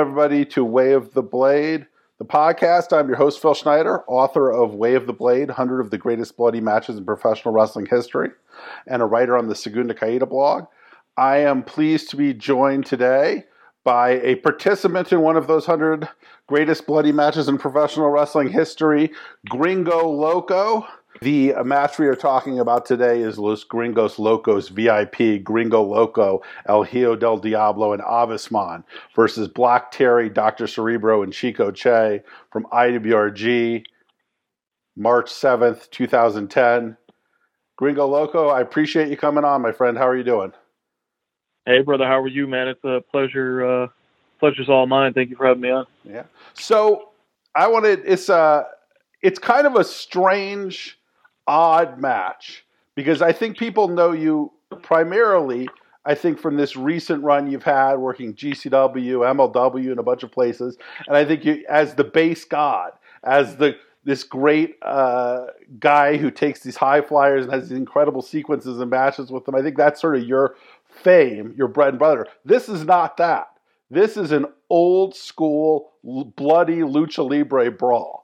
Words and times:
everybody 0.00 0.46
to 0.46 0.64
Way 0.64 0.92
of 0.92 1.12
the 1.12 1.20
Blade, 1.20 1.86
the 2.16 2.24
podcast. 2.24 2.90
I'm 2.90 3.06
your 3.06 3.18
host, 3.18 3.42
Phil 3.42 3.52
Schneider, 3.52 4.02
author 4.08 4.50
of 4.50 4.72
Way 4.72 4.94
of 4.94 5.06
the 5.06 5.12
Blade 5.12 5.48
100 5.48 5.78
of 5.78 5.90
the 5.90 5.98
Greatest 5.98 6.38
Bloody 6.38 6.58
Matches 6.58 6.96
in 6.96 7.04
Professional 7.04 7.52
Wrestling 7.52 7.84
History, 7.84 8.30
and 8.86 9.02
a 9.02 9.04
writer 9.04 9.36
on 9.36 9.48
the 9.48 9.54
Segunda 9.54 9.92
Caída 9.92 10.26
blog. 10.26 10.64
I 11.18 11.40
am 11.40 11.62
pleased 11.62 12.08
to 12.10 12.16
be 12.16 12.32
joined 12.32 12.86
today 12.86 13.44
by 13.84 14.12
a 14.22 14.36
participant 14.36 15.12
in 15.12 15.20
one 15.20 15.36
of 15.36 15.46
those 15.46 15.68
100 15.68 16.08
greatest 16.46 16.86
bloody 16.86 17.12
matches 17.12 17.46
in 17.46 17.58
professional 17.58 18.08
wrestling 18.08 18.48
history, 18.48 19.10
Gringo 19.50 20.08
Loco. 20.08 20.86
The 21.22 21.52
match 21.64 21.98
we 21.98 22.06
are 22.06 22.16
talking 22.16 22.60
about 22.60 22.86
today 22.86 23.20
is 23.20 23.38
Los 23.38 23.62
Gringos 23.62 24.18
Locos 24.18 24.70
VIP, 24.70 25.44
Gringo 25.44 25.82
Loco, 25.82 26.40
El 26.64 26.82
Hijo 26.82 27.14
del 27.14 27.36
Diablo, 27.36 27.92
and 27.92 28.02
Avisman 28.02 28.84
versus 29.14 29.46
Black 29.46 29.90
Terry, 29.90 30.30
Dr. 30.30 30.66
Cerebro, 30.66 31.22
and 31.22 31.30
Chico 31.30 31.70
Che 31.70 32.22
from 32.50 32.64
IWRG, 32.72 33.84
March 34.96 35.30
7th, 35.30 35.90
2010. 35.90 36.96
Gringo 37.76 38.06
Loco, 38.06 38.48
I 38.48 38.62
appreciate 38.62 39.10
you 39.10 39.18
coming 39.18 39.44
on, 39.44 39.60
my 39.60 39.72
friend. 39.72 39.98
How 39.98 40.08
are 40.08 40.16
you 40.16 40.24
doing? 40.24 40.52
Hey, 41.66 41.82
brother, 41.82 42.06
how 42.06 42.22
are 42.22 42.28
you, 42.28 42.46
man? 42.46 42.66
It's 42.66 42.84
a 42.84 43.02
pleasure. 43.10 43.66
Uh, 43.66 43.86
pleasure's 44.38 44.70
all 44.70 44.86
mine. 44.86 45.12
Thank 45.12 45.28
you 45.28 45.36
for 45.36 45.46
having 45.46 45.60
me 45.60 45.70
on. 45.70 45.86
Yeah. 46.02 46.22
So 46.54 47.10
I 47.54 47.68
wanted 47.68 48.00
it's 48.06 48.30
uh 48.30 48.64
it's 49.22 49.38
kind 49.38 49.66
of 49.66 49.74
a 49.74 49.84
strange 49.84 50.96
odd 51.50 52.00
match 52.00 52.64
because 52.94 53.20
I 53.20 53.32
think 53.32 53.58
people 53.58 53.88
know 53.88 54.12
you 54.12 54.52
primarily, 54.82 55.68
I 56.04 56.14
think, 56.14 56.38
from 56.38 56.56
this 56.56 56.76
recent 56.76 57.24
run 57.24 57.50
you've 57.50 57.64
had 57.64 57.96
working 57.96 58.34
GCW, 58.34 58.94
MLW, 58.94 59.90
and 59.90 59.98
a 59.98 60.02
bunch 60.04 60.22
of 60.22 60.30
places. 60.30 60.78
And 61.08 61.16
I 61.16 61.24
think 61.24 61.44
you, 61.44 61.64
as 61.68 61.96
the 61.96 62.04
base 62.04 62.44
god, 62.44 62.92
as 63.24 63.56
the 63.56 63.76
this 64.04 64.22
great 64.24 64.76
uh, 64.80 65.46
guy 65.78 66.16
who 66.16 66.30
takes 66.30 66.60
these 66.60 66.76
high 66.76 67.02
flyers 67.02 67.44
and 67.44 67.52
has 67.52 67.68
these 67.68 67.76
incredible 67.76 68.22
sequences 68.22 68.78
and 68.78 68.88
matches 68.88 69.30
with 69.30 69.44
them. 69.44 69.54
I 69.54 69.60
think 69.60 69.76
that's 69.76 70.00
sort 70.00 70.16
of 70.16 70.24
your 70.24 70.54
fame, 70.88 71.52
your 71.56 71.68
bread 71.68 71.90
and 71.90 71.98
butter. 71.98 72.26
This 72.44 72.68
is 72.68 72.84
not 72.84 73.18
that. 73.18 73.48
This 73.90 74.16
is 74.16 74.32
an 74.32 74.46
old 74.70 75.14
school, 75.14 75.92
bloody 76.04 76.78
lucha 76.78 77.28
libre 77.28 77.70
brawl. 77.70 78.19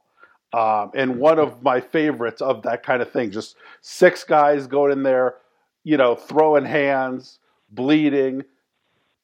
Um, 0.52 0.91
and 0.94 1.19
one 1.19 1.39
of 1.39 1.62
my 1.62 1.80
favorites 1.80 2.41
of 2.41 2.62
that 2.62 2.83
kind 2.83 3.02
of 3.02 3.11
thing. 3.12 3.30
Just 3.30 3.56
six 3.80 4.25
guys 4.25 4.66
going 4.66 4.92
in 4.92 5.02
there, 5.02 5.36
you 5.84 5.97
know, 5.97 6.14
throwing 6.14 6.64
hands, 6.64 7.39
bleeding, 7.70 8.44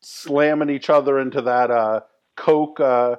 slamming 0.00 0.68
each 0.68 0.90
other 0.90 1.18
into 1.18 1.40
that 1.42 1.70
uh, 1.70 2.00
Coke 2.36 2.80
uh, 2.80 3.16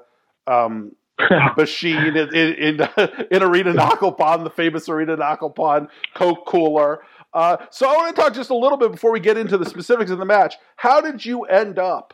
um, 0.47 0.95
machine 1.57 2.15
in, 2.15 2.35
in, 2.35 2.53
in, 2.53 2.89
in 3.31 3.43
Arena 3.43 3.73
Naucalpan, 3.73 4.43
the 4.43 4.49
famous 4.49 4.89
Arena 4.89 5.17
Naucalpan 5.17 5.87
Coke 6.13 6.45
cooler. 6.45 7.03
Uh, 7.33 7.57
so 7.71 7.87
I 7.87 7.95
want 7.95 8.15
to 8.15 8.21
talk 8.21 8.33
just 8.33 8.51
a 8.51 8.55
little 8.55 8.77
bit 8.77 8.91
before 8.91 9.11
we 9.11 9.19
get 9.19 9.37
into 9.37 9.57
the 9.57 9.65
specifics 9.65 10.11
of 10.11 10.19
the 10.19 10.25
match. 10.25 10.55
How 10.75 11.01
did 11.01 11.25
you 11.25 11.43
end 11.43 11.79
up 11.79 12.13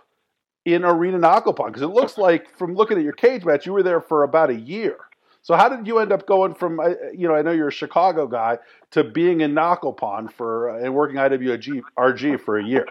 in 0.64 0.86
Arena 0.86 1.20
Naucalpan? 1.20 1.68
Because 1.68 1.82
it 1.82 1.88
looks 1.88 2.18
like, 2.18 2.58
from 2.58 2.74
looking 2.76 2.98
at 2.98 3.04
your 3.04 3.14
cage 3.14 3.44
match, 3.44 3.66
you 3.66 3.74
were 3.74 3.84
there 3.84 4.00
for 4.00 4.24
about 4.24 4.50
a 4.50 4.56
year. 4.56 4.98
So 5.42 5.56
how 5.56 5.70
did 5.70 5.88
you 5.88 6.00
end 6.00 6.12
up 6.12 6.28
going 6.28 6.54
from 6.54 6.80
uh, 6.80 6.90
you 7.14 7.28
know 7.28 7.36
I 7.36 7.42
know 7.42 7.52
you're 7.52 7.70
a 7.70 7.74
Chicago 7.74 8.28
guy 8.28 8.58
to 8.92 9.04
being 9.04 9.42
in 9.42 9.54
Naucalpan 9.54 10.32
for 10.32 10.70
uh, 10.70 10.84
and 10.84 10.94
working 10.94 11.18
IWG 11.18 11.82
RG 11.98 12.42
for 12.42 12.58
a 12.58 12.64
year? 12.64 12.86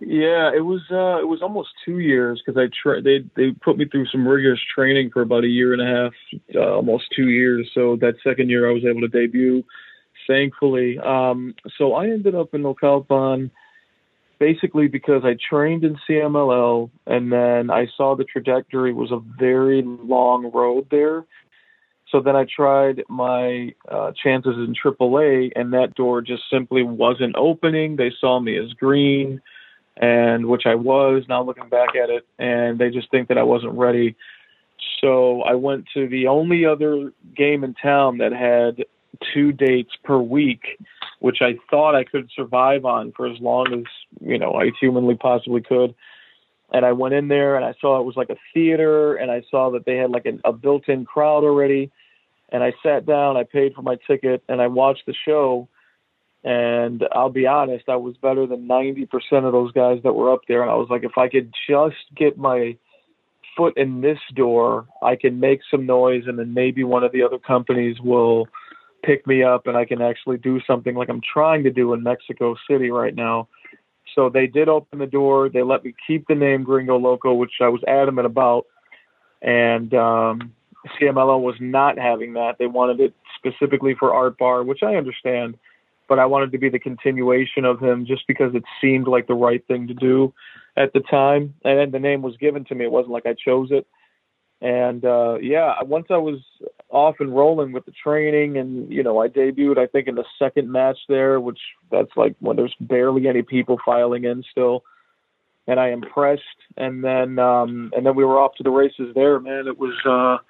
Yeah, 0.00 0.52
it 0.54 0.64
was 0.64 0.82
uh, 0.90 1.20
it 1.20 1.26
was 1.26 1.42
almost 1.42 1.70
two 1.84 1.98
years 1.98 2.40
because 2.44 2.60
I 2.60 2.68
tra- 2.82 3.02
they 3.02 3.24
they 3.36 3.50
put 3.50 3.76
me 3.76 3.84
through 3.84 4.06
some 4.06 4.26
rigorous 4.26 4.60
training 4.74 5.10
for 5.10 5.22
about 5.22 5.44
a 5.44 5.48
year 5.48 5.72
and 5.72 5.82
a 5.82 5.86
half, 5.86 6.12
uh, 6.54 6.74
almost 6.76 7.06
two 7.14 7.28
years. 7.28 7.68
So 7.74 7.96
that 7.96 8.14
second 8.22 8.48
year 8.48 8.68
I 8.68 8.72
was 8.72 8.84
able 8.84 9.00
to 9.00 9.08
debut, 9.08 9.64
thankfully. 10.26 10.98
Um, 11.00 11.54
so 11.76 11.94
I 11.94 12.04
ended 12.04 12.36
up 12.36 12.54
in 12.54 12.62
Naucalpan 12.62 13.50
basically 14.38 14.88
because 14.88 15.22
I 15.24 15.36
trained 15.48 15.84
in 15.84 15.98
CMLL 16.08 16.90
and 17.06 17.32
then 17.32 17.70
I 17.70 17.86
saw 17.96 18.14
the 18.14 18.24
trajectory 18.24 18.92
was 18.92 19.10
a 19.10 19.20
very 19.38 19.82
long 19.82 20.50
road 20.52 20.86
there. 20.90 21.24
So 22.10 22.20
then 22.20 22.36
I 22.36 22.44
tried 22.44 23.02
my 23.08 23.74
uh, 23.90 24.12
chances 24.22 24.54
in 24.56 24.74
AAA, 24.74 25.52
and 25.54 25.74
that 25.74 25.94
door 25.94 26.22
just 26.22 26.42
simply 26.50 26.82
wasn't 26.82 27.36
opening. 27.36 27.96
They 27.96 28.12
saw 28.18 28.40
me 28.40 28.56
as 28.56 28.72
green, 28.72 29.42
and 29.96 30.46
which 30.46 30.62
I 30.64 30.74
was. 30.74 31.24
Now 31.28 31.42
looking 31.42 31.68
back 31.68 31.90
at 32.02 32.08
it, 32.08 32.26
and 32.38 32.78
they 32.78 32.88
just 32.88 33.10
think 33.10 33.28
that 33.28 33.36
I 33.36 33.42
wasn't 33.42 33.74
ready. 33.74 34.16
So 35.02 35.42
I 35.42 35.54
went 35.54 35.84
to 35.94 36.08
the 36.08 36.28
only 36.28 36.64
other 36.64 37.12
game 37.36 37.62
in 37.62 37.74
town 37.74 38.18
that 38.18 38.32
had 38.32 38.84
two 39.32 39.52
dates 39.52 39.92
per 40.04 40.18
week, 40.18 40.78
which 41.20 41.38
I 41.40 41.56
thought 41.70 41.94
I 41.94 42.04
could 42.04 42.30
survive 42.34 42.84
on 42.84 43.12
for 43.12 43.26
as 43.26 43.38
long 43.40 43.72
as 43.72 43.84
you 44.20 44.38
know 44.38 44.54
I 44.54 44.70
humanly 44.80 45.14
possibly 45.14 45.60
could. 45.60 45.94
And 46.70 46.84
I 46.84 46.92
went 46.92 47.14
in 47.14 47.28
there 47.28 47.56
and 47.56 47.64
I 47.64 47.74
saw 47.80 47.98
it 47.98 48.04
was 48.04 48.16
like 48.16 48.30
a 48.30 48.36
theater, 48.52 49.14
and 49.14 49.30
I 49.30 49.42
saw 49.50 49.70
that 49.70 49.86
they 49.86 49.96
had 49.96 50.10
like 50.10 50.26
a 50.44 50.52
built-in 50.52 51.04
crowd 51.04 51.44
already. 51.44 51.90
And 52.50 52.62
I 52.62 52.72
sat 52.82 53.04
down, 53.04 53.36
I 53.36 53.44
paid 53.44 53.74
for 53.74 53.82
my 53.82 53.96
ticket, 54.06 54.42
and 54.48 54.60
I 54.60 54.68
watched 54.68 55.04
the 55.06 55.14
show. 55.14 55.68
And 56.44 57.04
I'll 57.12 57.30
be 57.30 57.46
honest, 57.46 57.88
I 57.88 57.96
was 57.96 58.16
better 58.16 58.46
than 58.46 58.68
90% 58.68 59.08
of 59.44 59.52
those 59.52 59.72
guys 59.72 60.00
that 60.02 60.14
were 60.14 60.32
up 60.32 60.42
there. 60.48 60.62
And 60.62 60.70
I 60.70 60.74
was 60.74 60.88
like, 60.88 61.04
if 61.04 61.18
I 61.18 61.28
could 61.28 61.52
just 61.68 61.96
get 62.14 62.38
my 62.38 62.76
foot 63.56 63.76
in 63.76 64.00
this 64.00 64.20
door, 64.34 64.86
I 65.02 65.16
can 65.16 65.40
make 65.40 65.60
some 65.70 65.84
noise, 65.84 66.24
and 66.26 66.38
then 66.38 66.54
maybe 66.54 66.84
one 66.84 67.02
of 67.02 67.12
the 67.12 67.22
other 67.22 67.38
companies 67.38 68.00
will 68.00 68.46
pick 69.02 69.26
me 69.26 69.42
up 69.42 69.66
and 69.66 69.76
I 69.76 69.84
can 69.84 70.02
actually 70.02 70.38
do 70.38 70.60
something 70.66 70.94
like 70.94 71.08
I'm 71.08 71.20
trying 71.20 71.64
to 71.64 71.70
do 71.70 71.92
in 71.92 72.02
Mexico 72.02 72.56
City 72.68 72.90
right 72.90 73.14
now. 73.14 73.48
So 74.14 74.28
they 74.28 74.46
did 74.46 74.68
open 74.68 74.98
the 74.98 75.06
door. 75.06 75.48
They 75.48 75.62
let 75.62 75.84
me 75.84 75.94
keep 76.06 76.26
the 76.26 76.34
name 76.34 76.64
Gringo 76.64 76.96
Loco, 76.96 77.34
which 77.34 77.52
I 77.60 77.68
was 77.68 77.82
adamant 77.86 78.26
about. 78.26 78.66
And 79.42 79.92
um, 79.94 80.52
CMLL 81.00 81.40
was 81.40 81.56
not 81.60 81.98
having 81.98 82.32
that. 82.34 82.56
They 82.58 82.66
wanted 82.66 83.00
it 83.00 83.14
specifically 83.36 83.94
for 83.94 84.12
Art 84.12 84.38
Barr, 84.38 84.64
which 84.64 84.82
I 84.82 84.96
understand. 84.96 85.56
But 86.08 86.18
I 86.18 86.26
wanted 86.26 86.52
to 86.52 86.58
be 86.58 86.70
the 86.70 86.78
continuation 86.78 87.64
of 87.64 87.80
him 87.80 88.06
just 88.06 88.26
because 88.26 88.54
it 88.54 88.64
seemed 88.80 89.06
like 89.06 89.26
the 89.26 89.34
right 89.34 89.64
thing 89.66 89.86
to 89.88 89.94
do 89.94 90.32
at 90.76 90.92
the 90.94 91.00
time. 91.00 91.54
And 91.64 91.92
the 91.92 91.98
name 91.98 92.22
was 92.22 92.36
given 92.38 92.64
to 92.66 92.74
me. 92.74 92.86
It 92.86 92.92
wasn't 92.92 93.12
like 93.12 93.26
I 93.26 93.34
chose 93.34 93.68
it. 93.70 93.86
And 94.60 95.04
uh, 95.04 95.38
yeah, 95.40 95.74
once 95.82 96.06
I 96.10 96.16
was 96.16 96.40
off 96.88 97.16
and 97.20 97.34
rolling 97.34 97.72
with 97.72 97.84
the 97.84 97.92
training, 97.92 98.58
and 98.58 98.92
you 98.92 99.04
know, 99.04 99.22
I 99.22 99.28
debuted 99.28 99.78
I 99.78 99.86
think 99.86 100.08
in 100.08 100.16
the 100.16 100.24
second 100.38 100.70
match 100.70 100.98
there, 101.08 101.40
which 101.40 101.60
that's 101.92 102.10
like 102.16 102.34
when 102.40 102.56
there's 102.56 102.74
barely 102.80 103.28
any 103.28 103.42
people 103.42 103.78
filing 103.84 104.24
in 104.24 104.42
still, 104.50 104.82
and 105.68 105.78
I 105.78 105.90
impressed. 105.90 106.42
And 106.76 107.04
then 107.04 107.38
um, 107.38 107.92
and 107.96 108.04
then 108.04 108.16
we 108.16 108.24
were 108.24 108.38
off 108.40 108.56
to 108.56 108.64
the 108.64 108.70
races 108.70 109.14
there. 109.14 109.38
Man, 109.38 109.68
it 109.68 109.78
was 109.78 109.94
uh, 110.04 110.42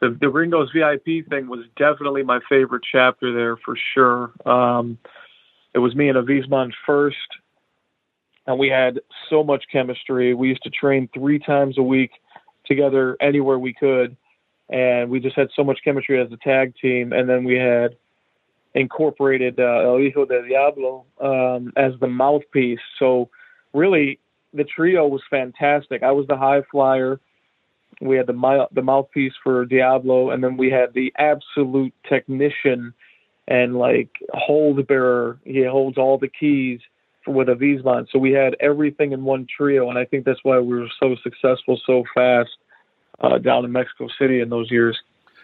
the 0.00 0.16
the 0.18 0.30
Gringos 0.30 0.70
VIP 0.74 1.28
thing 1.28 1.46
was 1.46 1.66
definitely 1.76 2.22
my 2.22 2.40
favorite 2.48 2.84
chapter 2.90 3.34
there 3.34 3.58
for 3.58 3.76
sure. 3.92 4.32
Um, 4.46 4.96
it 5.74 5.80
was 5.80 5.94
me 5.94 6.08
and 6.08 6.16
Avisman 6.16 6.72
first, 6.86 7.16
and 8.46 8.58
we 8.58 8.68
had 8.68 9.00
so 9.28 9.44
much 9.44 9.64
chemistry. 9.70 10.32
We 10.32 10.48
used 10.48 10.62
to 10.62 10.70
train 10.70 11.10
three 11.12 11.38
times 11.38 11.76
a 11.76 11.82
week 11.82 12.12
together 12.66 13.16
anywhere 13.20 13.58
we 13.58 13.72
could, 13.72 14.16
and 14.70 15.10
we 15.10 15.20
just 15.20 15.36
had 15.36 15.48
so 15.54 15.64
much 15.64 15.80
chemistry 15.84 16.20
as 16.20 16.32
a 16.32 16.36
tag 16.38 16.74
team. 16.80 17.12
And 17.12 17.28
then 17.28 17.44
we 17.44 17.56
had 17.56 17.96
incorporated 18.74 19.60
uh, 19.60 19.82
El 19.84 19.98
Hijo 19.98 20.24
de 20.24 20.46
Diablo 20.48 21.04
um, 21.20 21.72
as 21.76 21.92
the 22.00 22.08
mouthpiece. 22.08 22.80
So 22.98 23.28
really, 23.72 24.18
the 24.52 24.64
trio 24.64 25.06
was 25.06 25.22
fantastic. 25.30 26.02
I 26.02 26.12
was 26.12 26.26
the 26.26 26.36
high 26.36 26.62
flyer. 26.70 27.20
We 28.00 28.16
had 28.16 28.26
the 28.26 28.66
the 28.72 28.82
mouthpiece 28.82 29.34
for 29.42 29.64
Diablo, 29.64 30.30
and 30.30 30.42
then 30.42 30.56
we 30.56 30.70
had 30.70 30.94
the 30.94 31.12
absolute 31.16 31.94
technician 32.08 32.92
and 33.46 33.76
like 33.76 34.10
hold 34.32 34.84
bearer. 34.86 35.38
He 35.44 35.64
holds 35.64 35.98
all 35.98 36.18
the 36.18 36.28
keys 36.28 36.80
with 37.26 37.48
a 37.48 37.52
Avisman. 37.52 38.06
So 38.10 38.18
we 38.18 38.32
had 38.32 38.56
everything 38.60 39.12
in 39.12 39.24
one 39.24 39.46
trio, 39.46 39.88
and 39.88 39.98
I 39.98 40.04
think 40.04 40.24
that's 40.24 40.40
why 40.42 40.58
we 40.58 40.78
were 40.80 40.88
so 41.00 41.16
successful 41.22 41.80
so 41.86 42.04
fast 42.14 42.50
uh, 43.20 43.38
down 43.38 43.64
in 43.64 43.72
Mexico 43.72 44.08
City 44.18 44.40
in 44.40 44.48
those 44.48 44.70
years. 44.70 44.98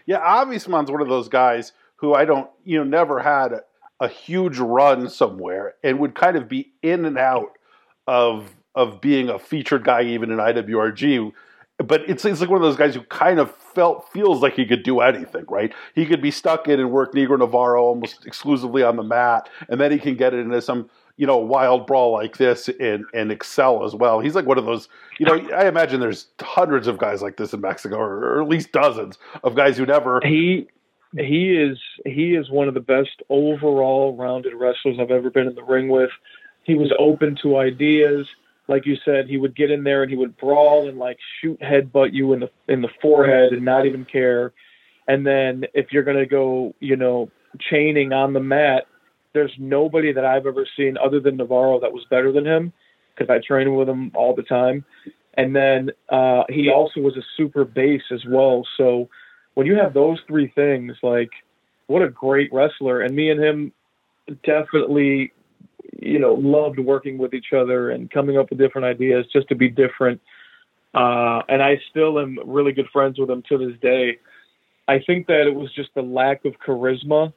Yeah, 0.06 0.20
Avisman's 0.20 0.90
one 0.90 1.00
of 1.00 1.08
those 1.08 1.28
guys 1.28 1.72
who 1.96 2.14
I 2.14 2.24
don't, 2.24 2.50
you 2.64 2.78
know, 2.78 2.84
never 2.84 3.20
had 3.20 3.52
a, 3.52 3.62
a 4.00 4.08
huge 4.08 4.58
run 4.58 5.08
somewhere 5.08 5.74
and 5.84 5.98
would 5.98 6.14
kind 6.14 6.36
of 6.36 6.48
be 6.48 6.72
in 6.82 7.04
and 7.04 7.18
out 7.18 7.58
of 8.06 8.56
of 8.74 9.00
being 9.00 9.28
a 9.28 9.38
featured 9.38 9.84
guy 9.84 10.02
even 10.02 10.30
in 10.30 10.38
IWRG. 10.38 11.32
but 11.78 12.08
it's, 12.08 12.24
it's 12.24 12.40
like 12.40 12.48
one 12.48 12.56
of 12.56 12.62
those 12.62 12.76
guys 12.76 12.94
who 12.94 13.02
kind 13.02 13.40
of 13.40 13.54
felt 13.56 14.08
feels 14.12 14.40
like 14.40 14.54
he 14.54 14.64
could 14.64 14.84
do 14.84 15.00
anything, 15.00 15.44
right? 15.48 15.72
He 15.94 16.06
could 16.06 16.22
be 16.22 16.30
stuck 16.30 16.68
in 16.68 16.78
and 16.78 16.90
work 16.90 17.12
Negro 17.12 17.38
Navarro 17.38 17.82
almost 17.82 18.24
exclusively 18.26 18.82
on 18.82 18.96
the 18.96 19.02
mat, 19.02 19.48
and 19.68 19.80
then 19.80 19.90
he 19.90 19.98
can 19.98 20.14
get 20.16 20.34
it 20.34 20.40
into 20.40 20.62
some 20.62 20.88
you 21.20 21.26
know 21.26 21.36
wild 21.36 21.86
brawl 21.86 22.12
like 22.12 22.38
this 22.38 22.68
and 22.80 23.04
and 23.12 23.30
excel 23.30 23.84
as 23.84 23.94
well. 23.94 24.20
He's 24.20 24.34
like 24.34 24.46
one 24.46 24.56
of 24.56 24.64
those, 24.64 24.88
you 25.18 25.26
know, 25.26 25.34
I 25.54 25.68
imagine 25.68 26.00
there's 26.00 26.26
hundreds 26.40 26.86
of 26.86 26.96
guys 26.96 27.20
like 27.20 27.36
this 27.36 27.52
in 27.52 27.60
Mexico, 27.60 27.98
or, 27.98 28.36
or 28.36 28.42
at 28.42 28.48
least 28.48 28.72
dozens 28.72 29.18
of 29.44 29.54
guys 29.54 29.76
who 29.76 29.84
never 29.84 30.20
he 30.24 30.66
he 31.18 31.52
is 31.54 31.78
he 32.06 32.34
is 32.34 32.48
one 32.48 32.68
of 32.68 32.74
the 32.74 32.80
best 32.80 33.22
overall 33.28 34.16
rounded 34.16 34.54
wrestlers 34.54 34.96
I've 34.98 35.10
ever 35.10 35.28
been 35.28 35.46
in 35.46 35.54
the 35.54 35.62
ring 35.62 35.88
with. 35.88 36.10
He 36.62 36.74
was 36.74 36.90
open 36.98 37.36
to 37.42 37.58
ideas 37.58 38.26
like 38.70 38.86
you 38.86 38.96
said, 39.04 39.28
he 39.28 39.36
would 39.36 39.56
get 39.56 39.70
in 39.70 39.82
there 39.82 40.02
and 40.02 40.10
he 40.10 40.16
would 40.16 40.36
brawl 40.36 40.88
and 40.88 40.96
like 40.96 41.18
shoot 41.40 41.58
headbutt 41.60 42.14
you 42.14 42.32
in 42.32 42.40
the 42.40 42.50
in 42.68 42.80
the 42.80 42.88
forehead 43.02 43.52
and 43.52 43.64
not 43.64 43.84
even 43.84 44.06
care. 44.06 44.52
And 45.08 45.26
then 45.26 45.64
if 45.74 45.92
you're 45.92 46.04
gonna 46.04 46.24
go, 46.24 46.74
you 46.78 46.96
know, 46.96 47.30
chaining 47.58 48.12
on 48.12 48.32
the 48.32 48.40
mat, 48.40 48.86
there's 49.32 49.52
nobody 49.58 50.12
that 50.12 50.24
I've 50.24 50.46
ever 50.46 50.66
seen 50.76 50.96
other 50.98 51.20
than 51.20 51.36
Navarro 51.36 51.80
that 51.80 51.92
was 51.92 52.04
better 52.10 52.32
than 52.32 52.46
him 52.46 52.72
because 53.14 53.30
I 53.30 53.40
train 53.46 53.74
with 53.74 53.88
him 53.88 54.12
all 54.14 54.34
the 54.34 54.42
time. 54.42 54.84
And 55.34 55.54
then 55.54 55.90
uh, 56.08 56.42
he 56.48 56.70
also 56.70 57.00
was 57.00 57.16
a 57.16 57.22
super 57.36 57.64
base 57.64 58.02
as 58.10 58.24
well. 58.26 58.66
So 58.76 59.08
when 59.54 59.66
you 59.66 59.76
have 59.76 59.94
those 59.94 60.18
three 60.26 60.52
things, 60.54 60.96
like 61.02 61.30
what 61.86 62.02
a 62.02 62.08
great 62.08 62.52
wrestler. 62.52 63.02
And 63.02 63.14
me 63.14 63.30
and 63.30 63.42
him 63.42 63.72
definitely 64.44 65.32
you 66.00 66.18
know, 66.18 66.34
loved 66.34 66.78
working 66.78 67.18
with 67.18 67.34
each 67.34 67.52
other 67.52 67.90
and 67.90 68.10
coming 68.10 68.38
up 68.38 68.50
with 68.50 68.58
different 68.58 68.86
ideas 68.86 69.26
just 69.32 69.48
to 69.48 69.54
be 69.54 69.68
different. 69.68 70.20
Uh, 70.94 71.42
and 71.48 71.62
I 71.62 71.80
still 71.90 72.18
am 72.18 72.38
really 72.44 72.72
good 72.72 72.88
friends 72.92 73.18
with 73.18 73.30
him 73.30 73.42
to 73.48 73.58
this 73.58 73.78
day. 73.80 74.18
I 74.88 74.98
think 75.06 75.26
that 75.28 75.46
it 75.46 75.54
was 75.54 75.72
just 75.72 75.90
the 75.94 76.02
lack 76.02 76.44
of 76.44 76.54
charisma 76.66 77.32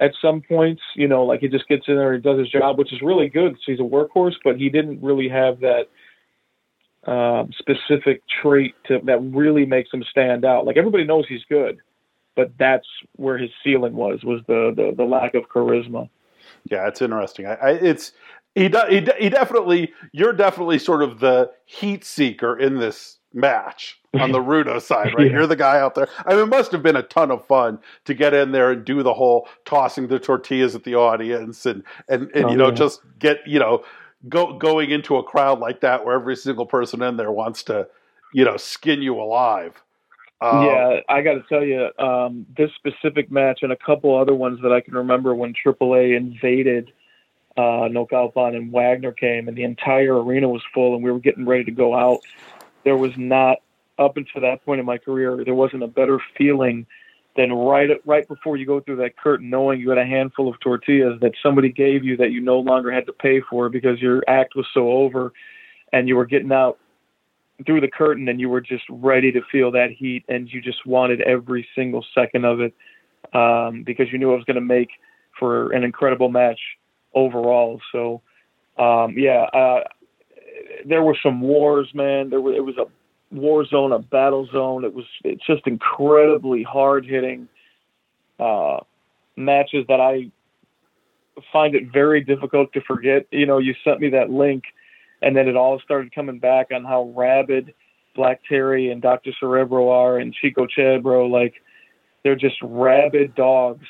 at 0.00 0.12
some 0.20 0.42
points. 0.42 0.82
You 0.94 1.08
know, 1.08 1.24
like 1.24 1.40
he 1.40 1.48
just 1.48 1.68
gets 1.68 1.84
in 1.88 1.96
there 1.96 2.14
and 2.14 2.22
does 2.22 2.38
his 2.38 2.48
job, 2.48 2.78
which 2.78 2.92
is 2.92 3.00
really 3.02 3.28
good. 3.28 3.54
So 3.64 3.72
he's 3.72 3.80
a 3.80 3.82
workhorse, 3.82 4.34
but 4.44 4.56
he 4.56 4.68
didn't 4.68 5.02
really 5.02 5.28
have 5.28 5.60
that 5.60 5.88
uh, 7.06 7.44
specific 7.58 8.22
trait 8.42 8.74
to, 8.88 9.00
that 9.04 9.20
really 9.20 9.64
makes 9.64 9.90
him 9.92 10.02
stand 10.10 10.44
out. 10.44 10.66
Like 10.66 10.76
everybody 10.76 11.04
knows 11.04 11.24
he's 11.28 11.44
good, 11.48 11.78
but 12.34 12.50
that's 12.58 12.86
where 13.16 13.38
his 13.38 13.50
ceiling 13.62 13.94
was 13.94 14.24
was 14.24 14.40
the 14.46 14.72
the, 14.74 14.94
the 14.96 15.04
lack 15.04 15.34
of 15.34 15.44
charisma. 15.48 16.08
Yeah, 16.70 16.88
it's 16.88 17.00
interesting. 17.00 17.46
I, 17.46 17.54
I, 17.54 17.70
it's 17.72 18.12
he, 18.54 18.68
do, 18.68 18.80
he, 18.88 19.06
he 19.18 19.28
definitely 19.28 19.92
you're 20.12 20.32
definitely 20.32 20.78
sort 20.78 21.02
of 21.02 21.20
the 21.20 21.50
heat 21.64 22.04
seeker 22.04 22.58
in 22.58 22.78
this 22.78 23.15
match 23.36 24.00
on 24.14 24.32
the 24.32 24.38
Rudo 24.42 24.80
side, 24.80 25.14
right? 25.14 25.26
Yeah. 25.26 25.34
You're 25.34 25.46
the 25.46 25.56
guy 25.56 25.78
out 25.78 25.94
there. 25.94 26.08
I 26.24 26.34
mean, 26.34 26.44
it 26.44 26.46
must 26.46 26.72
have 26.72 26.82
been 26.82 26.96
a 26.96 27.02
ton 27.02 27.30
of 27.30 27.46
fun 27.46 27.78
to 28.06 28.14
get 28.14 28.34
in 28.34 28.50
there 28.50 28.72
and 28.72 28.84
do 28.84 29.02
the 29.02 29.14
whole 29.14 29.46
tossing 29.64 30.08
the 30.08 30.18
tortillas 30.18 30.74
at 30.74 30.84
the 30.84 30.94
audience 30.94 31.66
and 31.66 31.84
and, 32.08 32.30
and 32.34 32.46
oh, 32.46 32.50
you 32.50 32.56
know 32.56 32.68
yeah. 32.68 32.74
just 32.74 33.00
get 33.18 33.38
you 33.46 33.58
know 33.58 33.84
go 34.28 34.58
going 34.58 34.90
into 34.90 35.16
a 35.16 35.22
crowd 35.22 35.60
like 35.60 35.80
that 35.82 36.04
where 36.04 36.16
every 36.16 36.34
single 36.34 36.66
person 36.66 37.02
in 37.02 37.16
there 37.16 37.30
wants 37.30 37.62
to 37.64 37.86
you 38.32 38.44
know 38.44 38.56
skin 38.56 39.02
you 39.02 39.20
alive. 39.20 39.82
Um, 40.40 40.66
yeah, 40.66 41.00
I 41.08 41.22
got 41.22 41.34
to 41.34 41.44
tell 41.48 41.64
you, 41.64 41.88
um, 41.98 42.44
this 42.58 42.70
specific 42.74 43.30
match 43.30 43.60
and 43.62 43.72
a 43.72 43.76
couple 43.76 44.14
other 44.18 44.34
ones 44.34 44.60
that 44.62 44.70
I 44.70 44.82
can 44.82 44.92
remember 44.92 45.34
when 45.34 45.54
AAA 45.54 46.14
invaded 46.14 46.92
uh, 47.56 47.88
Naucalpan 47.88 48.54
and 48.54 48.70
Wagner 48.70 49.12
came, 49.12 49.48
and 49.48 49.56
the 49.56 49.64
entire 49.64 50.22
arena 50.22 50.48
was 50.48 50.62
full, 50.74 50.94
and 50.94 51.02
we 51.02 51.10
were 51.10 51.20
getting 51.20 51.46
ready 51.46 51.64
to 51.64 51.70
go 51.70 51.94
out. 51.94 52.20
There 52.86 52.96
was 52.96 53.10
not 53.16 53.58
up 53.98 54.16
until 54.16 54.42
that 54.42 54.64
point 54.64 54.78
in 54.78 54.86
my 54.86 54.96
career, 54.96 55.42
there 55.44 55.54
wasn't 55.54 55.82
a 55.82 55.88
better 55.88 56.20
feeling 56.38 56.86
than 57.36 57.52
right 57.52 57.90
right 58.06 58.26
before 58.28 58.56
you 58.56 58.64
go 58.64 58.80
through 58.80 58.96
that 58.96 59.18
curtain, 59.18 59.50
knowing 59.50 59.80
you 59.80 59.90
had 59.90 59.98
a 59.98 60.06
handful 60.06 60.48
of 60.48 60.58
tortillas 60.60 61.20
that 61.20 61.32
somebody 61.42 61.70
gave 61.70 62.04
you 62.04 62.16
that 62.16 62.30
you 62.30 62.40
no 62.40 62.60
longer 62.60 62.92
had 62.92 63.04
to 63.06 63.12
pay 63.12 63.42
for 63.50 63.68
because 63.68 64.00
your 64.00 64.22
act 64.28 64.54
was 64.54 64.66
so 64.72 64.88
over, 64.90 65.32
and 65.92 66.06
you 66.06 66.14
were 66.16 66.24
getting 66.26 66.52
out 66.52 66.78
through 67.64 67.80
the 67.80 67.88
curtain 67.88 68.28
and 68.28 68.38
you 68.40 68.48
were 68.48 68.60
just 68.60 68.84
ready 68.88 69.32
to 69.32 69.40
feel 69.50 69.70
that 69.72 69.90
heat 69.90 70.24
and 70.28 70.48
you 70.52 70.60
just 70.60 70.86
wanted 70.86 71.20
every 71.22 71.66
single 71.74 72.04
second 72.14 72.44
of 72.44 72.60
it 72.60 72.74
um, 73.32 73.82
because 73.82 74.12
you 74.12 74.18
knew 74.18 74.32
it 74.32 74.36
was 74.36 74.44
going 74.44 74.56
to 74.56 74.60
make 74.60 74.90
for 75.38 75.72
an 75.72 75.82
incredible 75.82 76.28
match 76.28 76.60
overall. 77.14 77.80
So, 77.92 78.22
um, 78.78 79.14
yeah, 79.16 79.44
uh, 79.52 79.84
there 80.84 81.02
were 81.02 81.16
some 81.22 81.40
wars, 81.40 81.88
man. 81.94 82.30
There 82.30 82.40
was 82.40 82.54
it 82.56 82.60
was 82.60 82.76
a 82.76 82.86
war 83.34 83.64
zone, 83.64 83.92
a 83.92 83.98
battle 83.98 84.48
zone. 84.52 84.84
It 84.84 84.94
was 84.94 85.04
it's 85.24 85.46
just 85.46 85.66
incredibly 85.66 86.62
hard 86.62 87.06
hitting 87.06 87.48
uh, 88.38 88.78
matches 89.36 89.84
that 89.88 90.00
I 90.00 90.30
find 91.52 91.74
it 91.74 91.92
very 91.92 92.22
difficult 92.22 92.72
to 92.72 92.80
forget. 92.82 93.26
You 93.30 93.46
know, 93.46 93.58
you 93.58 93.74
sent 93.84 94.00
me 94.00 94.10
that 94.10 94.30
link 94.30 94.64
and 95.22 95.36
then 95.36 95.48
it 95.48 95.56
all 95.56 95.80
started 95.80 96.14
coming 96.14 96.38
back 96.38 96.68
on 96.72 96.84
how 96.84 97.12
rabid 97.16 97.74
Black 98.14 98.40
Terry 98.48 98.90
and 98.90 99.02
Dr. 99.02 99.32
Cerebro 99.38 99.90
are 99.90 100.18
and 100.18 100.34
Chico 100.34 100.66
Chebro. 100.66 101.30
Like 101.30 101.54
they're 102.22 102.36
just 102.36 102.56
rabid 102.62 103.34
dogs 103.34 103.86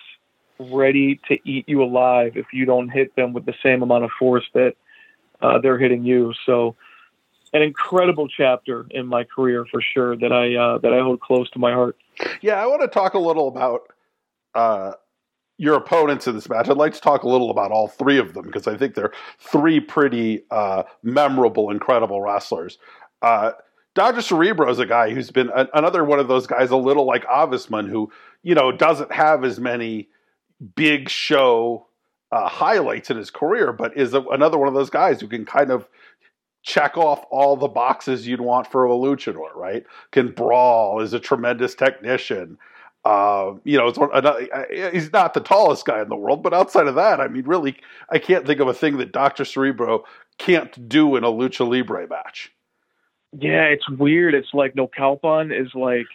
ready 0.59 1.21
to 1.29 1.37
eat 1.45 1.69
you 1.69 1.83
alive 1.83 2.33
if 2.37 2.47
you 2.53 2.65
don't 2.65 2.89
hit 2.89 3.15
them 3.15 3.33
with 3.33 3.45
the 3.45 3.55
same 3.63 3.83
amount 3.83 4.05
of 4.05 4.11
force 4.19 4.45
that 4.55 4.75
uh, 5.41 5.59
they're 5.59 5.79
hitting 5.79 6.05
you. 6.05 6.33
So 6.45 6.77
an 7.53 7.63
incredible 7.63 8.29
chapter 8.29 8.87
in 8.91 9.07
my 9.07 9.25
career 9.25 9.65
for 9.71 9.81
sure 9.81 10.17
that 10.17 10.33
I 10.33 10.55
uh, 10.55 10.79
that 10.79 10.93
I 10.93 11.01
hold 11.01 11.21
close 11.21 11.51
to 11.51 11.59
my 11.59 11.73
heart. 11.73 11.97
Yeah, 12.41 12.63
I 12.63 12.67
want 12.67 12.83
to 12.83 12.89
talk 12.89 13.15
a 13.15 13.19
little 13.19 13.49
about 13.49 13.83
uh, 14.55 14.93
your 15.59 15.75
opponents 15.75 16.27
in 16.27 16.35
this 16.35 16.49
match. 16.49 16.69
I'd 16.69 16.77
like 16.77 16.93
to 16.95 17.01
talk 17.01 17.23
a 17.23 17.29
little 17.29 17.51
about 17.51 17.71
all 17.71 17.89
three 17.89 18.19
of 18.19 18.35
them 18.35 18.47
because 18.47 18.67
I 18.67 18.77
think 18.77 18.95
they're 18.95 19.13
three 19.39 19.81
pretty 19.81 20.45
uh, 20.51 20.85
memorable, 21.03 21.71
incredible 21.71 22.21
wrestlers. 22.21 22.79
Uh, 23.23 23.53
Dr. 23.95 24.21
Cerebro 24.21 24.69
is 24.71 24.79
a 24.79 24.87
guy 24.87 25.11
who's 25.11 25.31
been 25.31 25.51
a, 25.55 25.67
another 25.73 26.05
one 26.05 26.19
of 26.19 26.29
those 26.29 26.47
guys, 26.47 26.71
a 26.71 26.77
little 26.77 27.07
like 27.07 27.25
Avisman, 27.25 27.89
who 27.89 28.13
you 28.43 28.55
know 28.55 28.71
doesn't 28.71 29.13
have 29.13 29.45
as 29.45 29.59
many 29.59 30.09
big 30.75 31.09
show 31.09 31.86
uh, 32.33 32.49
highlights 32.49 33.11
in 33.11 33.17
his 33.17 33.31
career, 33.31 33.73
but 33.73 33.97
is 33.97 34.15
a, 34.15 34.21
another 34.23 34.59
one 34.59 34.69
of 34.69 34.75
those 34.75 34.91
guys 34.91 35.21
who 35.21 35.29
can 35.29 35.45
kind 35.45 35.71
of 35.71 35.89
check 36.63 36.97
off 36.97 37.25
all 37.31 37.57
the 37.57 37.69
boxes 37.69 38.27
you'd 38.27 38.41
want 38.41 38.67
for 38.67 38.85
a 38.85 38.91
luchador. 38.91 39.55
Right? 39.55 39.85
Can 40.11 40.33
brawl, 40.33 41.01
is 41.01 41.13
a 41.13 41.21
tremendous 41.21 41.75
technician. 41.75 42.59
Uh, 43.05 43.55
you 43.63 43.79
know, 43.79 43.87
he's 44.93 45.13
not 45.13 45.33
the 45.33 45.41
tallest 45.41 45.85
guy 45.87 46.03
in 46.03 46.09
the 46.09 46.17
world, 46.17 46.43
but 46.43 46.53
outside 46.53 46.89
of 46.89 46.97
that, 46.97 47.21
I 47.21 47.29
mean, 47.29 47.45
really, 47.45 47.77
I 48.11 48.19
can't 48.19 48.45
think 48.45 48.59
of 48.59 48.67
a 48.67 48.75
thing 48.75 48.97
that 48.97 49.13
Doctor 49.13 49.45
Cerebro 49.45 50.05
can't 50.39 50.89
do 50.89 51.15
in 51.15 51.23
a 51.23 51.29
lucha 51.29 51.69
libre 51.71 52.09
match. 52.09 52.51
Yeah, 53.39 53.63
it's 53.63 53.89
weird. 53.89 54.35
It's 54.35 54.53
like 54.53 54.75
Naucalpan 54.75 55.57
is 55.57 55.73
like 55.73 56.07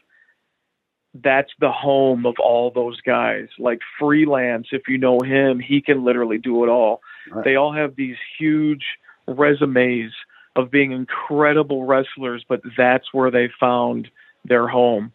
that's 1.14 1.52
the 1.60 1.72
home 1.72 2.26
of 2.26 2.36
all 2.40 2.72
those 2.72 3.02
guys. 3.02 3.48
Like 3.60 3.80
freelance, 4.00 4.68
if 4.72 4.84
you 4.88 4.98
know 4.98 5.20
him, 5.20 5.60
he 5.60 5.82
can 5.82 6.04
literally 6.04 6.38
do 6.38 6.64
it 6.64 6.70
all. 6.70 7.02
Right. 7.30 7.44
They 7.44 7.56
all 7.56 7.74
have 7.74 7.96
these 7.96 8.16
huge 8.40 8.84
resumes 9.28 10.14
of 10.56 10.72
being 10.72 10.92
incredible 10.92 11.86
wrestlers, 11.86 12.46
but 12.48 12.62
that's 12.78 13.14
where 13.14 13.32
they 13.32 13.50
found 13.60 14.10
their 14.46 14.68
home. 14.68 15.12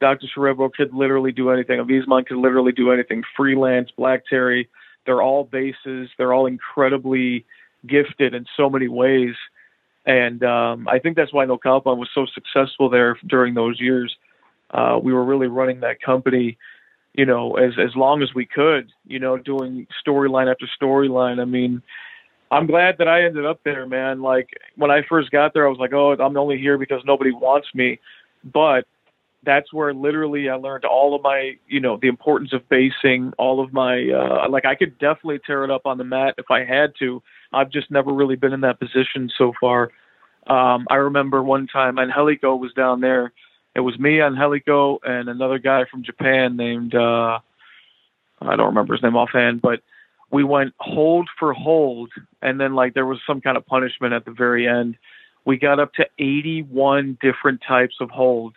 Dr. 0.00 0.26
Cerebro 0.34 0.70
could 0.70 0.94
literally 0.94 1.32
do 1.32 1.50
anything. 1.50 1.78
Avisman 1.78 2.26
could 2.26 2.38
literally 2.38 2.72
do 2.72 2.90
anything. 2.90 3.22
Freelance, 3.36 3.90
Black 3.96 4.24
Terry, 4.26 4.68
they're 5.04 5.22
all 5.22 5.44
bases. 5.44 6.08
They're 6.16 6.32
all 6.32 6.46
incredibly 6.46 7.44
gifted 7.86 8.34
in 8.34 8.46
so 8.56 8.70
many 8.70 8.88
ways. 8.88 9.34
And 10.06 10.42
um, 10.42 10.88
I 10.88 10.98
think 10.98 11.16
that's 11.16 11.32
why 11.32 11.44
Naucalpan 11.44 11.98
was 11.98 12.08
so 12.14 12.26
successful 12.26 12.88
there 12.88 13.18
during 13.26 13.54
those 13.54 13.78
years. 13.80 14.16
Uh, 14.72 14.98
we 15.02 15.12
were 15.12 15.24
really 15.24 15.48
running 15.48 15.80
that 15.80 16.00
company, 16.00 16.56
you 17.14 17.26
know, 17.26 17.56
as 17.56 17.72
as 17.78 17.94
long 17.96 18.22
as 18.22 18.34
we 18.34 18.46
could, 18.46 18.90
you 19.06 19.18
know, 19.18 19.36
doing 19.36 19.86
storyline 20.06 20.50
after 20.50 20.68
storyline. 20.80 21.40
I 21.40 21.44
mean, 21.44 21.82
I'm 22.50 22.66
glad 22.66 22.96
that 22.98 23.08
I 23.08 23.24
ended 23.24 23.46
up 23.46 23.60
there, 23.64 23.86
man. 23.86 24.22
Like 24.22 24.48
when 24.76 24.90
I 24.90 25.02
first 25.08 25.30
got 25.30 25.54
there, 25.54 25.66
I 25.66 25.70
was 25.70 25.78
like, 25.78 25.92
oh, 25.92 26.12
I'm 26.12 26.36
only 26.36 26.58
here 26.58 26.78
because 26.78 27.02
nobody 27.04 27.32
wants 27.32 27.68
me. 27.74 27.98
But 28.44 28.86
that's 29.42 29.72
where 29.72 29.94
literally 29.94 30.48
I 30.48 30.54
learned 30.54 30.84
all 30.84 31.14
of 31.14 31.22
my, 31.22 31.52
you 31.66 31.80
know, 31.80 31.98
the 32.00 32.08
importance 32.08 32.52
of 32.52 32.68
basing, 32.68 33.32
all 33.38 33.62
of 33.62 33.72
my, 33.72 34.08
uh, 34.10 34.48
like 34.50 34.66
I 34.66 34.74
could 34.74 34.98
definitely 34.98 35.40
tear 35.46 35.64
it 35.64 35.70
up 35.70 35.82
on 35.86 35.98
the 35.98 36.04
mat 36.04 36.34
if 36.38 36.50
I 36.50 36.64
had 36.64 36.92
to. 36.98 37.22
I've 37.52 37.70
just 37.70 37.90
never 37.90 38.12
really 38.12 38.36
been 38.36 38.52
in 38.52 38.60
that 38.62 38.78
position 38.78 39.30
so 39.36 39.52
far. 39.58 39.90
Um, 40.46 40.86
I 40.90 40.96
remember 40.96 41.42
one 41.42 41.66
time 41.66 41.98
Angelico 41.98 42.54
was 42.56 42.72
down 42.74 43.00
there. 43.00 43.32
It 43.74 43.80
was 43.80 43.98
me, 43.98 44.20
Angelico, 44.20 44.98
and 45.02 45.28
another 45.28 45.58
guy 45.58 45.84
from 45.84 46.02
Japan 46.02 46.56
named, 46.56 46.94
uh, 46.94 47.38
I 48.40 48.56
don't 48.56 48.66
remember 48.66 48.94
his 48.94 49.02
name 49.02 49.16
offhand, 49.16 49.62
but 49.62 49.80
we 50.30 50.44
went 50.44 50.74
hold 50.78 51.28
for 51.38 51.52
hold. 51.52 52.10
And 52.42 52.60
then 52.60 52.74
like 52.74 52.94
there 52.94 53.06
was 53.06 53.18
some 53.26 53.40
kind 53.40 53.56
of 53.56 53.66
punishment 53.66 54.12
at 54.12 54.24
the 54.24 54.32
very 54.32 54.66
end 54.68 54.96
we 55.44 55.58
got 55.58 55.80
up 55.80 55.92
to 55.94 56.06
81 56.18 57.18
different 57.20 57.62
types 57.66 57.96
of 58.00 58.10
holds, 58.10 58.56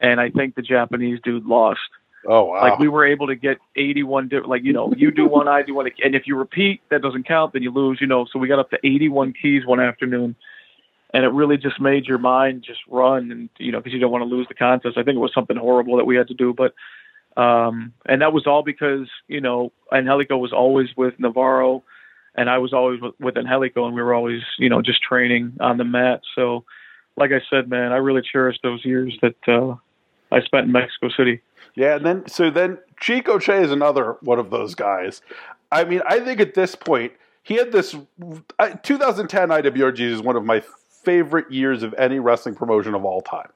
and 0.00 0.20
I 0.20 0.30
think 0.30 0.54
the 0.54 0.62
Japanese 0.62 1.20
dude 1.22 1.46
lost. 1.46 1.80
Oh 2.26 2.44
wow! 2.44 2.62
Like 2.62 2.78
we 2.78 2.88
were 2.88 3.04
able 3.04 3.26
to 3.26 3.34
get 3.34 3.58
81 3.76 4.28
different. 4.28 4.48
Like 4.48 4.64
you 4.64 4.72
know, 4.72 4.92
you 4.96 5.10
do 5.10 5.26
one, 5.26 5.48
I 5.48 5.62
do 5.62 5.74
one, 5.74 5.88
and 6.02 6.14
if 6.14 6.26
you 6.26 6.36
repeat, 6.36 6.82
that 6.90 7.02
doesn't 7.02 7.26
count. 7.26 7.52
Then 7.52 7.62
you 7.62 7.70
lose. 7.70 8.00
You 8.00 8.06
know, 8.06 8.26
so 8.30 8.38
we 8.38 8.48
got 8.48 8.58
up 8.58 8.70
to 8.70 8.78
81 8.82 9.34
keys 9.40 9.66
one 9.66 9.80
afternoon, 9.80 10.36
and 11.14 11.24
it 11.24 11.28
really 11.28 11.56
just 11.56 11.80
made 11.80 12.06
your 12.06 12.18
mind 12.18 12.64
just 12.66 12.80
run, 12.88 13.30
and 13.30 13.48
you 13.58 13.70
know, 13.70 13.78
because 13.78 13.92
you 13.92 14.00
don't 14.00 14.10
want 14.10 14.22
to 14.22 14.28
lose 14.28 14.48
the 14.48 14.54
contest. 14.54 14.98
I 14.98 15.04
think 15.04 15.14
it 15.14 15.20
was 15.20 15.32
something 15.32 15.56
horrible 15.56 15.96
that 15.96 16.04
we 16.04 16.16
had 16.16 16.26
to 16.28 16.34
do, 16.34 16.52
but 16.52 16.74
um, 17.40 17.92
and 18.04 18.20
that 18.20 18.32
was 18.32 18.48
all 18.48 18.64
because 18.64 19.08
you 19.28 19.40
know, 19.40 19.72
Angelico 19.92 20.36
was 20.36 20.52
always 20.52 20.88
with 20.96 21.14
Navarro, 21.20 21.84
and 22.34 22.50
I 22.50 22.58
was 22.58 22.72
always 22.72 23.00
with, 23.00 23.14
with 23.20 23.38
Angelico, 23.38 23.86
and 23.86 23.94
we 23.94 24.02
were 24.02 24.12
always 24.12 24.42
you 24.58 24.68
know 24.68 24.82
just 24.82 25.02
training 25.02 25.56
on 25.60 25.78
the 25.78 25.84
mat. 25.84 26.22
So, 26.34 26.64
like 27.16 27.30
I 27.30 27.40
said, 27.48 27.70
man, 27.70 27.92
I 27.92 27.98
really 27.98 28.22
cherish 28.22 28.58
those 28.64 28.84
years 28.84 29.16
that 29.22 29.36
uh, 29.46 29.76
I 30.32 30.40
spent 30.40 30.66
in 30.66 30.72
Mexico 30.72 31.10
City. 31.16 31.42
Yeah, 31.76 31.94
and 31.94 32.04
then 32.04 32.26
so 32.26 32.50
then 32.50 32.78
Chico 33.00 33.38
Che 33.38 33.62
is 33.62 33.70
another 33.70 34.16
one 34.20 34.40
of 34.40 34.50
those 34.50 34.74
guys. 34.74 35.22
I 35.70 35.84
mean, 35.84 36.02
I 36.08 36.18
think 36.18 36.40
at 36.40 36.54
this 36.54 36.74
point 36.74 37.12
he 37.44 37.54
had 37.54 37.70
this 37.70 37.92
2010 38.82 39.48
IWRG 39.48 40.00
is 40.00 40.20
one 40.20 40.34
of 40.34 40.44
my 40.44 40.60
favorite 41.04 41.50
years 41.50 41.82
of 41.82 41.94
any 41.94 42.18
wrestling 42.18 42.54
promotion 42.54 42.94
of 42.94 43.04
all 43.04 43.20
time. 43.20 43.48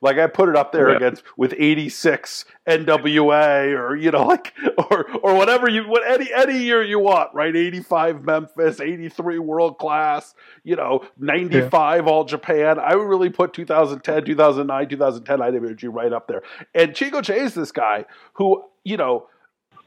Like 0.00 0.18
I 0.18 0.26
put 0.26 0.48
it 0.48 0.56
up 0.56 0.72
there 0.72 0.90
yeah. 0.90 0.96
against 0.96 1.22
with 1.36 1.54
86 1.56 2.44
NWA 2.66 3.78
or 3.78 3.96
you 3.96 4.10
know 4.10 4.26
like 4.26 4.54
or 4.90 5.10
or 5.20 5.34
whatever 5.34 5.68
you 5.68 5.84
what 5.84 6.06
any 6.06 6.32
any 6.32 6.58
year 6.58 6.82
you 6.82 6.98
want, 6.98 7.32
right? 7.34 7.54
85 7.54 8.24
Memphis, 8.24 8.80
83 8.80 9.38
World 9.38 9.78
Class, 9.78 10.34
you 10.62 10.76
know, 10.76 11.06
95 11.18 12.04
yeah. 12.04 12.10
All 12.10 12.24
Japan. 12.24 12.78
I 12.78 12.94
would 12.94 13.06
really 13.06 13.30
put 13.30 13.52
2010, 13.52 14.24
2009, 14.24 14.88
2010 14.88 15.38
IWG 15.38 15.94
right 15.94 16.12
up 16.12 16.28
there. 16.28 16.42
And 16.74 16.94
Chico 16.94 17.20
Che 17.20 17.38
is 17.38 17.54
this 17.54 17.72
guy 17.72 18.04
who, 18.34 18.64
you 18.84 18.96
know, 18.96 19.26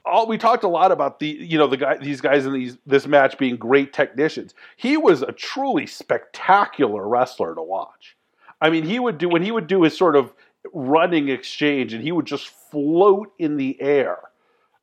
all 0.08 0.28
we 0.28 0.38
talked 0.38 0.64
a 0.64 0.68
lot 0.68 0.92
about 0.92 1.20
the 1.20 1.28
you 1.28 1.58
know 1.58 1.68
the 1.68 1.78
guy 1.78 1.98
these 1.98 2.22
guys 2.22 2.46
in 2.46 2.54
these 2.54 2.78
this 2.86 3.08
match 3.08 3.38
being 3.38 3.56
great 3.58 3.94
technicians. 3.94 4.54
He 4.76 4.98
was 4.98 5.22
a 5.22 5.32
truly 5.32 5.86
spectacular 5.86 7.08
wrestler 7.08 7.54
to 7.56 7.62
watch. 7.62 8.16
I 8.62 8.70
mean, 8.70 8.84
he 8.84 9.00
would 9.00 9.18
do 9.18 9.30
when 9.30 9.44
he 9.44 9.52
would 9.52 9.68
do 9.68 9.84
his 9.84 9.98
sort 9.98 10.16
of 10.16 10.34
running 10.74 11.30
exchange, 11.30 11.94
and 11.94 12.04
he 12.04 12.12
would 12.12 12.26
just 12.26 12.48
float 12.48 13.32
in 13.38 13.58
the 13.58 13.80
air 13.82 14.20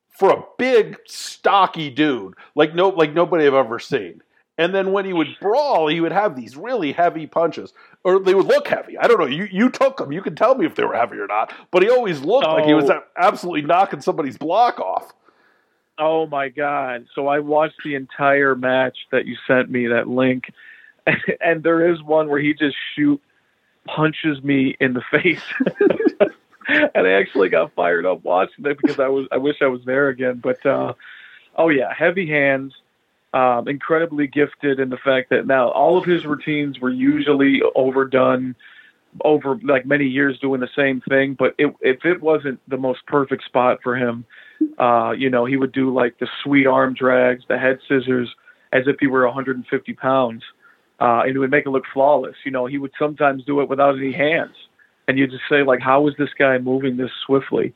for 0.08 0.30
a 0.30 0.44
big, 0.58 0.98
stocky 1.06 1.90
dude 1.90 2.34
like 2.54 2.74
no 2.74 2.88
like 2.90 3.12
nobody 3.12 3.46
I've 3.46 3.54
ever 3.54 3.78
seen. 3.78 4.22
And 4.56 4.74
then 4.74 4.92
when 4.92 5.04
he 5.04 5.12
would 5.12 5.28
brawl, 5.40 5.88
he 5.88 6.00
would 6.00 6.12
have 6.12 6.36
these 6.36 6.56
really 6.56 6.92
heavy 6.92 7.26
punches, 7.26 7.72
or 8.04 8.20
they 8.20 8.34
would 8.34 8.46
look 8.46 8.68
heavy. 8.68 8.96
I 8.96 9.08
don't 9.08 9.18
know. 9.18 9.26
You 9.26 9.48
you 9.50 9.68
took 9.68 9.96
them. 9.96 10.12
You 10.12 10.22
can 10.22 10.36
tell 10.36 10.54
me 10.54 10.64
if 10.64 10.76
they 10.76 10.84
were 10.84 10.94
heavy 10.94 11.16
or 11.16 11.26
not. 11.26 11.52
But 11.72 11.82
he 11.82 11.90
always 11.90 12.20
looked 12.20 12.46
oh. 12.46 12.54
like 12.54 12.64
he 12.64 12.74
was 12.74 12.88
oh. 12.88 13.02
absolutely 13.16 13.62
knocking 13.62 14.00
somebody's 14.00 14.38
block 14.38 14.78
off. 14.78 15.12
Oh 15.98 16.26
my 16.26 16.50
god! 16.50 17.06
So 17.14 17.26
I 17.26 17.40
watched 17.40 17.80
the 17.84 17.96
entire 17.96 18.54
match 18.54 18.96
that 19.10 19.26
you 19.26 19.36
sent 19.46 19.70
me 19.70 19.88
that 19.88 20.08
link, 20.08 20.52
and 21.40 21.62
there 21.62 21.92
is 21.92 22.02
one 22.02 22.28
where 22.28 22.40
he 22.40 22.54
just 22.54 22.76
shoot 22.94 23.20
punches 23.86 24.42
me 24.42 24.76
in 24.80 24.94
the 24.94 25.02
face. 25.10 25.42
and 26.68 27.06
I 27.06 27.12
actually 27.12 27.48
got 27.48 27.74
fired 27.74 28.06
up 28.06 28.24
watching 28.24 28.66
it 28.66 28.78
because 28.80 28.98
I 28.98 29.08
was 29.08 29.26
I 29.32 29.36
wish 29.36 29.56
I 29.62 29.66
was 29.66 29.84
there 29.84 30.08
again. 30.08 30.40
But 30.42 30.64
uh, 30.64 30.94
oh 31.56 31.68
yeah, 31.68 31.92
heavy 31.92 32.28
hands, 32.28 32.74
um, 33.34 33.68
incredibly 33.68 34.26
gifted 34.26 34.80
in 34.80 34.90
the 34.90 34.96
fact 34.96 35.30
that 35.30 35.46
now 35.46 35.68
all 35.70 35.98
of 35.98 36.04
his 36.04 36.24
routines 36.24 36.80
were 36.80 36.90
usually 36.90 37.60
overdone 37.74 38.54
over 39.24 39.58
like 39.62 39.86
many 39.86 40.06
years 40.06 40.38
doing 40.38 40.60
the 40.60 40.68
same 40.74 41.00
thing. 41.08 41.34
But 41.38 41.54
it, 41.58 41.74
if 41.80 42.04
it 42.04 42.22
wasn't 42.22 42.60
the 42.68 42.78
most 42.78 43.06
perfect 43.06 43.44
spot 43.44 43.80
for 43.82 43.96
him, 43.96 44.24
uh, 44.78 45.12
you 45.16 45.28
know, 45.28 45.44
he 45.44 45.56
would 45.56 45.72
do 45.72 45.92
like 45.92 46.18
the 46.18 46.28
sweet 46.42 46.66
arm 46.66 46.94
drags, 46.94 47.44
the 47.48 47.58
head 47.58 47.78
scissors, 47.88 48.34
as 48.72 48.84
if 48.86 48.96
he 49.00 49.06
were 49.06 49.24
150 49.26 49.92
pounds 49.94 50.42
uh, 51.00 51.22
and 51.24 51.34
it 51.34 51.38
would 51.38 51.50
make 51.50 51.66
it 51.66 51.70
look 51.70 51.84
flawless. 51.92 52.36
You 52.44 52.50
know, 52.50 52.66
he 52.66 52.78
would 52.78 52.92
sometimes 52.98 53.44
do 53.44 53.60
it 53.60 53.68
without 53.68 53.96
any 53.96 54.12
hands, 54.12 54.54
and 55.08 55.18
you 55.18 55.26
just 55.26 55.42
say 55.48 55.62
like, 55.62 55.80
"How 55.80 56.06
is 56.08 56.14
this 56.18 56.30
guy 56.38 56.58
moving 56.58 56.96
this 56.96 57.10
swiftly?" 57.26 57.74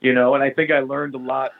You 0.00 0.12
know, 0.12 0.34
and 0.34 0.42
I 0.42 0.50
think 0.50 0.70
I 0.70 0.80
learned 0.80 1.14
a 1.14 1.18
lot 1.18 1.52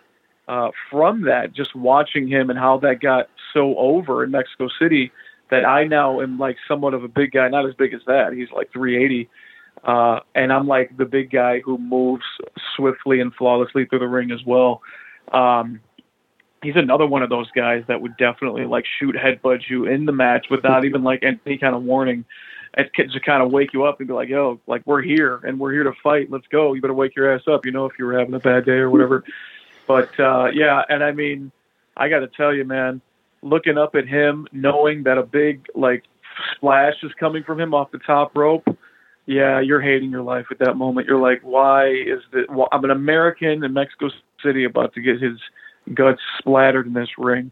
uh, 0.49 0.71
from 0.91 1.23
that, 1.23 1.53
just 1.53 1.75
watching 1.75 2.29
him 2.29 2.51
and 2.51 2.59
how 2.59 2.79
that 2.79 3.01
got 3.01 3.29
so 3.53 3.77
over 3.77 4.25
in 4.25 4.31
Mexico 4.31 4.69
City 4.81 5.13
that 5.51 5.65
I 5.65 5.85
now 5.85 6.21
am 6.21 6.39
like 6.39 6.57
somewhat 6.67 6.95
of 6.95 7.05
a 7.05 7.09
big 7.09 7.33
guy, 7.33 7.49
not 7.49 7.67
as 7.67 7.75
big 7.75 7.95
as 7.95 8.01
that. 8.07 8.33
He's 8.33 8.51
like 8.51 8.73
380. 8.73 9.29
Uh, 9.85 10.21
and 10.35 10.53
I'm 10.53 10.67
like 10.67 10.97
the 10.97 11.05
big 11.05 11.31
guy 11.31 11.61
who 11.61 11.79
moves 11.79 12.25
swiftly 12.75 13.21
and 13.21 13.33
flawlessly 13.35 13.87
through 13.87 14.01
the 14.01 14.09
ring 14.09 14.31
as 14.31 14.45
well. 14.45 14.83
Um, 15.33 15.81
he's 16.63 16.77
another 16.77 17.07
one 17.07 17.23
of 17.23 17.31
those 17.31 17.51
guys 17.53 17.85
that 17.89 18.01
would 18.01 18.17
definitely 18.17 18.65
like 18.65 18.85
shoot 18.99 19.15
headbutt 19.15 19.69
you 19.69 19.87
in 19.87 20.07
the 20.07 20.13
match 20.13 20.47
without 20.51 20.85
even 20.85 21.03
like 21.03 21.23
any 21.23 21.59
kind 21.59 21.75
of 21.75 21.83
warning. 21.83 22.25
It 22.77 22.93
could 22.93 23.11
just 23.11 23.25
kind 23.25 23.43
of 23.43 23.51
wake 23.53 23.73
you 23.73 23.85
up 23.85 24.01
and 24.01 24.09
be 24.09 24.13
like, 24.13 24.29
"Yo, 24.29 24.61
like 24.67 24.83
we're 24.85 25.01
here 25.01 25.41
and 25.45 25.59
we're 25.59 25.73
here 25.73 25.85
to 25.85 25.93
fight. 26.03 26.31
Let's 26.31 26.47
go. 26.49 26.75
You 26.75 26.83
better 26.83 26.93
wake 26.93 27.17
your 27.17 27.33
ass 27.33 27.43
up. 27.47 27.65
You 27.65 27.73
know, 27.73 27.87
if 27.87 27.93
you 27.99 28.05
were 28.05 28.19
having 28.19 28.35
a 28.35 28.41
bad 28.41 28.67
day 28.67 28.73
or 28.73 28.91
whatever." 28.91 29.25
But 29.87 30.19
uh, 30.19 30.47
yeah, 30.53 30.83
and 30.89 31.03
I 31.03 31.13
mean, 31.13 31.53
I 31.97 32.09
got 32.09 32.21
to 32.21 32.29
tell 32.29 32.55
you, 32.55 32.65
man, 32.65 33.01
looking 33.43 33.79
up 33.79 33.95
at 33.95 34.07
him, 34.07 34.47
knowing 34.53 35.05
that 35.05 35.19
a 35.19 35.23
big 35.23 35.67
like 35.75 36.05
splash 36.55 36.95
is 37.03 37.13
coming 37.19 37.43
from 37.45 37.61
him 37.61 37.75
off 37.75 37.91
the 37.91 37.99
top 37.99 38.37
rope. 38.37 38.67
Yeah, 39.27 39.61
you're 39.61 39.81
hating 39.81 40.11
your 40.11 40.23
life 40.23 40.47
at 40.51 40.61
that 40.61 40.77
moment. 40.77 41.09
You're 41.09 41.21
like, 41.21 41.41
why 41.43 41.89
is 41.89 42.21
this? 42.33 42.45
Well, 42.49 42.69
I'm 42.71 42.85
an 42.85 42.91
American 42.91 43.65
in 43.65 43.73
Mexico 43.73 44.11
City 44.43 44.65
about 44.65 44.95
to 44.95 45.01
get 45.01 45.21
his 45.21 45.39
guts 45.95 46.21
splattered 46.39 46.87
in 46.87 46.93
this 46.93 47.09
ring. 47.19 47.51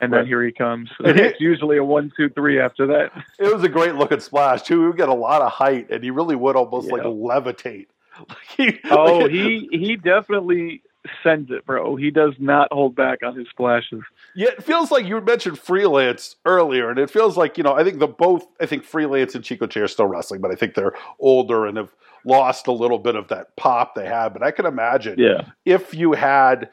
And 0.00 0.12
then 0.12 0.26
here 0.26 0.44
he 0.44 0.50
comes. 0.50 0.90
It's 1.00 1.40
usually 1.40 1.76
a 1.76 1.84
one, 1.84 2.10
two, 2.16 2.28
three 2.30 2.58
after 2.58 2.88
that. 2.88 3.12
It 3.38 3.54
was 3.54 3.62
a 3.62 3.68
great 3.68 3.94
looking 3.94 4.18
splash 4.18 4.62
too. 4.62 4.80
He 4.80 4.86
would 4.88 4.96
get 4.96 5.08
a 5.08 5.14
lot 5.14 5.42
of 5.42 5.52
height, 5.52 5.90
and 5.90 6.02
he 6.02 6.10
really 6.10 6.34
would 6.34 6.56
almost 6.56 6.88
yeah. 6.88 6.94
like 6.94 7.02
levitate. 7.04 7.86
Like 8.28 8.38
he, 8.56 8.78
oh, 8.90 9.20
like, 9.20 9.30
he 9.30 9.68
he 9.72 9.96
definitely 9.96 10.82
sends 11.22 11.50
it, 11.50 11.66
bro. 11.66 11.96
He 11.96 12.10
does 12.10 12.34
not 12.38 12.68
hold 12.70 12.94
back 12.94 13.22
on 13.22 13.36
his 13.36 13.48
splashes. 13.48 14.02
Yeah, 14.34 14.50
it 14.50 14.62
feels 14.62 14.90
like 14.90 15.06
you 15.06 15.20
mentioned 15.20 15.58
freelance 15.58 16.36
earlier, 16.44 16.90
and 16.90 16.98
it 16.98 17.10
feels 17.10 17.36
like 17.36 17.58
you 17.58 17.64
know. 17.64 17.74
I 17.74 17.84
think 17.84 17.98
the 17.98 18.06
both. 18.06 18.46
I 18.60 18.66
think 18.66 18.84
freelance 18.84 19.34
and 19.34 19.44
Chico 19.44 19.66
Che 19.66 19.80
are 19.80 19.88
still 19.88 20.06
wrestling, 20.06 20.40
but 20.40 20.50
I 20.50 20.54
think 20.54 20.74
they're 20.74 20.94
older 21.18 21.66
and 21.66 21.76
have 21.76 21.94
lost 22.24 22.66
a 22.66 22.72
little 22.72 22.98
bit 22.98 23.16
of 23.16 23.28
that 23.28 23.56
pop 23.56 23.94
they 23.94 24.06
had. 24.06 24.30
But 24.30 24.42
I 24.42 24.50
can 24.50 24.66
imagine, 24.66 25.18
yeah. 25.18 25.42
if 25.64 25.94
you 25.94 26.12
had 26.12 26.70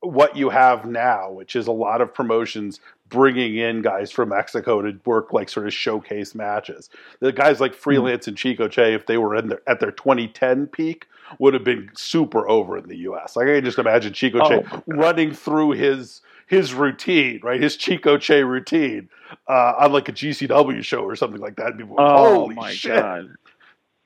what 0.00 0.36
you 0.36 0.48
have 0.48 0.86
now, 0.86 1.30
which 1.30 1.54
is 1.54 1.66
a 1.66 1.72
lot 1.72 2.00
of 2.00 2.12
promotions 2.12 2.80
bringing 3.10 3.56
in 3.56 3.82
guys 3.82 4.10
from 4.10 4.30
Mexico 4.30 4.80
to 4.80 4.98
work 5.04 5.32
like 5.32 5.48
sort 5.48 5.66
of 5.66 5.74
showcase 5.74 6.34
matches. 6.34 6.88
The 7.20 7.32
guys 7.32 7.60
like 7.60 7.74
hmm. 7.74 7.80
Freelance 7.80 8.22
mm-hmm. 8.22 8.30
and 8.30 8.38
Chico 8.38 8.68
Che, 8.68 8.94
if 8.94 9.06
they 9.06 9.18
were 9.18 9.36
in 9.36 9.48
their, 9.48 9.60
at 9.68 9.80
their 9.80 9.90
2010 9.90 10.68
peak, 10.68 11.06
would 11.38 11.54
have 11.54 11.64
been 11.64 11.90
super 11.94 12.48
over 12.48 12.76
in 12.76 12.88
the 12.88 12.96
U.S. 12.98 13.36
Like 13.36 13.48
I 13.48 13.56
can 13.56 13.64
just 13.64 13.78
imagine 13.78 14.12
Chico 14.12 14.40
oh, 14.42 14.48
Che 14.48 14.82
running 14.86 15.32
through 15.32 15.72
his 15.72 16.20
his 16.46 16.74
routine, 16.74 17.40
right? 17.42 17.60
His 17.60 17.76
Chico 17.76 18.18
Che 18.18 18.42
routine 18.42 19.08
uh, 19.48 19.74
on 19.78 19.92
like 19.92 20.08
a 20.08 20.12
GCW 20.12 20.84
show 20.84 21.02
or 21.02 21.14
something 21.16 21.40
like 21.40 21.56
that. 21.56 21.76
People, 21.76 21.96
oh 21.98 22.34
holy 22.34 22.54
my 22.56 22.72
shit. 22.72 22.96
god! 22.96 23.28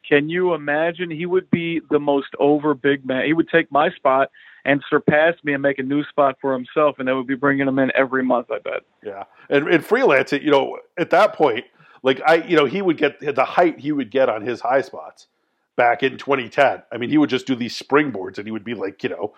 Can 0.09 0.29
you 0.29 0.53
imagine? 0.53 1.11
He 1.11 1.27
would 1.27 1.51
be 1.51 1.81
the 1.91 1.99
most 1.99 2.29
over 2.39 2.75
big 2.75 3.07
man. 3.07 3.25
He 3.25 3.33
would 3.33 3.49
take 3.49 3.73
my 3.73 3.91
spot 3.91 4.31
and 4.67 4.83
surpass 4.89 5.35
me 5.43 5.55
and 5.55 5.63
make 5.63 5.79
a 5.79 5.83
new 5.83 6.05
spot 6.05 6.37
for 6.41 6.53
himself, 6.53 6.97
and 6.99 7.09
they 7.09 7.13
would 7.13 7.27
be 7.27 7.35
bringing 7.35 7.67
him 7.67 7.79
in 7.79 7.91
every 7.95 8.23
month. 8.23 8.51
I 8.51 8.59
bet. 8.59 8.83
Yeah, 9.03 9.25
and 9.49 9.67
and 9.69 9.85
freelance, 9.85 10.33
you 10.33 10.51
know, 10.51 10.79
at 10.99 11.11
that 11.11 11.33
point, 11.33 11.65
like 12.03 12.21
I, 12.27 12.37
you 12.37 12.57
know, 12.57 12.67
he 12.67 12.83
would 12.83 12.99
get 12.99 13.21
the 13.21 13.45
height 13.45 13.81
he 13.81 13.93
would 13.93 14.11
get 14.11 14.29
on 14.29 14.43
his 14.43 14.61
high 14.61 14.83
spots 14.83 15.29
back 15.77 16.03
in 16.03 16.19
2010. 16.19 16.83
I 16.93 16.97
mean, 16.99 17.11
he 17.11 17.19
would 17.19 17.31
just 17.31 17.47
do 17.47 17.55
these 17.55 17.81
springboards, 17.81 18.39
and 18.39 18.47
he 18.47 18.51
would 18.51 18.65
be 18.65 18.75
like, 18.75 19.03
you 19.03 19.09
know, 19.09 19.35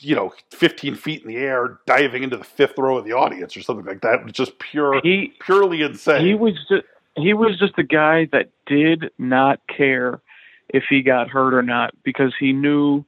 you 0.00 0.16
know, 0.16 0.32
15 0.50 0.96
feet 0.96 1.22
in 1.22 1.28
the 1.28 1.36
air, 1.36 1.78
diving 1.86 2.22
into 2.22 2.36
the 2.36 2.44
fifth 2.44 2.76
row 2.76 2.98
of 2.98 3.04
the 3.04 3.12
audience 3.12 3.56
or 3.56 3.62
something 3.62 3.86
like 3.86 4.00
that. 4.00 4.20
It 4.20 4.24
was 4.24 4.32
just 4.32 4.58
pure, 4.58 5.00
he, 5.02 5.32
purely 5.40 5.82
insane. 5.82 6.26
He 6.26 6.34
was 6.34 6.54
just 6.68 6.84
he 7.16 7.34
was 7.34 7.58
just 7.58 7.78
a 7.78 7.82
guy 7.82 8.26
that 8.32 8.48
did 8.66 9.10
not 9.18 9.60
care 9.68 10.20
if 10.68 10.84
he 10.88 11.02
got 11.02 11.28
hurt 11.28 11.54
or 11.54 11.62
not 11.62 11.94
because 12.02 12.32
he 12.38 12.52
knew 12.52 13.04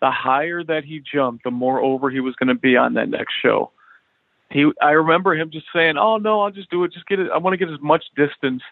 the 0.00 0.10
higher 0.10 0.64
that 0.64 0.84
he 0.84 1.00
jumped, 1.00 1.44
the 1.44 1.50
more 1.50 1.80
over 1.80 2.10
he 2.10 2.20
was 2.20 2.34
going 2.36 2.48
to 2.48 2.54
be 2.54 2.76
on 2.76 2.94
that 2.94 3.08
next 3.08 3.34
show. 3.42 3.70
He, 4.50 4.70
I 4.80 4.90
remember 4.90 5.34
him 5.34 5.50
just 5.50 5.66
saying, 5.74 5.96
"Oh 5.96 6.16
no, 6.16 6.42
I'll 6.42 6.50
just 6.50 6.70
do 6.70 6.84
it. 6.84 6.92
Just 6.92 7.06
get 7.06 7.18
it. 7.18 7.30
I 7.32 7.38
want 7.38 7.54
to 7.54 7.58
get 7.58 7.72
as 7.72 7.80
much 7.80 8.04
distance 8.16 8.62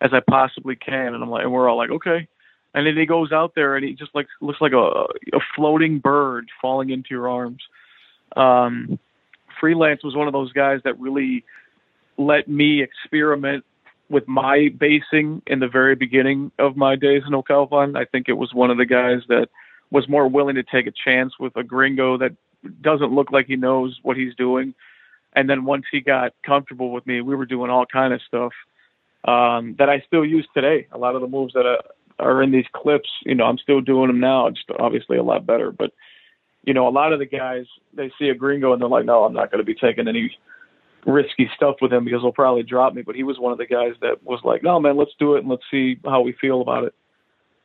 as 0.00 0.10
I 0.12 0.20
possibly 0.20 0.76
can." 0.76 1.14
And 1.14 1.22
I'm 1.22 1.30
like, 1.30 1.44
and 1.44 1.52
we're 1.52 1.68
all 1.68 1.76
like, 1.76 1.90
"Okay." 1.90 2.28
And 2.74 2.86
then 2.86 2.96
he 2.96 3.06
goes 3.06 3.32
out 3.32 3.54
there 3.54 3.76
and 3.76 3.84
he 3.84 3.94
just 3.94 4.14
like 4.14 4.28
looks 4.40 4.60
like 4.60 4.72
a 4.72 5.06
a 5.32 5.40
floating 5.56 5.98
bird 5.98 6.48
falling 6.60 6.90
into 6.90 7.08
your 7.10 7.28
arms. 7.28 7.62
Um, 8.36 8.98
Freelance 9.60 10.04
was 10.04 10.14
one 10.14 10.26
of 10.26 10.32
those 10.32 10.52
guys 10.52 10.80
that 10.84 10.98
really 10.98 11.44
let 12.16 12.48
me 12.48 12.82
experiment 12.82 13.64
with 14.08 14.26
my 14.26 14.68
basing 14.78 15.42
in 15.46 15.60
the 15.60 15.68
very 15.68 15.94
beginning 15.94 16.50
of 16.58 16.76
my 16.76 16.96
days 16.96 17.22
in 17.26 17.32
Ocalpan. 17.32 17.96
I 17.96 18.04
think 18.04 18.28
it 18.28 18.34
was 18.34 18.52
one 18.52 18.70
of 18.70 18.76
the 18.76 18.86
guys 18.86 19.22
that 19.28 19.48
was 19.90 20.08
more 20.08 20.28
willing 20.28 20.56
to 20.56 20.62
take 20.62 20.86
a 20.86 20.92
chance 20.92 21.38
with 21.38 21.56
a 21.56 21.62
gringo 21.62 22.18
that 22.18 22.32
doesn't 22.82 23.12
look 23.12 23.30
like 23.30 23.46
he 23.46 23.56
knows 23.56 23.98
what 24.02 24.16
he's 24.16 24.34
doing. 24.34 24.74
And 25.34 25.48
then 25.48 25.64
once 25.64 25.84
he 25.90 26.00
got 26.00 26.32
comfortable 26.44 26.90
with 26.90 27.06
me, 27.06 27.20
we 27.20 27.34
were 27.34 27.46
doing 27.46 27.70
all 27.70 27.86
kind 27.86 28.12
of 28.12 28.20
stuff 28.22 28.52
um, 29.24 29.76
that 29.78 29.88
I 29.88 30.02
still 30.06 30.24
use 30.24 30.46
today. 30.54 30.86
A 30.92 30.98
lot 30.98 31.14
of 31.14 31.20
the 31.20 31.28
moves 31.28 31.54
that 31.54 31.66
are, 31.66 31.82
are 32.20 32.42
in 32.42 32.52
these 32.52 32.66
clips, 32.72 33.08
you 33.24 33.34
know, 33.34 33.44
I'm 33.44 33.58
still 33.58 33.80
doing 33.80 34.08
them 34.08 34.20
now. 34.20 34.50
Just 34.50 34.70
obviously 34.78 35.16
a 35.16 35.22
lot 35.22 35.46
better. 35.46 35.70
But 35.70 35.92
you 36.62 36.74
know, 36.74 36.88
a 36.88 36.90
lot 36.90 37.12
of 37.12 37.18
the 37.18 37.26
guys 37.26 37.66
they 37.94 38.12
see 38.18 38.28
a 38.28 38.34
gringo 38.34 38.72
and 38.72 38.80
they're 38.82 38.88
like, 38.88 39.06
no, 39.06 39.24
I'm 39.24 39.32
not 39.32 39.50
going 39.50 39.64
to 39.64 39.64
be 39.64 39.74
taking 39.74 40.08
any 40.08 40.36
risky 41.06 41.50
stuff 41.56 41.76
with 41.80 41.92
him 41.92 42.04
because 42.04 42.20
he'll 42.20 42.32
probably 42.32 42.62
drop 42.62 42.94
me. 42.94 43.02
But 43.02 43.16
he 43.16 43.22
was 43.22 43.38
one 43.38 43.52
of 43.52 43.58
the 43.58 43.66
guys 43.66 43.94
that 44.02 44.22
was 44.22 44.40
like, 44.44 44.62
no, 44.62 44.78
man, 44.80 44.96
let's 44.96 45.14
do 45.18 45.34
it 45.34 45.40
and 45.40 45.48
let's 45.48 45.62
see 45.70 45.98
how 46.04 46.20
we 46.20 46.32
feel 46.32 46.60
about 46.60 46.84
it. 46.84 46.94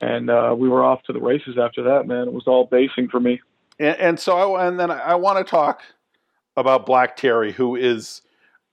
And 0.02 0.30
uh, 0.30 0.56
we 0.58 0.70
were 0.70 0.84
off 0.84 1.04
to 1.04 1.14
the 1.14 1.22
races 1.22 1.58
after 1.58 1.84
that, 1.84 2.08
man. 2.08 2.28
It 2.28 2.34
was 2.34 2.48
all 2.48 2.66
basing 2.66 3.08
for 3.10 3.20
me. 3.20 3.42
And, 3.80 3.98
and 3.98 4.20
so, 4.20 4.56
I, 4.56 4.68
and 4.68 4.80
then 4.80 4.92
I 4.92 5.16
want 5.16 5.46
to 5.46 5.50
talk 5.50 5.82
about 6.58 6.86
Black 6.86 7.16
Terry, 7.16 7.52
who 7.52 7.76
is, 7.76 8.22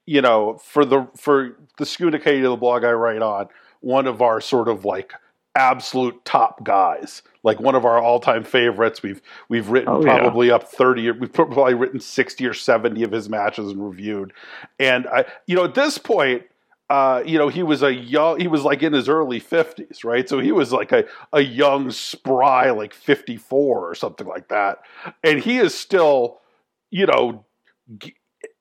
you 0.07 0.21
know, 0.21 0.59
for 0.59 0.85
the 0.85 1.09
for 1.17 1.57
the 1.79 1.87
Schooner 1.87 2.19
the 2.19 2.57
blog 2.57 2.85
I 2.85 2.93
write 2.93 3.23
on, 3.23 3.49
one 3.81 4.07
of 4.07 4.21
our 4.21 4.41
sort 4.41 4.69
of 4.69 4.85
like 4.85 5.12
absolute 5.54 6.25
top 6.25 6.64
guys, 6.64 7.23
like 7.42 7.61
one 7.61 7.75
of 7.75 7.85
our 7.85 7.99
all-time 7.99 8.44
favorites. 8.44 9.02
We've 9.02 9.21
we've 9.49 9.68
written 9.68 9.90
oh, 9.90 10.02
probably 10.02 10.49
yeah. 10.49 10.54
up 10.54 10.68
thirty. 10.68 11.11
We've 11.11 11.32
probably 11.32 11.75
written 11.75 12.00
sixty 12.00 12.47
or 12.47 12.54
seventy 12.54 13.02
of 13.02 13.12
his 13.12 13.28
matches 13.28 13.71
and 13.71 13.85
reviewed. 13.85 14.32
And 14.78 15.06
I, 15.06 15.26
you 15.47 15.54
know, 15.54 15.64
at 15.64 15.75
this 15.75 15.99
point, 15.99 16.44
uh, 16.88 17.23
you 17.26 17.38
know, 17.38 17.49
he 17.49 17.62
was 17.62 17.82
a 17.82 17.92
young. 17.92 18.40
He 18.40 18.49
was 18.49 18.62
like 18.64 18.82
in 18.82 18.92
his 18.92 19.09
early 19.09 19.40
fifties, 19.40 20.04
right? 20.04 20.28
So 20.28 20.38
he 20.38 20.52
was 20.52 20.73
like 20.73 20.92
a 20.92 21.04
a 21.32 21.40
young, 21.40 21.90
spry, 21.90 22.71
like 22.71 22.94
fifty-four 22.94 23.88
or 23.88 23.94
something 23.94 24.26
like 24.26 24.49
that. 24.49 24.78
And 25.23 25.38
he 25.38 25.59
is 25.59 25.75
still, 25.75 26.40
you 26.90 27.06
know, 27.06 27.44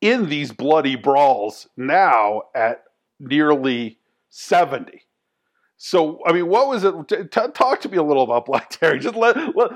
in 0.02 0.30
these 0.30 0.52
bloody 0.52 0.96
brawls 0.96 1.70
now 1.78 2.44
at 2.56 2.84
nearly 3.20 3.98
seventy 4.30 5.04
so, 5.84 6.20
I 6.28 6.32
mean, 6.32 6.48
what 6.48 6.68
was 6.68 6.84
it? 6.84 6.94
T- 7.08 7.48
talk 7.56 7.82
to 7.82 7.90
me 7.90 7.98
a 7.98 8.04
little 8.04 8.22
about 8.22 8.46
Black 8.46 8.70
Terry. 8.70 9.00
Just 9.00 9.16
let, 9.16 9.36
let 9.56 9.72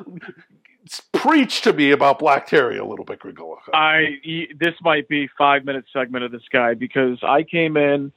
preach 1.14 1.62
to 1.62 1.74
me 1.74 1.90
about 1.90 2.20
Black 2.20 2.46
Terry 2.46 2.78
a 2.78 2.86
little 2.86 3.06
bit, 3.06 3.18
Gringo. 3.18 3.58
I 3.74 4.20
this 4.60 4.76
might 4.84 5.08
be 5.08 5.28
five 5.36 5.66
minute 5.66 5.86
segment 5.92 6.24
of 6.24 6.32
this 6.32 6.44
guy 6.54 6.76
because 6.76 7.18
I 7.24 7.42
came 7.42 7.76
in. 7.76 8.12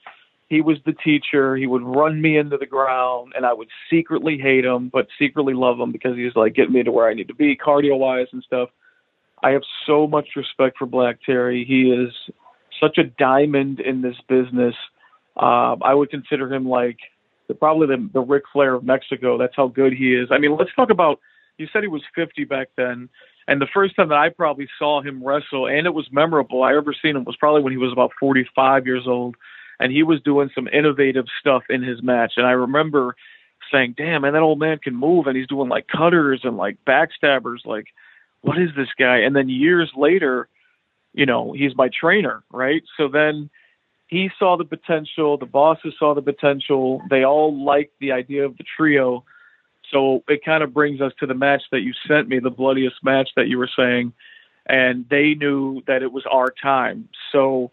He 0.51 0.61
was 0.61 0.77
the 0.85 0.93
teacher. 0.93 1.57
He 1.57 1.67
would 1.67 1.81
run 1.81 2.21
me 2.21 2.37
into 2.37 2.59
the 2.59 2.67
ground, 2.67 3.33
and 3.35 3.47
I 3.47 3.55
would 3.55 3.69
secretly 3.89 4.37
hate 4.37 4.67
him, 4.67 4.91
but 4.91 5.09
secretly 5.19 5.55
love 5.55 5.81
him 5.81 5.91
because 5.91 6.15
he's 6.15 6.37
like 6.37 6.55
getting 6.55 6.75
me 6.75 6.83
to 6.83 6.93
where 6.93 7.09
I 7.09 7.15
need 7.15 7.29
to 7.29 7.35
be, 7.35 7.57
cardio 7.57 7.99
wise 7.99 8.27
and 8.33 8.43
stuff. 8.43 8.69
I 9.43 9.53
have 9.53 9.63
so 9.87 10.07
much 10.07 10.29
respect 10.37 10.77
for 10.77 10.85
Black 10.85 11.21
Terry. 11.25 11.65
He 11.65 11.91
is 11.91 12.13
such 12.79 12.99
a 12.99 13.05
diamond 13.05 13.81
in 13.81 14.03
this 14.03 14.17
business. 14.29 14.75
Uh, 15.39 15.77
I 15.81 15.95
would 15.95 16.11
consider 16.11 16.53
him 16.53 16.69
like 16.69 16.99
probably 17.55 17.87
the 17.87 18.09
the 18.13 18.21
Ric 18.21 18.45
Flair 18.53 18.75
of 18.75 18.85
Mexico. 18.85 19.39
That's 19.39 19.57
how 19.57 19.69
good 19.69 19.93
he 19.93 20.15
is. 20.15 20.29
I 20.31 20.39
mean, 20.39 20.57
let's 20.57 20.75
talk 20.75 20.91
about. 20.91 21.21
You 21.57 21.67
said 21.73 21.83
he 21.83 21.89
was 21.89 22.03
50 22.15 22.45
back 22.45 22.69
then, 22.77 23.09
and 23.49 23.61
the 23.61 23.67
first 23.73 23.97
time 23.97 24.11
that 24.11 24.19
I 24.19 24.29
probably 24.29 24.69
saw 24.79 25.03
him 25.03 25.25
wrestle, 25.25 25.67
and 25.67 25.87
it 25.87 25.95
was 25.95 26.07
memorable. 26.13 26.63
I 26.63 26.77
ever 26.77 26.95
seen 26.95 27.17
him 27.17 27.25
was 27.25 27.35
probably 27.35 27.63
when 27.63 27.73
he 27.73 27.79
was 27.79 27.93
about 27.93 28.13
45 28.21 28.87
years 28.87 29.09
old, 29.09 29.35
and 29.81 29.91
he 29.91 30.05
was 30.05 30.21
doing 30.23 30.51
some 30.55 30.69
innovative 30.69 31.25
stuff 31.41 31.65
in 31.69 31.83
his 31.83 32.01
match. 32.01 32.35
And 32.37 32.47
I 32.47 32.53
remember 32.53 33.17
saying, 33.73 33.95
"Damn, 33.97 34.23
man, 34.23 34.35
that 34.35 34.43
old 34.43 34.61
man 34.61 34.79
can 34.79 34.95
move, 34.95 35.27
and 35.27 35.37
he's 35.37 35.49
doing 35.49 35.69
like 35.69 35.89
cutters 35.89 36.43
and 36.45 36.57
like 36.57 36.77
backstabbers. 36.87 37.67
Like, 37.67 37.87
what 38.43 38.59
is 38.59 38.71
this 38.77 38.93
guy?" 38.97 39.19
And 39.19 39.35
then 39.35 39.49
years 39.49 39.91
later, 39.97 40.49
you 41.15 41.27
know, 41.27 41.53
he's 41.53 41.75
my 41.75 41.89
trainer, 41.89 42.45
right? 42.53 42.83
So 42.97 43.09
then 43.09 43.51
he 44.09 44.31
saw 44.39 44.57
the 44.57 44.65
potential, 44.65 45.37
the 45.37 45.47
bosses 45.47 45.95
saw 45.99 46.15
the 46.15 46.23
potential, 46.23 47.03
they 47.11 47.25
all 47.25 47.63
liked 47.63 47.93
the 48.01 48.13
idea 48.13 48.45
of 48.45 48.57
the 48.57 48.65
trio. 48.77 49.23
So 49.93 50.25
it 50.29 50.45
kind 50.45 50.63
of 50.63 50.75
brings 50.75 51.01
us 51.01 51.13
to 51.21 51.27
the 51.27 51.35
match 51.35 51.63
that 51.71 51.81
you 51.81 51.93
sent 52.07 52.29
me, 52.29 52.39
the 52.39 52.51
bloodiest 52.51 52.97
match 53.05 53.29
that 53.37 53.49
you 53.49 53.59
were 53.59 53.71
saying, 53.79 54.13
and 54.67 55.07
they 55.11 55.35
knew 55.35 55.83
that 55.87 56.03
it 56.03 56.11
was 56.11 56.25
our 56.31 56.49
time. 56.63 57.09
So, 57.33 57.71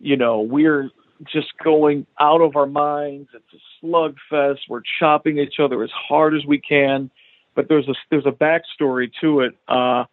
you 0.00 0.16
know, 0.16 0.40
we're 0.40 0.90
just 1.32 1.56
going 1.62 2.06
out 2.20 2.40
of 2.40 2.56
our 2.56 2.66
minds. 2.66 3.28
It's 3.32 3.44
a 3.54 3.86
slugfest. 3.86 4.58
We're 4.68 4.82
chopping 4.98 5.38
each 5.38 5.58
other 5.60 5.82
as 5.82 5.90
hard 5.90 6.34
as 6.34 6.44
we 6.44 6.58
can, 6.58 7.10
but 7.54 7.68
there's 7.68 7.88
a 7.88 7.94
there's 8.10 8.26
a 8.26 8.32
backstory 8.32 9.10
to 9.20 9.40
it. 9.40 9.56
Uh, 9.68 10.04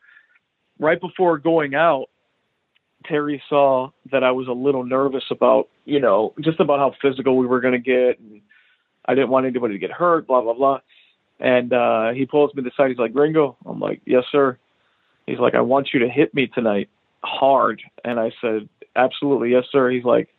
right 0.79 0.99
before 0.99 1.37
going 1.39 1.75
out, 1.75 2.09
Terry 3.03 3.41
saw 3.49 3.89
that 4.11 4.23
I 4.23 4.31
was 4.31 4.47
a 4.47 4.53
little 4.53 4.83
nervous 4.83 5.23
about, 5.31 5.69
you 5.85 5.99
know, 5.99 6.33
just 6.41 6.59
about 6.59 6.79
how 6.79 6.93
physical 7.01 7.37
we 7.37 7.47
were 7.47 7.61
going 7.61 7.73
to 7.73 7.79
get. 7.79 8.19
And 8.19 8.41
I 9.05 9.15
didn't 9.15 9.29
want 9.29 9.45
anybody 9.45 9.75
to 9.75 9.79
get 9.79 9.91
hurt, 9.91 10.27
blah, 10.27 10.41
blah, 10.41 10.53
blah. 10.53 10.79
And 11.39 11.73
uh, 11.73 12.11
he 12.11 12.25
pulls 12.25 12.53
me 12.53 12.63
to 12.63 12.69
the 12.69 12.75
side. 12.75 12.89
He's 12.89 12.97
like, 12.97 13.13
Gringo. 13.13 13.57
I'm 13.65 13.79
like, 13.79 14.01
yes, 14.05 14.23
sir. 14.31 14.57
He's 15.25 15.39
like, 15.39 15.55
I 15.55 15.61
want 15.61 15.89
you 15.93 16.01
to 16.01 16.09
hit 16.09 16.33
me 16.33 16.47
tonight 16.47 16.89
hard. 17.23 17.81
And 18.03 18.19
I 18.19 18.31
said, 18.41 18.67
absolutely, 18.95 19.51
yes, 19.51 19.65
sir. 19.71 19.89
He's 19.89 20.03
like, 20.03 20.29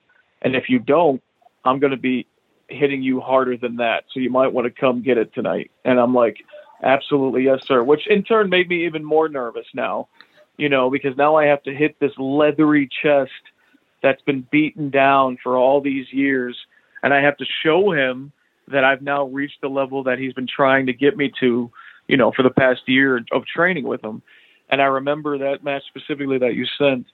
and 0.42 0.55
if 0.55 0.68
you 0.68 0.79
don't, 0.79 1.22
I'm 1.64 1.79
going 1.79 1.92
to 1.92 1.96
be 1.96 2.27
hitting 2.68 3.03
you 3.03 3.20
harder 3.20 3.57
than 3.57 3.77
that. 3.77 4.05
So 4.12 4.20
you 4.20 4.31
might 4.31 4.53
want 4.53 4.66
to 4.66 4.81
come 4.81 5.03
get 5.03 5.18
it 5.18 5.33
tonight. 5.35 5.70
And 5.85 5.98
I'm 5.98 6.14
like, 6.14 6.38
absolutely, 6.83 7.44
yes, 7.44 7.66
sir. 7.66 7.83
Which 7.83 8.07
in 8.07 8.22
turn 8.22 8.50
made 8.50 8.68
me 8.68 8.85
even 8.85 9.05
more 9.05 9.29
nervous 9.29 9.66
now 9.74 10.09
you 10.57 10.69
know, 10.69 10.90
because 10.90 11.17
now 11.17 11.37
I 11.37 11.47
have 11.47 11.62
to 11.64 11.75
hit 11.75 11.99
this 12.01 12.12
leathery 12.19 12.88
chest 13.03 13.31
that's 14.03 14.23
been 14.23 14.47
beaten 14.51 14.90
down 14.90 15.38
for 15.43 15.57
all 15.57 15.81
these 15.81 16.12
years, 16.12 16.57
and 17.03 17.12
I 17.12 17.23
have 17.23 17.37
to 17.38 17.45
show 17.62 17.93
him 17.93 18.33
that 18.69 18.85
I've 18.85 19.03
now 19.03 19.27
reached 19.27 19.61
the 19.61 19.69
level 19.69 20.05
that 20.05 20.19
he's 20.19 20.33
been 20.33 20.47
trying 20.47 20.87
to 20.87 20.93
get 20.93 21.17
me 21.17 21.33
to, 21.40 21.71
you 22.09 22.17
know, 22.17 22.33
for 22.33 22.43
the 22.43 22.51
past 22.51 22.83
year 22.87 23.25
of 23.33 23.45
training 23.47 23.85
with 23.85 24.03
him. 24.03 24.23
And 24.71 24.81
I 24.81 24.87
remember 24.87 25.38
that 25.38 25.62
match 25.62 25.83
specifically 25.87 26.38
that 26.38 26.55
you 26.55 26.67
sent 26.79 27.07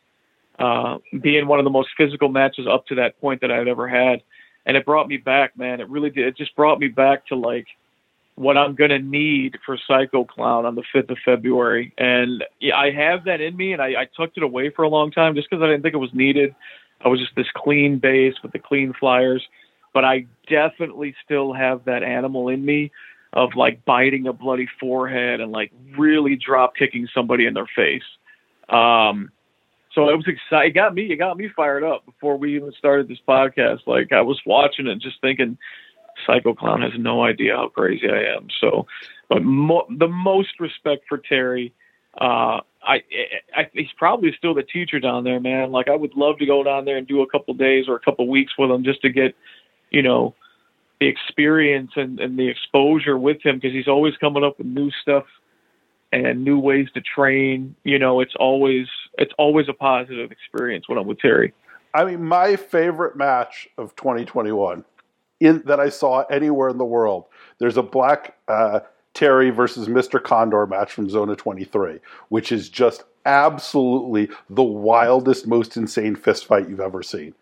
uh, 0.58 0.98
being 1.20 1.46
one 1.46 1.58
of 1.58 1.64
the 1.64 1.70
most 1.70 1.88
physical 1.96 2.28
matches 2.28 2.66
up 2.70 2.86
to 2.86 2.94
that 2.96 3.20
point 3.20 3.40
that 3.40 3.50
I'd 3.50 3.66
ever 3.66 3.88
had. 3.88 4.22
And 4.66 4.76
it 4.76 4.84
brought 4.84 5.08
me 5.08 5.16
back, 5.16 5.56
man. 5.56 5.80
It 5.80 5.88
really 5.88 6.10
did. 6.10 6.26
It 6.26 6.36
just 6.36 6.54
brought 6.54 6.78
me 6.78 6.88
back 6.88 7.26
to 7.28 7.34
like 7.34 7.66
what 8.40 8.56
I'm 8.56 8.74
going 8.74 8.88
to 8.88 8.98
need 8.98 9.58
for 9.66 9.78
Psycho 9.86 10.24
Clown 10.24 10.64
on 10.64 10.74
the 10.74 10.82
5th 10.94 11.10
of 11.10 11.18
February. 11.22 11.92
And 11.98 12.42
yeah, 12.58 12.74
I 12.74 12.90
have 12.90 13.24
that 13.24 13.42
in 13.42 13.54
me, 13.54 13.74
and 13.74 13.82
I, 13.82 13.88
I 13.88 14.08
tucked 14.16 14.38
it 14.38 14.42
away 14.42 14.70
for 14.70 14.82
a 14.82 14.88
long 14.88 15.10
time 15.10 15.34
just 15.34 15.50
because 15.50 15.62
I 15.62 15.66
didn't 15.66 15.82
think 15.82 15.94
it 15.94 15.98
was 15.98 16.14
needed. 16.14 16.54
I 17.04 17.08
was 17.08 17.20
just 17.20 17.36
this 17.36 17.48
clean 17.54 17.98
base 17.98 18.34
with 18.42 18.52
the 18.52 18.58
clean 18.58 18.94
flyers. 18.98 19.46
But 19.92 20.06
I 20.06 20.24
definitely 20.48 21.14
still 21.22 21.52
have 21.52 21.84
that 21.84 22.02
animal 22.02 22.48
in 22.48 22.64
me 22.64 22.92
of 23.34 23.50
like 23.56 23.84
biting 23.84 24.26
a 24.26 24.32
bloody 24.32 24.68
forehead 24.80 25.40
and 25.40 25.52
like 25.52 25.70
really 25.98 26.34
drop 26.34 26.74
kicking 26.76 27.08
somebody 27.14 27.44
in 27.44 27.52
their 27.52 27.68
face. 27.76 28.02
Um, 28.70 29.30
so 29.92 30.08
it 30.08 30.16
was 30.16 30.26
exciting. 30.26 30.70
It 30.70 30.74
got 30.74 30.94
me, 30.94 31.12
it 31.12 31.16
got 31.16 31.36
me 31.36 31.50
fired 31.54 31.84
up 31.84 32.06
before 32.06 32.38
we 32.38 32.56
even 32.56 32.72
started 32.78 33.06
this 33.06 33.18
podcast. 33.28 33.80
Like 33.86 34.12
I 34.12 34.22
was 34.22 34.40
watching 34.46 34.86
it, 34.86 34.98
just 35.00 35.20
thinking, 35.20 35.58
Psycho 36.26 36.54
Clown 36.54 36.82
has 36.82 36.92
no 36.98 37.22
idea 37.24 37.56
how 37.56 37.68
crazy 37.68 38.08
I 38.08 38.34
am. 38.36 38.48
So, 38.60 38.86
but 39.28 39.42
mo- 39.42 39.86
the 39.88 40.08
most 40.08 40.60
respect 40.60 41.04
for 41.08 41.18
Terry. 41.18 41.72
Uh, 42.20 42.60
I, 42.82 43.02
I, 43.56 43.70
he's 43.72 43.92
probably 43.96 44.34
still 44.36 44.54
the 44.54 44.62
teacher 44.62 45.00
down 45.00 45.24
there, 45.24 45.38
man. 45.38 45.70
Like 45.70 45.88
I 45.88 45.94
would 45.94 46.16
love 46.16 46.38
to 46.38 46.46
go 46.46 46.62
down 46.62 46.84
there 46.84 46.96
and 46.96 47.06
do 47.06 47.22
a 47.22 47.26
couple 47.26 47.54
days 47.54 47.86
or 47.88 47.94
a 47.94 48.00
couple 48.00 48.26
weeks 48.26 48.54
with 48.58 48.70
him 48.70 48.84
just 48.84 49.02
to 49.02 49.10
get, 49.10 49.34
you 49.90 50.02
know, 50.02 50.34
the 51.00 51.06
experience 51.06 51.92
and, 51.96 52.20
and 52.20 52.38
the 52.38 52.48
exposure 52.48 53.16
with 53.18 53.44
him 53.44 53.56
because 53.56 53.72
he's 53.72 53.88
always 53.88 54.16
coming 54.16 54.44
up 54.44 54.58
with 54.58 54.66
new 54.66 54.90
stuff 55.02 55.24
and 56.12 56.44
new 56.44 56.58
ways 56.58 56.88
to 56.94 57.00
train. 57.00 57.74
You 57.84 57.98
know, 57.98 58.20
it's 58.20 58.34
always 58.38 58.86
it's 59.18 59.32
always 59.38 59.68
a 59.68 59.72
positive 59.72 60.30
experience 60.30 60.88
when 60.88 60.98
I'm 60.98 61.06
with 61.06 61.18
Terry. 61.18 61.52
I 61.92 62.04
mean, 62.04 62.24
my 62.24 62.56
favorite 62.56 63.16
match 63.16 63.68
of 63.76 63.96
2021 63.96 64.84
in 65.40 65.62
that 65.66 65.80
I 65.80 65.88
saw 65.88 66.20
anywhere 66.24 66.68
in 66.68 66.78
the 66.78 66.84
world. 66.84 67.24
There's 67.58 67.76
a 67.76 67.82
Black 67.82 68.36
uh, 68.46 68.80
Terry 69.14 69.50
versus 69.50 69.88
Mr. 69.88 70.22
Condor 70.22 70.66
match 70.66 70.92
from 70.92 71.10
Zona 71.10 71.34
23, 71.34 71.98
which 72.28 72.52
is 72.52 72.68
just 72.68 73.04
absolutely 73.26 74.28
the 74.48 74.62
wildest, 74.62 75.46
most 75.46 75.76
insane 75.76 76.14
fist 76.14 76.46
fight 76.46 76.68
you've 76.68 76.80
ever 76.80 77.02
seen. 77.02 77.34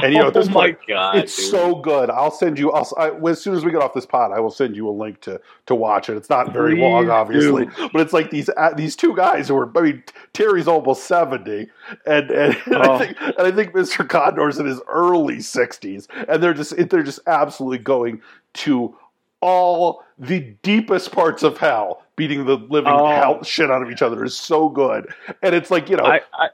And 0.00 0.12
you 0.12 0.20
know, 0.20 0.28
at 0.28 0.34
this 0.34 0.48
oh 0.48 0.52
my 0.52 0.66
point, 0.68 0.78
god, 0.88 1.16
it's 1.16 1.36
dude. 1.36 1.46
so 1.50 1.74
good. 1.76 2.08
I'll 2.10 2.30
send 2.30 2.58
you. 2.58 2.70
I'll, 2.72 2.88
I, 2.96 3.10
as 3.28 3.40
soon 3.42 3.54
as 3.54 3.64
we 3.64 3.70
get 3.72 3.82
off 3.82 3.94
this 3.94 4.06
pod, 4.06 4.32
I 4.32 4.40
will 4.40 4.50
send 4.50 4.76
you 4.76 4.88
a 4.88 4.92
link 4.92 5.20
to 5.22 5.40
to 5.66 5.74
watch 5.74 6.08
it. 6.08 6.16
It's 6.16 6.30
not 6.30 6.52
very 6.52 6.74
Please 6.74 6.82
long, 6.82 7.10
obviously, 7.10 7.66
do. 7.66 7.88
but 7.92 8.00
it's 8.00 8.12
like 8.12 8.30
these 8.30 8.48
uh, 8.56 8.72
these 8.74 8.94
two 8.96 9.14
guys 9.16 9.48
who 9.48 9.56
are. 9.56 9.70
I 9.76 9.82
mean, 9.82 10.02
Terry's 10.32 10.68
almost 10.68 11.04
seventy, 11.04 11.68
and 12.06 12.30
and, 12.30 12.56
and 12.66 12.76
I 12.76 12.88
Oh. 12.88 12.98
think 12.98 13.20
and 13.20 13.34
I 13.46 13.50
think 13.50 13.72
Mr. 13.72 14.08
Condor's 14.08 14.58
in 14.58 14.66
his 14.66 14.80
early 14.88 15.40
sixties, 15.40 16.06
and 16.28 16.42
they're 16.42 16.54
just 16.54 16.76
they're 16.90 17.02
just 17.02 17.20
absolutely 17.26 17.78
going 17.78 18.22
to 18.54 18.96
all 19.40 20.02
the 20.18 20.40
deepest 20.62 21.12
parts 21.12 21.42
of 21.44 21.58
hell, 21.58 22.02
beating 22.16 22.44
the 22.44 22.56
living 22.56 22.92
Oh. 22.92 23.06
hell 23.06 23.42
shit 23.44 23.70
out 23.70 23.82
of 23.82 23.90
each 23.90 24.02
other 24.02 24.24
is 24.24 24.36
so 24.36 24.68
good, 24.68 25.12
and 25.42 25.54
it's 25.54 25.70
like 25.70 25.88
you 25.90 25.96
know. 25.96 26.04
I, 26.04 26.20
I, 26.34 26.48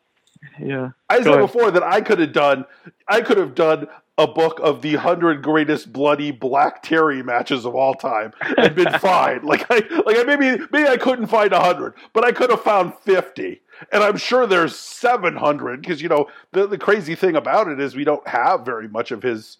yeah. 0.60 0.90
I 1.08 1.18
Go 1.18 1.24
said 1.24 1.34
ahead. 1.34 1.40
before 1.40 1.70
that 1.70 1.82
I 1.82 2.00
could 2.00 2.18
have 2.18 2.32
done, 2.32 2.64
I 3.08 3.20
could 3.20 3.38
have 3.38 3.54
done 3.54 3.86
a 4.16 4.26
book 4.26 4.60
of 4.62 4.82
the 4.82 4.94
hundred 4.94 5.42
greatest 5.42 5.92
bloody 5.92 6.30
Black 6.30 6.82
Terry 6.82 7.22
matches 7.22 7.64
of 7.64 7.74
all 7.74 7.94
time 7.94 8.32
and 8.56 8.74
been 8.74 8.92
fine. 9.00 9.42
Like 9.42 9.66
I, 9.70 9.82
like 10.06 10.18
I 10.18 10.22
maybe 10.24 10.64
maybe 10.70 10.88
I 10.88 10.96
couldn't 10.96 11.26
find 11.26 11.52
hundred, 11.52 11.94
but 12.12 12.24
I 12.24 12.32
could 12.32 12.50
have 12.50 12.62
found 12.62 12.94
fifty, 12.94 13.60
and 13.92 14.02
I'm 14.02 14.16
sure 14.16 14.46
there's 14.46 14.76
seven 14.76 15.36
hundred 15.36 15.80
because 15.80 16.00
you 16.00 16.08
know 16.08 16.28
the 16.52 16.66
the 16.66 16.78
crazy 16.78 17.14
thing 17.14 17.34
about 17.36 17.68
it 17.68 17.80
is 17.80 17.96
we 17.96 18.04
don't 18.04 18.26
have 18.28 18.64
very 18.64 18.88
much 18.88 19.10
of 19.10 19.22
his 19.22 19.58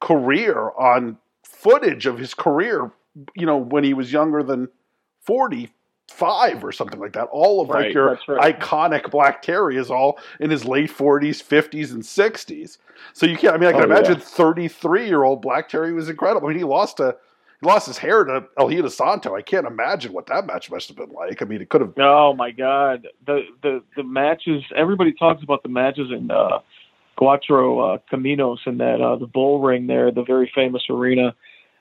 career 0.00 0.70
on 0.78 1.16
footage 1.42 2.06
of 2.06 2.18
his 2.18 2.34
career. 2.34 2.92
You 3.34 3.46
know 3.46 3.56
when 3.56 3.84
he 3.84 3.94
was 3.94 4.12
younger 4.12 4.42
than 4.42 4.68
forty 5.22 5.72
five 6.08 6.62
or 6.64 6.72
something 6.72 7.00
like 7.00 7.12
that. 7.14 7.28
All 7.32 7.60
of 7.60 7.68
Right, 7.68 7.86
like 7.86 7.94
your 7.94 8.18
right. 8.28 8.60
iconic 8.60 9.10
Black 9.10 9.42
Terry 9.42 9.76
is 9.76 9.90
all 9.90 10.18
in 10.40 10.50
his 10.50 10.64
late 10.64 10.90
forties, 10.90 11.40
fifties, 11.40 11.92
and 11.92 12.04
sixties. 12.04 12.78
So 13.12 13.26
you 13.26 13.36
can't. 13.36 13.54
I 13.54 13.58
mean, 13.58 13.68
I 13.68 13.72
can 13.72 13.82
Oh, 13.82 13.84
imagine 13.84 14.14
yeah. 14.18 14.24
thirty-three 14.24 15.06
year 15.06 15.22
old 15.24 15.42
Black 15.42 15.68
Terry 15.68 15.92
was 15.92 16.08
incredible. 16.08 16.46
I 16.46 16.50
mean, 16.50 16.58
he 16.58 16.64
lost 16.64 17.00
a 17.00 17.16
he 17.60 17.66
lost 17.66 17.86
his 17.86 17.98
hair 17.98 18.24
to 18.24 18.44
El 18.58 18.68
Hijo 18.68 18.82
del 18.82 18.90
Santo. 18.90 19.34
I 19.34 19.42
can't 19.42 19.66
imagine 19.66 20.12
what 20.12 20.26
that 20.26 20.46
match 20.46 20.70
must 20.70 20.88
have 20.88 20.96
been 20.96 21.10
like. 21.10 21.40
I 21.42 21.44
mean, 21.46 21.60
it 21.62 21.68
could 21.70 21.80
have. 21.80 21.94
Oh 21.98 22.34
my 22.34 22.50
God, 22.50 23.08
the 23.26 23.42
the 23.62 23.82
the 23.96 24.02
matches. 24.04 24.62
Everybody 24.76 25.12
talks 25.12 25.42
about 25.42 25.62
the 25.62 25.68
matches 25.68 26.10
in 26.12 26.30
uh, 26.30 26.60
Cuatro 27.18 27.94
uh, 27.94 27.98
Caminos 28.12 28.58
and 28.66 28.80
that 28.80 29.00
uh, 29.00 29.16
the 29.16 29.26
bull 29.26 29.60
ring 29.60 29.86
there, 29.86 30.10
the 30.10 30.24
very 30.24 30.50
famous 30.54 30.82
arena, 30.90 31.34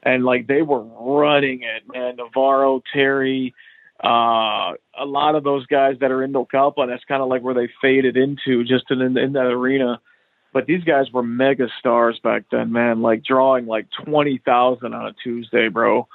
and 0.04 0.24
like 0.24 0.48
they 0.48 0.62
were 0.62 0.82
running 0.82 1.64
it, 1.64 1.84
man. 1.92 2.16
Navarro, 2.18 2.82
Terry, 2.94 3.54
uh, 4.04 4.74
a 5.00 5.06
lot 5.06 5.36
of 5.36 5.44
those 5.44 5.66
guys 5.68 5.96
that 6.02 6.12
are 6.12 6.24
in 6.24 6.34
Ocalpa. 6.34 6.88
That's 6.88 7.04
kind 7.06 7.22
of 7.22 7.30
like 7.30 7.42
where 7.42 7.54
they 7.54 7.70
faded 7.82 8.18
into, 8.18 8.63
just 8.63 8.92
in 8.92 9.02
in 9.02 9.34
that 9.34 9.48
arena. 9.48 10.02
But 10.54 10.68
these 10.68 10.84
guys 10.84 11.06
were 11.12 11.24
mega 11.24 11.68
stars 11.80 12.20
back 12.24 12.44
then, 12.52 12.72
man. 12.72 13.02
Like 13.02 13.24
drawing 13.24 13.66
like 13.66 13.88
twenty 14.06 14.42
thousand 14.46 14.94
on 14.94 15.08
a 15.08 15.13
Tuesday, 15.24 15.70
bro 15.70 16.08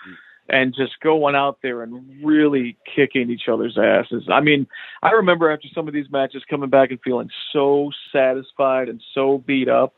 and 0.48 0.74
just 0.74 0.98
going 1.00 1.34
out 1.34 1.58
there 1.62 1.82
and 1.82 2.24
really 2.24 2.76
kicking 2.96 3.30
each 3.30 3.48
other's 3.52 3.76
asses. 3.76 4.24
I 4.32 4.40
mean, 4.40 4.66
I 5.02 5.10
remember 5.10 5.50
after 5.50 5.68
some 5.74 5.88
of 5.88 5.94
these 5.94 6.10
matches 6.10 6.42
coming 6.48 6.70
back 6.70 6.90
and 6.90 6.98
feeling 7.04 7.28
so 7.52 7.90
satisfied 8.12 8.88
and 8.88 9.02
so 9.14 9.42
beat 9.46 9.68
up. 9.68 9.94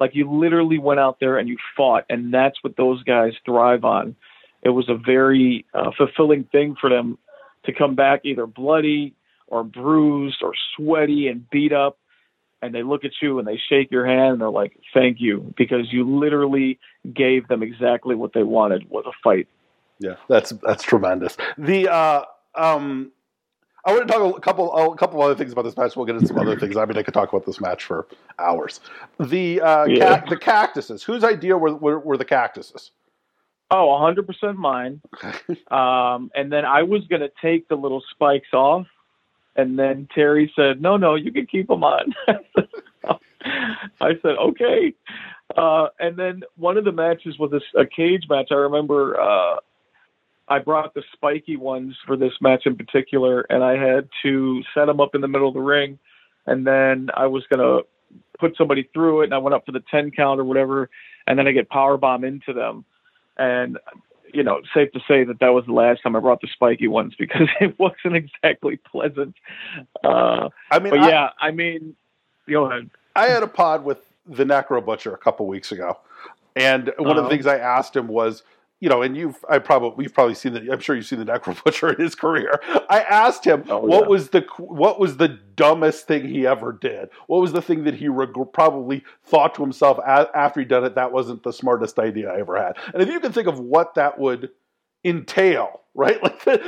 Like 0.00 0.10
you 0.14 0.30
literally 0.30 0.78
went 0.78 0.98
out 0.98 1.18
there 1.20 1.38
and 1.38 1.48
you 1.48 1.56
fought, 1.76 2.04
and 2.10 2.34
that's 2.34 2.56
what 2.62 2.76
those 2.76 3.02
guys 3.04 3.32
thrive 3.46 3.84
on. 3.84 4.16
It 4.62 4.70
was 4.70 4.88
a 4.88 4.96
very 4.96 5.64
uh, 5.72 5.90
fulfilling 5.96 6.44
thing 6.44 6.74
for 6.80 6.90
them 6.90 7.18
to 7.66 7.72
come 7.72 7.94
back 7.94 8.20
either 8.24 8.46
bloody 8.46 9.14
or 9.46 9.64
bruised 9.64 10.42
or 10.42 10.52
sweaty 10.76 11.28
and 11.28 11.48
beat 11.50 11.72
up. 11.72 11.98
And 12.62 12.74
they 12.74 12.82
look 12.82 13.04
at 13.04 13.10
you 13.20 13.38
and 13.38 13.46
they 13.46 13.60
shake 13.68 13.90
your 13.90 14.06
hand 14.06 14.32
and 14.32 14.40
they're 14.40 14.48
like, 14.50 14.72
thank 14.94 15.20
you, 15.20 15.52
because 15.56 15.92
you 15.92 16.18
literally 16.18 16.78
gave 17.12 17.46
them 17.48 17.62
exactly 17.62 18.14
what 18.14 18.32
they 18.32 18.42
wanted 18.42 18.88
was 18.88 19.04
a 19.06 19.12
fight. 19.22 19.48
Yeah, 19.98 20.14
that's 20.28 20.50
that's 20.62 20.82
tremendous. 20.82 21.36
The 21.58 21.88
uh, 21.92 22.24
um, 22.54 23.12
I 23.84 23.92
want 23.92 24.08
to 24.08 24.12
talk 24.12 24.36
a 24.36 24.40
couple 24.40 24.74
a 24.74 24.96
couple 24.96 25.22
other 25.22 25.34
things 25.34 25.52
about 25.52 25.62
this 25.62 25.76
match. 25.76 25.94
We'll 25.94 26.06
get 26.06 26.16
into 26.16 26.26
some 26.28 26.38
other 26.38 26.58
things. 26.58 26.76
I 26.76 26.86
mean, 26.86 26.96
I 26.96 27.02
could 27.02 27.12
talk 27.14 27.28
about 27.30 27.44
this 27.44 27.60
match 27.60 27.84
for 27.84 28.06
hours. 28.38 28.80
The 29.20 29.60
uh, 29.60 29.84
Yeah. 29.84 30.20
ca- 30.20 30.26
the 30.30 30.36
cactuses. 30.38 31.02
Whose 31.02 31.22
idea 31.22 31.56
were 31.58 31.74
were, 31.74 31.98
were 31.98 32.16
the 32.16 32.24
cactuses? 32.24 32.92
Oh, 33.70 33.90
a 33.94 34.14
100% 34.14 34.56
mine. 34.56 35.00
Um, 35.70 36.30
and 36.34 36.52
then 36.52 36.64
I 36.64 36.82
was 36.82 37.02
going 37.08 37.22
to 37.22 37.30
take 37.42 37.68
the 37.68 37.74
little 37.74 38.02
spikes 38.10 38.52
off. 38.52 38.86
And 39.56 39.78
then 39.78 40.08
Terry 40.14 40.52
said, 40.54 40.80
no, 40.80 40.96
no, 40.96 41.14
you 41.14 41.32
can 41.32 41.46
keep 41.46 41.68
them 41.68 41.82
on. 41.82 42.14
I 44.00 44.12
said, 44.22 44.36
okay. 44.38 44.94
Uh, 45.56 45.88
and 45.98 46.16
then 46.16 46.42
one 46.56 46.76
of 46.76 46.84
the 46.84 46.92
matches 46.92 47.38
was 47.38 47.52
a, 47.52 47.80
a 47.80 47.86
cage 47.86 48.24
match. 48.28 48.48
I 48.50 48.54
remember 48.54 49.20
uh, 49.20 49.56
I 50.48 50.58
brought 50.58 50.94
the 50.94 51.02
spiky 51.12 51.56
ones 51.56 51.96
for 52.06 52.16
this 52.16 52.32
match 52.40 52.62
in 52.66 52.76
particular, 52.76 53.42
and 53.42 53.62
I 53.62 53.76
had 53.76 54.08
to 54.22 54.62
set 54.74 54.86
them 54.86 55.00
up 55.00 55.14
in 55.14 55.20
the 55.20 55.28
middle 55.28 55.48
of 55.48 55.54
the 55.54 55.60
ring. 55.60 55.98
And 56.46 56.66
then 56.66 57.10
I 57.14 57.26
was 57.26 57.44
going 57.52 57.60
to 57.60 57.86
put 58.38 58.56
somebody 58.56 58.88
through 58.92 59.22
it, 59.22 59.24
and 59.26 59.34
I 59.34 59.38
went 59.38 59.54
up 59.54 59.64
for 59.66 59.72
the 59.72 59.82
10 59.90 60.10
count 60.10 60.40
or 60.40 60.44
whatever. 60.44 60.90
And 61.26 61.38
then 61.38 61.46
I 61.46 61.52
get 61.52 61.70
power 61.70 61.96
bomb 61.96 62.24
into 62.24 62.52
them. 62.52 62.84
And 63.36 63.78
you 64.32 64.42
know, 64.42 64.60
safe 64.74 64.90
to 64.92 65.00
say 65.06 65.22
that 65.24 65.38
that 65.38 65.50
was 65.50 65.64
the 65.66 65.72
last 65.72 66.02
time 66.02 66.16
I 66.16 66.20
brought 66.20 66.40
the 66.40 66.48
spiky 66.52 66.88
ones 66.88 67.14
because 67.18 67.48
it 67.60 67.78
wasn't 67.78 68.16
exactly 68.16 68.78
pleasant. 68.90 69.36
Uh, 70.02 70.48
I 70.70 70.78
mean, 70.80 70.90
but 70.90 71.00
I, 71.00 71.08
yeah, 71.08 71.28
I 71.40 71.50
mean, 71.52 71.94
go 72.48 72.64
ahead. 72.64 72.90
I 73.14 73.26
had 73.26 73.42
a 73.44 73.46
pod 73.46 73.84
with 73.84 73.98
the 74.26 74.44
Necro 74.44 74.84
Butcher 74.84 75.12
a 75.14 75.18
couple 75.18 75.46
weeks 75.46 75.70
ago, 75.70 75.98
and 76.56 76.92
one 76.98 77.10
of 77.10 77.16
the 77.16 77.20
Uh-huh. 77.22 77.28
things 77.30 77.46
I 77.46 77.58
asked 77.58 77.94
him 77.94 78.08
was, 78.08 78.42
you 78.84 78.90
know, 78.90 79.00
and 79.00 79.16
you've 79.16 79.42
I 79.48 79.58
probably 79.60 80.04
you've 80.04 80.12
probably 80.12 80.34
seen 80.34 80.52
the 80.52 80.70
I'm 80.70 80.78
sure 80.80 80.94
you've 80.94 81.06
seen 81.06 81.18
the 81.18 81.24
Necro 81.24 81.56
Butcher 81.64 81.88
in 81.94 82.00
his 82.00 82.14
career. 82.14 82.60
I 82.90 83.00
asked 83.00 83.46
him 83.46 83.64
Oh, 83.70 83.78
what 83.78 84.02
yeah. 84.02 84.08
was 84.08 84.28
the 84.28 84.46
what 84.58 85.00
was 85.00 85.16
the 85.16 85.28
dumbest 85.28 86.06
thing 86.06 86.28
he 86.28 86.46
ever 86.46 86.70
did. 86.70 87.08
What 87.26 87.40
was 87.40 87.52
the 87.52 87.62
thing 87.62 87.84
that 87.84 87.94
he 87.94 88.08
reg- 88.08 88.34
probably 88.52 89.02
thought 89.24 89.54
to 89.54 89.62
himself 89.62 89.96
a- 89.98 90.28
after 90.34 90.60
he 90.60 90.66
done 90.66 90.84
it 90.84 90.96
that 90.96 91.12
wasn't 91.12 91.42
the 91.44 91.52
smartest 91.52 91.98
idea 91.98 92.30
I 92.30 92.40
ever 92.40 92.62
had. 92.62 92.76
And 92.92 93.02
if 93.02 93.08
you 93.08 93.20
can 93.20 93.32
think 93.32 93.48
of 93.48 93.58
what 93.58 93.94
that 93.94 94.18
would 94.18 94.50
entail, 95.04 95.80
right? 95.94 96.22
Like 96.22 96.44
the, 96.44 96.58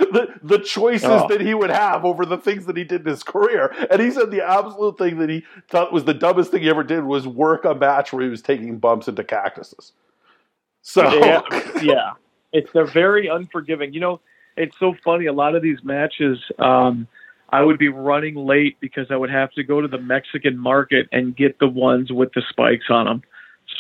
the, 0.42 0.56
the 0.56 0.64
choices 0.64 1.08
Oh. 1.10 1.28
that 1.28 1.40
he 1.40 1.52
would 1.54 1.70
have 1.70 2.04
over 2.04 2.24
the 2.24 2.38
things 2.38 2.66
that 2.66 2.76
he 2.76 2.84
did 2.84 3.02
in 3.02 3.06
his 3.08 3.22
career. 3.22 3.74
And 3.90 4.00
he 4.00 4.10
said 4.10 4.30
the 4.30 4.46
absolute 4.46 4.96
thing 4.98 5.18
that 5.18 5.28
he 5.28 5.44
thought 5.68 5.92
was 5.92 6.04
the 6.04 6.14
dumbest 6.14 6.50
thing 6.50 6.62
he 6.62 6.70
ever 6.70 6.84
did 6.84 7.04
was 7.04 7.26
work 7.26 7.64
a 7.64 7.74
match 7.74 8.12
where 8.12 8.22
he 8.24 8.28
was 8.30 8.42
taking 8.42 8.78
bumps 8.78 9.08
into 9.08 9.24
cactuses. 9.24 9.92
So 10.86 11.02
yeah, 11.18 11.42
yeah, 11.82 12.12
it's 12.52 12.70
they're 12.72 12.86
very 12.86 13.26
unforgiving. 13.26 13.92
You 13.92 13.98
know, 13.98 14.20
it's 14.56 14.78
so 14.78 14.94
funny. 15.04 15.26
A 15.26 15.32
lot 15.32 15.56
of 15.56 15.62
these 15.62 15.82
matches, 15.82 16.38
um, 16.60 17.08
I 17.50 17.62
would 17.62 17.76
be 17.76 17.88
running 17.88 18.36
late 18.36 18.76
because 18.78 19.08
I 19.10 19.16
would 19.16 19.28
have 19.28 19.50
to 19.54 19.64
go 19.64 19.80
to 19.80 19.88
the 19.88 19.98
Mexican 19.98 20.56
market 20.56 21.08
and 21.10 21.36
get 21.36 21.58
the 21.58 21.66
ones 21.66 22.12
with 22.12 22.32
the 22.34 22.42
spikes 22.48 22.84
on 22.88 23.06
them. 23.06 23.22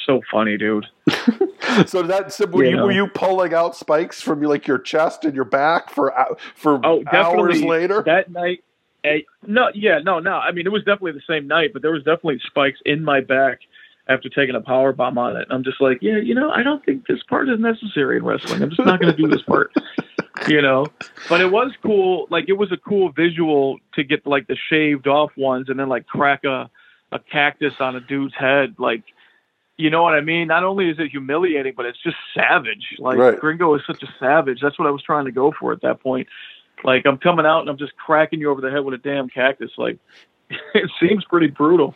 So 0.04 0.20
funny, 0.32 0.58
dude. 0.58 0.86
so 1.86 2.02
that 2.02 2.32
so 2.32 2.44
were 2.46 2.64
You 2.64 2.70
you 2.70 2.82
were 2.82 2.90
you 2.90 3.06
pulling 3.06 3.54
out 3.54 3.76
spikes 3.76 4.20
from 4.20 4.42
like 4.42 4.66
your 4.66 4.78
chest 4.78 5.24
and 5.24 5.32
your 5.32 5.44
back 5.44 5.90
for 5.90 6.12
for 6.56 6.84
Oh, 6.84 7.04
hours 7.12 7.62
later? 7.62 8.02
That 8.04 8.32
night, 8.32 8.64
eh, 9.04 9.20
no, 9.46 9.68
yeah, 9.74 10.00
no, 10.00 10.18
no. 10.18 10.32
I 10.32 10.50
mean, 10.50 10.66
it 10.66 10.72
was 10.72 10.82
definitely 10.82 11.12
the 11.12 11.22
same 11.28 11.46
night, 11.46 11.70
but 11.72 11.82
there 11.82 11.92
was 11.92 12.02
definitely 12.02 12.40
spikes 12.44 12.80
in 12.84 13.04
my 13.04 13.20
back 13.20 13.60
after 14.08 14.28
taking 14.28 14.54
a 14.54 14.60
power 14.60 14.92
bomb 14.92 15.18
on 15.18 15.36
it. 15.36 15.48
I'm 15.50 15.64
just 15.64 15.80
like, 15.80 15.98
yeah, 16.00 16.16
you 16.16 16.34
know, 16.34 16.50
I 16.50 16.62
don't 16.62 16.84
think 16.84 17.06
this 17.06 17.22
part 17.28 17.48
is 17.48 17.58
necessary 17.58 18.18
in 18.18 18.24
wrestling. 18.24 18.62
I'm 18.62 18.70
just 18.70 18.84
not 18.84 19.00
going 19.00 19.14
to 19.14 19.20
do 19.20 19.28
this 19.28 19.42
part, 19.42 19.72
you 20.48 20.62
know. 20.62 20.86
But 21.28 21.40
it 21.40 21.50
was 21.50 21.72
cool. 21.82 22.26
Like, 22.30 22.44
it 22.48 22.52
was 22.52 22.70
a 22.70 22.76
cool 22.76 23.10
visual 23.10 23.78
to 23.94 24.04
get 24.04 24.26
like 24.26 24.46
the 24.46 24.56
shaved 24.68 25.08
off 25.08 25.32
ones 25.36 25.68
and 25.68 25.78
then 25.78 25.88
like 25.88 26.06
crack 26.06 26.44
a 26.44 26.70
a 27.12 27.20
cactus 27.20 27.74
on 27.80 27.96
a 27.96 28.00
dude's 28.00 28.34
head, 28.34 28.74
like. 28.78 29.02
You 29.78 29.90
know 29.90 30.02
what 30.02 30.14
I 30.14 30.22
mean? 30.22 30.48
Not 30.48 30.64
only 30.64 30.88
is 30.88 30.98
it 30.98 31.10
humiliating, 31.10 31.74
but 31.76 31.84
it's 31.84 32.02
just 32.02 32.16
savage. 32.32 32.96
Like 32.98 33.18
Right. 33.18 33.38
Gringo 33.38 33.74
is 33.74 33.82
such 33.86 34.02
a 34.02 34.06
savage. 34.18 34.60
That's 34.62 34.78
what 34.78 34.88
I 34.88 34.90
was 34.90 35.02
trying 35.02 35.26
to 35.26 35.32
go 35.32 35.52
for 35.60 35.70
at 35.70 35.82
that 35.82 36.00
point. 36.00 36.28
Like 36.82 37.04
I'm 37.04 37.18
coming 37.18 37.44
out 37.44 37.60
and 37.60 37.68
I'm 37.68 37.76
just 37.76 37.94
cracking 37.96 38.40
you 38.40 38.50
over 38.50 38.62
the 38.62 38.70
head 38.70 38.84
with 38.86 38.94
a 38.94 38.98
damn 38.98 39.28
cactus. 39.28 39.72
Like 39.76 39.98
it 40.74 40.90
seems 41.00 41.24
pretty 41.24 41.48
brutal, 41.48 41.94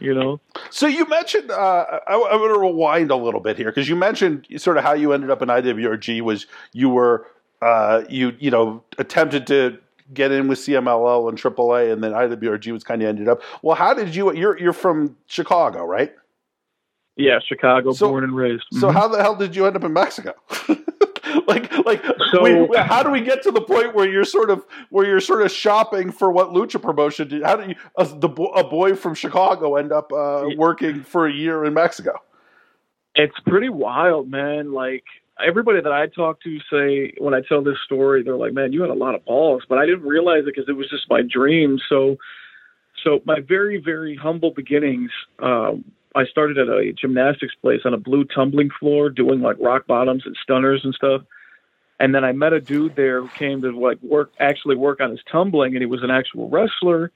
you 0.00 0.14
know. 0.14 0.40
So 0.70 0.86
you 0.86 1.06
mentioned 1.08 1.50
uh, 1.50 2.00
I, 2.06 2.12
going 2.16 2.52
to 2.54 2.58
rewind 2.60 3.10
a 3.10 3.16
little 3.16 3.40
bit 3.40 3.56
here 3.56 3.66
because 3.70 3.88
you 3.88 3.96
mentioned 3.96 4.46
sort 4.56 4.76
of 4.78 4.84
how 4.84 4.92
you 4.94 5.12
ended 5.12 5.30
up 5.30 5.42
in 5.42 5.48
IWRG 5.48 6.20
was 6.22 6.46
you 6.72 6.88
were 6.88 7.26
uh, 7.60 8.02
you 8.08 8.34
you 8.38 8.50
know 8.50 8.82
attempted 8.98 9.46
to 9.48 9.78
get 10.14 10.30
in 10.32 10.48
with 10.48 10.58
CMLL 10.58 11.28
and 11.28 11.38
AAA 11.38 11.92
and 11.92 12.02
then 12.04 12.12
IWRG 12.12 12.70
was 12.72 12.84
kind 12.84 13.02
of 13.02 13.08
ended 13.08 13.28
up. 13.28 13.40
Well, 13.62 13.76
how 13.76 13.94
did 13.94 14.14
you? 14.14 14.32
You're 14.34 14.58
you're 14.58 14.72
from 14.72 15.16
Chicago, 15.26 15.84
right? 15.84 16.12
Yeah, 17.16 17.38
Chicago, 17.46 17.92
So- 17.92 18.08
born 18.08 18.24
and 18.24 18.34
raised. 18.34 18.64
So 18.72 18.88
Mhm. 18.88 18.92
how 18.94 19.08
the 19.08 19.22
hell 19.22 19.36
did 19.36 19.54
you 19.54 19.66
end 19.66 19.76
up 19.76 19.84
in 19.84 19.92
Mexico? 19.92 20.32
like 21.46 21.70
like 21.84 22.02
so, 22.32 22.82
how 22.82 23.02
do 23.02 23.10
we 23.10 23.20
get 23.20 23.42
to 23.42 23.50
the 23.50 23.60
point 23.60 23.94
where 23.94 24.08
you're 24.08 24.24
sort 24.24 24.50
of 24.50 24.64
where 24.90 25.06
you're 25.06 25.20
sort 25.20 25.42
of 25.42 25.50
shopping 25.50 26.10
for 26.10 26.30
what 26.30 26.48
lucha 26.48 26.80
promotion 26.80 27.28
did 27.28 27.42
how 27.42 27.56
do 27.56 27.68
you 27.68 27.74
a, 27.96 28.04
the, 28.04 28.28
a 28.28 28.64
boy 28.64 28.94
from 28.94 29.14
chicago 29.14 29.76
end 29.76 29.92
up 29.92 30.12
uh, 30.12 30.48
working 30.56 31.02
for 31.02 31.26
a 31.26 31.32
year 31.32 31.64
in 31.64 31.74
mexico? 31.74 32.18
It's 33.14 33.38
pretty 33.46 33.68
wild 33.68 34.30
man. 34.30 34.72
Like 34.72 35.04
everybody 35.44 35.80
that 35.80 35.92
i 35.92 36.06
talk 36.06 36.40
to 36.42 36.58
say 36.70 37.14
when 37.18 37.34
i 37.34 37.40
tell 37.40 37.62
this 37.62 37.78
story 37.84 38.22
they're 38.22 38.36
like 38.36 38.52
man 38.52 38.72
you 38.72 38.80
had 38.80 38.90
a 38.90 38.94
lot 38.94 39.14
of 39.14 39.24
balls 39.24 39.62
but 39.68 39.78
i 39.78 39.86
didn't 39.86 40.02
realize 40.02 40.40
it 40.40 40.54
because 40.54 40.68
it 40.68 40.72
was 40.72 40.88
just 40.90 41.08
my 41.08 41.22
dream. 41.22 41.78
So 41.88 42.16
so 43.02 43.20
my 43.24 43.40
very 43.40 43.78
very 43.78 44.16
humble 44.16 44.52
beginnings 44.52 45.10
um, 45.38 45.84
I 46.14 46.26
started 46.26 46.58
at 46.58 46.68
a 46.68 46.92
gymnastics 46.92 47.54
place 47.60 47.80
on 47.84 47.94
a 47.94 47.98
blue 47.98 48.24
tumbling 48.24 48.70
floor 48.78 49.08
doing 49.08 49.40
like 49.40 49.56
rock 49.60 49.86
bottoms 49.86 50.24
and 50.26 50.36
stunners 50.42 50.82
and 50.84 50.94
stuff. 50.94 51.22
And 52.00 52.14
then 52.14 52.24
I 52.24 52.32
met 52.32 52.52
a 52.52 52.60
dude 52.60 52.96
there 52.96 53.20
who 53.20 53.30
came 53.30 53.62
to 53.62 53.70
like 53.70 54.02
work, 54.02 54.32
actually 54.40 54.76
work 54.76 55.00
on 55.00 55.10
his 55.10 55.20
tumbling, 55.30 55.74
and 55.74 55.82
he 55.82 55.86
was 55.86 56.02
an 56.02 56.10
actual 56.10 56.48
wrestler. 56.48 57.12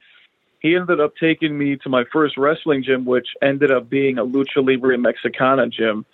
He 0.59 0.75
ended 0.75 0.99
up 0.99 1.13
taking 1.19 1.57
me 1.57 1.75
to 1.77 1.89
my 1.89 2.03
first 2.11 2.37
wrestling 2.37 2.83
gym, 2.83 3.05
which 3.05 3.27
ended 3.41 3.71
up 3.71 3.89
being 3.89 4.17
a 4.17 4.25
Lucha 4.25 4.65
Libre 4.65 4.97
Mexicana 4.97 5.67
gym 5.67 6.05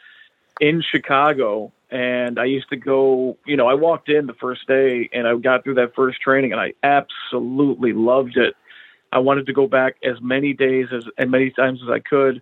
in 0.60 0.82
Chicago. 0.82 1.72
And 1.92 2.40
I 2.40 2.46
used 2.46 2.70
to 2.70 2.76
go, 2.76 3.38
you 3.46 3.56
know, 3.56 3.68
I 3.68 3.76
walked 3.76 4.10
in 4.10 4.26
the 4.26 4.34
first 4.34 4.68
day 4.68 5.10
and 5.14 5.28
I 5.28 5.36
got 5.36 5.64
through 5.64 5.76
that 5.76 5.94
first 5.96 6.20
training 6.22 6.52
and 6.52 6.60
I 6.60 6.74
absolutely 6.82 7.94
loved 7.94 8.38
it. 8.38 8.56
I 9.12 9.20
wanted 9.20 9.46
to 9.46 9.54
go 9.54 9.68
back 9.68 9.98
as 10.04 10.20
many 10.20 10.54
days 10.54 10.88
as 10.92 11.04
and 11.20 11.30
many 11.30 11.52
times 11.52 11.82
as 11.84 11.90
I 11.90 12.00
could 12.00 12.42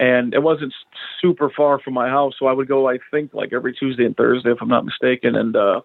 and 0.00 0.32
it 0.32 0.42
wasn't 0.42 0.72
super 1.20 1.50
far 1.54 1.78
from 1.78 1.92
my 1.92 2.08
house, 2.08 2.32
so 2.38 2.46
I 2.46 2.52
would 2.54 2.66
go. 2.66 2.88
I 2.88 2.98
think 3.10 3.34
like 3.34 3.52
every 3.52 3.74
Tuesday 3.74 4.06
and 4.06 4.16
Thursday, 4.16 4.50
if 4.50 4.58
I'm 4.62 4.68
not 4.68 4.86
mistaken, 4.86 5.36
and 5.36 5.54
uh, 5.54 5.82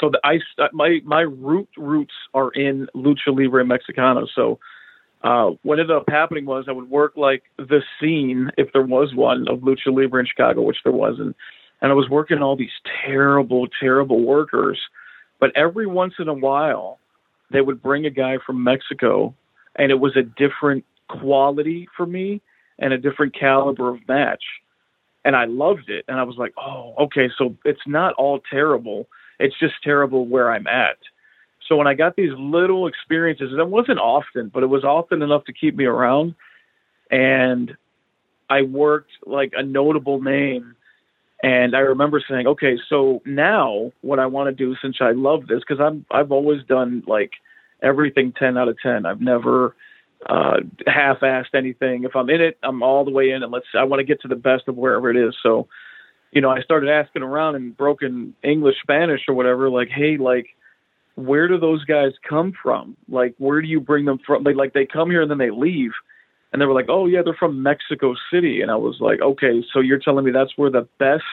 so 0.00 0.10
the 0.10 0.20
I 0.24 0.40
my 0.72 0.98
my 1.04 1.20
root 1.20 1.68
roots 1.76 2.14
are 2.34 2.50
in 2.50 2.88
lucha 2.94 3.28
libre 3.28 3.64
mexicana. 3.64 4.22
So 4.34 4.58
uh, 5.22 5.52
what 5.62 5.78
ended 5.78 5.96
up 5.96 6.08
happening 6.08 6.44
was 6.44 6.64
I 6.68 6.72
would 6.72 6.90
work 6.90 7.12
like 7.16 7.44
the 7.56 7.82
scene, 8.00 8.50
if 8.58 8.72
there 8.72 8.84
was 8.84 9.14
one, 9.14 9.46
of 9.48 9.60
lucha 9.60 9.96
libre 9.96 10.18
in 10.18 10.26
Chicago, 10.26 10.62
which 10.62 10.78
there 10.82 10.92
wasn't, 10.92 11.36
and 11.80 11.92
I 11.92 11.94
was 11.94 12.08
working 12.10 12.38
all 12.38 12.56
these 12.56 12.68
terrible, 13.06 13.68
terrible 13.80 14.24
workers. 14.24 14.80
But 15.38 15.52
every 15.54 15.86
once 15.86 16.14
in 16.18 16.26
a 16.26 16.34
while, 16.34 16.98
they 17.52 17.60
would 17.60 17.80
bring 17.80 18.06
a 18.06 18.10
guy 18.10 18.38
from 18.44 18.64
Mexico, 18.64 19.36
and 19.76 19.92
it 19.92 20.00
was 20.00 20.16
a 20.16 20.22
different 20.22 20.84
quality 21.08 21.86
for 21.96 22.06
me 22.06 22.42
and 22.78 22.92
a 22.92 22.98
different 22.98 23.38
caliber 23.38 23.90
of 23.90 24.06
match. 24.08 24.42
And 25.24 25.34
I 25.34 25.46
loved 25.46 25.88
it. 25.88 26.04
And 26.08 26.18
I 26.18 26.22
was 26.22 26.36
like, 26.36 26.54
oh, 26.56 26.94
okay, 27.00 27.28
so 27.36 27.56
it's 27.64 27.86
not 27.86 28.14
all 28.14 28.40
terrible. 28.50 29.08
It's 29.38 29.58
just 29.58 29.74
terrible 29.82 30.26
where 30.26 30.50
I'm 30.50 30.66
at. 30.66 30.98
So 31.68 31.76
when 31.76 31.88
I 31.88 31.94
got 31.94 32.14
these 32.14 32.32
little 32.38 32.86
experiences, 32.86 33.50
and 33.50 33.60
it 33.60 33.68
wasn't 33.68 33.98
often, 33.98 34.50
but 34.54 34.62
it 34.62 34.66
was 34.66 34.84
often 34.84 35.22
enough 35.22 35.44
to 35.46 35.52
keep 35.52 35.74
me 35.74 35.84
around. 35.84 36.34
And 37.10 37.76
I 38.48 38.62
worked 38.62 39.10
like 39.26 39.52
a 39.56 39.62
notable 39.62 40.22
name. 40.22 40.76
And 41.42 41.76
I 41.76 41.80
remember 41.80 42.22
saying, 42.26 42.46
okay, 42.46 42.78
so 42.88 43.20
now 43.26 43.92
what 44.00 44.18
I 44.18 44.26
want 44.26 44.48
to 44.48 44.64
do 44.64 44.76
since 44.80 44.98
I 45.00 45.10
love 45.10 45.48
this, 45.48 45.60
because 45.60 45.80
I'm 45.80 46.06
I've 46.10 46.32
always 46.32 46.64
done 46.64 47.02
like 47.06 47.32
everything 47.82 48.32
ten 48.32 48.56
out 48.56 48.68
of 48.68 48.78
ten. 48.82 49.04
I've 49.04 49.20
never 49.20 49.74
uh, 50.24 50.60
half-assed 50.86 51.54
anything. 51.54 52.04
If 52.04 52.16
I'm 52.16 52.30
in 52.30 52.40
it, 52.40 52.58
I'm 52.62 52.82
all 52.82 53.04
the 53.04 53.10
way 53.10 53.30
in, 53.30 53.42
and 53.42 53.52
let's. 53.52 53.66
I 53.74 53.84
want 53.84 54.00
to 54.00 54.04
get 54.04 54.20
to 54.22 54.28
the 54.28 54.36
best 54.36 54.64
of 54.68 54.76
wherever 54.76 55.10
it 55.10 55.16
is. 55.16 55.36
So, 55.42 55.68
you 56.32 56.40
know, 56.40 56.50
I 56.50 56.62
started 56.62 56.90
asking 56.90 57.22
around 57.22 57.56
in 57.56 57.72
broken 57.72 58.34
English, 58.42 58.76
Spanish, 58.82 59.22
or 59.28 59.34
whatever. 59.34 59.68
Like, 59.68 59.88
hey, 59.88 60.16
like, 60.16 60.46
where 61.14 61.48
do 61.48 61.58
those 61.58 61.84
guys 61.84 62.12
come 62.28 62.52
from? 62.60 62.96
Like, 63.08 63.34
where 63.38 63.60
do 63.60 63.68
you 63.68 63.80
bring 63.80 64.04
them 64.04 64.18
from? 64.26 64.42
Like, 64.42 64.56
like 64.56 64.72
they 64.72 64.86
come 64.86 65.10
here 65.10 65.22
and 65.22 65.30
then 65.30 65.38
they 65.38 65.50
leave, 65.50 65.92
and 66.52 66.60
they 66.60 66.66
were 66.66 66.74
like, 66.74 66.88
oh 66.88 67.06
yeah, 67.06 67.20
they're 67.24 67.34
from 67.34 67.62
Mexico 67.62 68.14
City, 68.32 68.62
and 68.62 68.70
I 68.70 68.76
was 68.76 68.96
like, 69.00 69.20
okay, 69.20 69.62
so 69.72 69.80
you're 69.80 69.98
telling 69.98 70.24
me 70.24 70.30
that's 70.32 70.56
where 70.56 70.70
the 70.70 70.88
best 70.98 71.24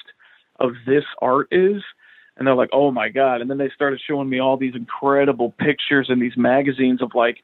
of 0.59 0.71
this 0.85 1.05
art 1.21 1.47
is? 1.51 1.81
and 2.37 2.47
they're 2.47 2.55
like, 2.55 2.69
"Oh 2.73 2.91
my 2.91 3.09
god!" 3.09 3.41
And 3.41 3.49
then 3.49 3.57
they 3.57 3.69
started 3.75 4.01
showing 4.05 4.29
me 4.29 4.39
all 4.39 4.57
these 4.57 4.75
incredible 4.75 5.53
pictures 5.59 6.07
in 6.09 6.19
these 6.19 6.35
magazines 6.35 7.01
of 7.01 7.11
like 7.13 7.37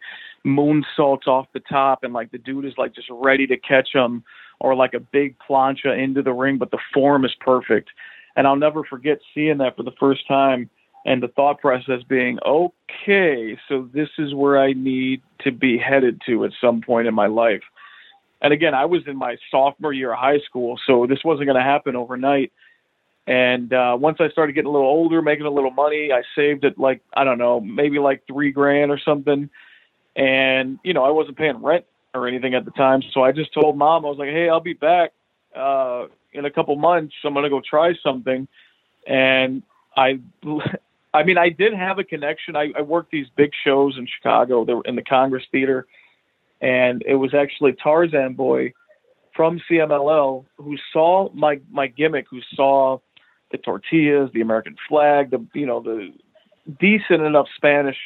moonsaults 0.46 1.28
off 1.28 1.48
the 1.54 1.62
top, 1.62 2.04
and 2.04 2.14
like 2.14 2.32
the 2.32 2.38
dude 2.38 2.66
is 2.66 2.74
like 2.78 2.94
just 2.94 3.08
ready 3.12 3.48
to 3.48 3.58
catch 3.58 3.90
them, 3.94 4.24
or 4.60 4.76
like 4.76 4.94
a 4.94 5.00
big 5.00 5.36
plancha 5.40 5.98
into 5.98 6.22
the 6.22 6.34
ring, 6.34 6.58
but 6.58 6.72
the 6.72 6.80
form 6.94 7.26
is 7.26 7.36
perfect. 7.40 7.90
And 8.36 8.48
I'll 8.48 8.56
never 8.56 8.84
forget 8.84 9.20
seeing 9.34 9.58
that 9.60 9.76
for 9.76 9.84
the 9.84 9.94
first 10.00 10.28
time, 10.28 10.70
and 11.06 11.22
the 11.22 11.28
thought 11.30 11.60
process 11.60 12.04
being, 12.08 12.40
"Okay, 12.46 13.58
so 13.68 13.90
this 13.94 14.10
is 14.18 14.34
where 14.34 14.60
I 14.60 14.74
need 14.74 15.22
to 15.40 15.52
be 15.52 15.78
headed 15.78 16.22
to 16.28 16.46
at 16.46 16.52
some 16.62 16.82
point 16.82 17.08
in 17.08 17.14
my 17.14 17.28
life." 17.28 17.64
And 18.42 18.54
again, 18.54 18.74
I 18.74 18.86
was 18.86 19.06
in 19.08 19.18
my 19.18 19.38
sophomore 19.52 19.92
year 19.92 20.14
of 20.14 20.20
high 20.20 20.40
school, 20.40 20.80
so 20.88 21.06
this 21.06 21.24
wasn't 21.26 21.48
going 21.48 21.58
to 21.58 21.64
happen 21.64 21.96
overnight 21.96 22.52
and 23.30 23.72
uh, 23.74 23.96
once 24.00 24.18
I 24.20 24.30
started 24.30 24.54
getting 24.54 24.70
a 24.70 24.72
little 24.72 24.88
older, 24.88 25.22
making 25.22 25.46
a 25.46 25.52
little 25.52 25.70
money, 25.70 26.10
I 26.12 26.24
saved 26.36 26.66
it 26.66 26.80
like 26.80 27.02
I 27.16 27.24
don't 27.24 27.38
know, 27.38 27.62
maybe 27.62 28.00
like 28.00 28.24
three 28.28 28.52
grand 28.52 28.90
or 28.90 29.00
something. 29.00 29.52
And 30.20 30.80
you 30.84 30.94
know, 30.94 31.06
I 31.06 31.12
wasn't 31.12 31.38
paying 31.38 31.64
rent 31.64 31.86
or 32.14 32.28
anything 32.28 32.54
at 32.54 32.66
the 32.66 32.72
time, 32.72 33.02
so 33.14 33.24
I 33.24 33.32
just 33.32 33.54
told 33.54 33.78
mom 33.78 34.06
I 34.06 34.10
was 34.10 34.18
like, 34.18 34.30
"Hey, 34.30 34.50
I'll 34.50 34.60
be 34.60 34.74
back 34.74 35.14
uh, 35.56 36.08
in 36.34 36.44
a 36.44 36.52
couple 36.52 36.76
months. 36.76 37.16
I'm 37.24 37.34
gonna 37.34 37.50
go 37.50 37.62
try 37.62 37.94
something." 38.04 38.46
And 39.08 39.64
I, 39.96 40.20
I 41.14 41.24
mean, 41.24 41.38
I 41.38 41.48
did 41.50 41.74
have 41.74 42.00
a 42.00 42.04
connection. 42.04 42.58
I, 42.58 42.74
I 42.78 42.82
worked 42.82 43.12
these 43.12 43.28
big 43.38 43.52
shows 43.64 43.98
in 43.98 44.08
Chicago. 44.08 44.66
They 44.66 44.74
were 44.74 44.84
in 44.84 44.98
the 44.98 45.04
Congress 45.04 45.46
Theater, 45.54 45.88
and 46.60 47.02
it 47.08 47.16
was 47.16 47.34
actually 47.34 47.74
Tarzan 47.82 48.34
Boy 48.34 48.74
from 49.34 49.62
CMLL 49.72 50.44
who 50.58 50.76
saw 50.92 51.30
my 51.34 51.62
my 51.72 51.88
gimmick, 51.88 52.26
who 52.30 52.42
saw 52.56 53.00
the 53.54 53.58
tortillas, 53.58 54.32
the 54.34 54.42
American 54.42 54.76
flag, 54.90 55.32
the 55.32 55.46
you 55.54 55.66
know 55.66 55.80
the 55.80 56.12
decent 56.78 57.22
enough 57.22 57.48
Spanish 57.56 57.98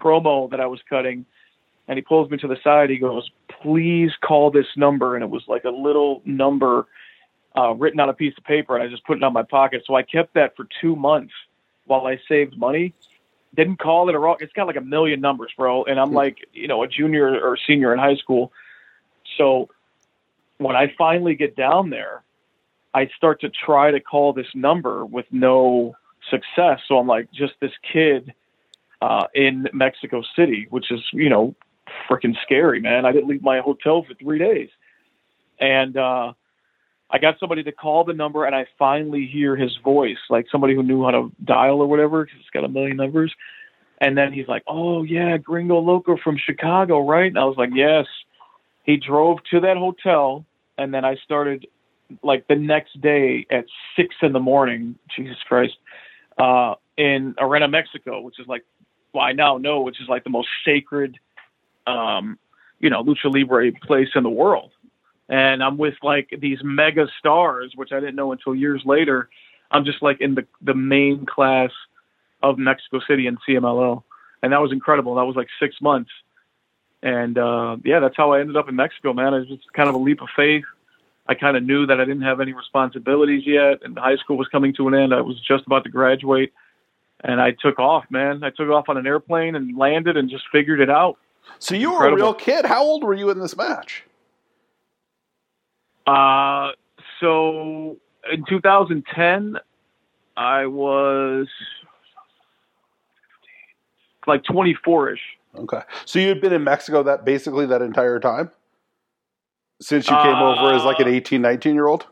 promo 0.00 0.50
that 0.50 0.60
I 0.60 0.66
was 0.66 0.80
cutting. 0.90 1.24
And 1.86 1.98
he 1.98 2.02
pulls 2.02 2.30
me 2.30 2.38
to 2.38 2.48
the 2.48 2.56
side. 2.64 2.90
He 2.90 2.98
goes, 2.98 3.30
"Please 3.62 4.12
call 4.22 4.50
this 4.50 4.66
number." 4.76 5.14
And 5.14 5.22
it 5.22 5.30
was 5.30 5.42
like 5.46 5.64
a 5.64 5.70
little 5.70 6.22
number 6.24 6.86
uh, 7.56 7.72
written 7.74 8.00
on 8.00 8.08
a 8.08 8.14
piece 8.14 8.34
of 8.36 8.44
paper, 8.44 8.76
and 8.76 8.82
I 8.82 8.88
just 8.88 9.04
put 9.04 9.16
it 9.16 9.22
on 9.22 9.32
my 9.32 9.42
pocket. 9.42 9.84
So 9.86 9.94
I 9.94 10.02
kept 10.02 10.34
that 10.34 10.56
for 10.56 10.66
two 10.80 10.96
months 10.96 11.32
while 11.86 12.06
I 12.06 12.18
saved 12.28 12.56
money. 12.56 12.94
Didn't 13.54 13.78
call 13.78 14.08
it 14.08 14.14
a 14.14 14.18
rock. 14.18 14.38
It's 14.40 14.52
got 14.52 14.66
like 14.66 14.76
a 14.76 14.80
million 14.80 15.20
numbers, 15.20 15.52
bro. 15.56 15.84
And 15.84 16.00
I'm 16.00 16.08
hmm. 16.08 16.16
like, 16.16 16.38
you 16.52 16.66
know, 16.66 16.82
a 16.82 16.88
junior 16.88 17.38
or 17.40 17.56
senior 17.66 17.92
in 17.92 17.98
high 17.98 18.16
school. 18.16 18.52
So 19.38 19.68
when 20.58 20.76
I 20.76 20.92
finally 20.96 21.34
get 21.34 21.56
down 21.56 21.90
there, 21.90 22.22
I 22.92 23.08
start 23.16 23.40
to 23.42 23.50
try 23.50 23.90
to 23.90 24.00
call 24.00 24.32
this 24.32 24.46
number 24.54 25.04
with 25.04 25.26
no 25.30 25.96
success. 26.30 26.80
So 26.88 26.98
I'm 26.98 27.06
like, 27.06 27.30
just 27.32 27.54
this 27.60 27.72
kid 27.92 28.32
uh, 29.02 29.26
in 29.34 29.68
Mexico 29.72 30.22
City, 30.36 30.66
which 30.70 30.90
is, 30.90 31.00
you 31.12 31.28
know, 31.28 31.54
freaking 32.08 32.34
scary, 32.42 32.80
man. 32.80 33.06
I 33.06 33.12
didn't 33.12 33.28
leave 33.28 33.42
my 33.42 33.60
hotel 33.60 34.04
for 34.06 34.14
three 34.14 34.38
days. 34.38 34.68
And 35.60 35.96
uh, 35.96 36.32
I 37.10 37.18
got 37.18 37.38
somebody 37.38 37.62
to 37.64 37.72
call 37.72 38.04
the 38.04 38.12
number, 38.12 38.44
and 38.44 38.54
I 38.54 38.66
finally 38.78 39.26
hear 39.26 39.56
his 39.56 39.76
voice, 39.84 40.18
like 40.30 40.46
somebody 40.50 40.74
who 40.74 40.82
knew 40.82 41.04
how 41.04 41.10
to 41.12 41.32
dial 41.44 41.80
or 41.80 41.86
whatever, 41.86 42.24
because 42.24 42.40
it's 42.40 42.50
got 42.50 42.64
a 42.64 42.68
million 42.68 42.96
numbers. 42.96 43.32
And 44.00 44.18
then 44.18 44.32
he's 44.32 44.48
like, 44.48 44.64
"Oh 44.66 45.04
yeah, 45.04 45.36
Gringo 45.36 45.78
Loco 45.78 46.16
from 46.16 46.36
Chicago, 46.36 47.06
right?" 47.06 47.28
And 47.28 47.38
I 47.38 47.44
was 47.44 47.56
like, 47.56 47.70
"Yes." 47.72 48.06
He 48.84 48.98
drove 48.98 49.38
to 49.50 49.60
that 49.60 49.78
hotel, 49.78 50.44
and 50.76 50.92
then 50.92 51.04
I 51.06 51.16
started 51.16 51.66
like 52.22 52.46
the 52.48 52.54
next 52.54 53.00
day 53.00 53.46
at 53.50 53.64
six 53.96 54.14
in 54.22 54.32
the 54.32 54.40
morning, 54.40 54.96
Jesus 55.16 55.38
Christ, 55.48 55.74
uh, 56.38 56.74
in 56.96 57.34
Arena, 57.38 57.66
Mexico, 57.66 58.20
which 58.20 58.38
is 58.38 58.46
like, 58.46 58.64
well, 59.12 59.24
I 59.24 59.32
now 59.32 59.58
know, 59.58 59.80
which 59.80 60.00
is 60.00 60.08
like 60.08 60.24
the 60.24 60.30
most 60.30 60.48
sacred, 60.64 61.18
um, 61.86 62.38
you 62.80 62.90
know, 62.90 63.02
lucha 63.02 63.32
libre 63.32 63.72
place 63.72 64.08
in 64.14 64.22
the 64.22 64.30
world. 64.30 64.70
And 65.28 65.62
I'm 65.62 65.78
with 65.78 65.94
like 66.02 66.30
these 66.38 66.58
mega 66.62 67.06
stars, 67.18 67.72
which 67.74 67.92
I 67.92 68.00
didn't 68.00 68.16
know 68.16 68.32
until 68.32 68.54
years 68.54 68.82
later. 68.84 69.28
I'm 69.70 69.84
just 69.84 70.02
like 70.02 70.20
in 70.20 70.34
the 70.34 70.46
the 70.60 70.74
main 70.74 71.26
class 71.26 71.70
of 72.42 72.58
Mexico 72.58 73.00
City 73.08 73.26
and 73.26 73.38
CMLL, 73.48 74.02
and 74.42 74.52
that 74.52 74.60
was 74.60 74.70
incredible. 74.70 75.14
That 75.14 75.24
was 75.24 75.34
like 75.34 75.48
six 75.58 75.80
months, 75.80 76.10
and 77.02 77.38
uh, 77.38 77.78
yeah, 77.84 78.00
that's 78.00 78.16
how 78.16 78.32
I 78.32 78.40
ended 78.40 78.56
up 78.56 78.68
in 78.68 78.76
Mexico, 78.76 79.14
man. 79.14 79.32
It 79.32 79.38
was 79.40 79.48
just 79.48 79.72
kind 79.72 79.88
of 79.88 79.94
a 79.94 79.98
leap 79.98 80.20
of 80.20 80.28
faith 80.36 80.64
I 81.26 81.34
kind 81.34 81.56
of 81.56 81.62
knew 81.62 81.86
that 81.86 82.00
I 82.00 82.04
didn't 82.04 82.22
have 82.22 82.40
any 82.40 82.52
responsibilities 82.52 83.44
yet, 83.46 83.80
and 83.82 83.98
high 83.98 84.16
school 84.16 84.36
was 84.36 84.48
coming 84.48 84.74
to 84.74 84.88
an 84.88 84.94
end. 84.94 85.14
I 85.14 85.22
was 85.22 85.40
just 85.40 85.64
about 85.66 85.84
to 85.84 85.90
graduate, 85.90 86.52
and 87.22 87.40
I 87.40 87.52
took 87.52 87.78
off, 87.78 88.04
man. 88.10 88.44
I 88.44 88.50
took 88.50 88.68
off 88.68 88.88
on 88.88 88.98
an 88.98 89.06
airplane 89.06 89.54
and 89.56 89.76
landed, 89.76 90.16
and 90.16 90.28
just 90.28 90.44
figured 90.52 90.80
it 90.80 90.90
out. 90.90 91.16
So 91.58 91.74
you 91.74 91.92
Incredible. 91.92 92.16
were 92.16 92.22
a 92.22 92.26
real 92.26 92.34
kid. 92.34 92.66
How 92.66 92.82
old 92.82 93.04
were 93.04 93.14
you 93.14 93.30
in 93.30 93.38
this 93.38 93.56
match? 93.56 94.04
Uh, 96.06 96.72
so 97.20 97.96
in 98.30 98.44
2010, 98.48 99.56
I 100.36 100.66
was 100.66 101.46
like 104.26 104.44
24 104.44 105.12
ish. 105.12 105.20
Okay. 105.56 105.80
So 106.04 106.18
you 106.18 106.28
had 106.28 106.40
been 106.40 106.52
in 106.52 106.64
Mexico 106.64 107.02
that 107.04 107.24
basically 107.24 107.66
that 107.66 107.82
entire 107.82 108.18
time? 108.20 108.50
Since 109.80 110.08
you 110.08 110.16
came 110.16 110.34
uh, 110.34 110.52
over 110.52 110.74
as 110.74 110.84
like 110.84 110.98
an 111.00 111.08
18, 111.08 111.40
19 111.40 111.74
year 111.74 111.86
old? 111.86 112.06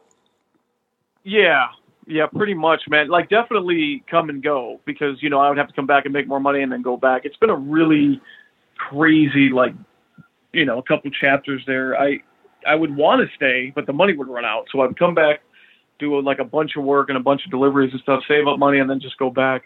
Yeah. 1.25 1.67
Yeah, 2.07 2.27
pretty 2.27 2.55
much, 2.55 2.83
man. 2.89 3.09
Like 3.09 3.29
definitely 3.29 4.03
come 4.11 4.29
and 4.29 4.43
go 4.43 4.81
because, 4.85 5.23
you 5.23 5.31
know, 5.31 5.39
I 5.39 5.49
would 5.49 5.59
have 5.59 5.69
to 5.69 5.75
come 5.75 5.87
back 5.87 6.05
and 6.05 6.13
make 6.13 6.27
more 6.27 6.41
money 6.41 6.61
and 6.63 6.73
then 6.73 6.83
go 6.83 6.97
back. 6.97 7.25
It's 7.25 7.37
been 7.37 7.51
a 7.51 7.57
really 7.57 8.21
crazy, 8.89 9.51
like, 9.51 9.75
you 10.53 10.65
know, 10.65 10.79
a 10.79 10.83
couple 10.83 11.11
chapters 11.11 11.63
there. 11.67 11.99
I 11.99 12.21
I 12.67 12.75
would 12.75 12.95
want 12.95 13.27
to 13.27 13.35
stay, 13.35 13.73
but 13.75 13.87
the 13.87 13.93
money 13.93 14.15
would 14.15 14.29
run 14.29 14.45
out. 14.45 14.67
So 14.71 14.81
I'd 14.83 14.99
come 14.99 15.15
back, 15.15 15.41
do 15.99 16.21
like 16.21 16.39
a 16.39 16.45
bunch 16.45 16.77
of 16.77 16.85
work 16.85 17.09
and 17.09 17.19
a 17.19 17.23
bunch 17.23 17.45
of 17.45 17.51
deliveries 17.51 17.93
and 17.93 18.01
stuff, 18.01 18.23
save 18.29 18.47
up 18.47 18.59
money, 18.59 18.79
and 18.79 18.89
then 18.89 19.01
just 19.01 19.19
go 19.19 19.31
back 19.31 19.65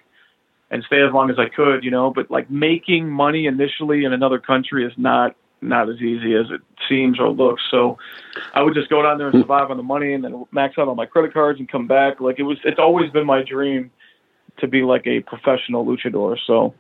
and 0.71 0.83
stay 0.87 1.03
as 1.03 1.13
long 1.13 1.31
as 1.31 1.39
I 1.39 1.49
could, 1.49 1.85
you 1.85 1.91
know. 1.91 2.11
But 2.11 2.31
like 2.31 2.51
making 2.51 3.09
money 3.09 3.47
initially 3.47 4.05
in 4.05 4.13
another 4.13 4.39
country 4.39 4.85
is 4.85 4.93
not 4.97 5.37
not 5.63 5.89
as 5.89 5.97
easy 5.97 6.35
as 6.35 6.47
it 6.51 6.61
seems 6.89 7.19
or 7.19 7.31
looks. 7.31 7.63
So 7.71 7.99
I 8.55 8.63
would 8.63 8.75
just 8.75 8.91
go 8.91 9.03
down 9.03 9.19
there 9.19 9.29
and 9.29 9.41
survive 9.41 9.71
on 9.71 9.77
the 9.77 9.83
money 9.83 10.13
and 10.13 10.23
then 10.23 10.45
max 10.53 10.77
out 10.79 10.89
on 10.89 10.97
my 10.97 11.07
credit 11.07 11.33
cards 11.33 11.59
and 11.59 11.69
come 11.69 11.87
back. 11.87 12.21
Like 12.21 12.39
it 12.39 12.43
was 12.43 12.59
it's 12.65 12.79
always 12.79 13.11
been 13.11 13.27
my 13.27 13.43
dream 13.43 13.91
to 14.59 14.69
be 14.69 14.83
like 14.83 15.07
a 15.07 15.21
professional 15.21 15.85
luchador. 15.85 16.37
So 16.47 16.75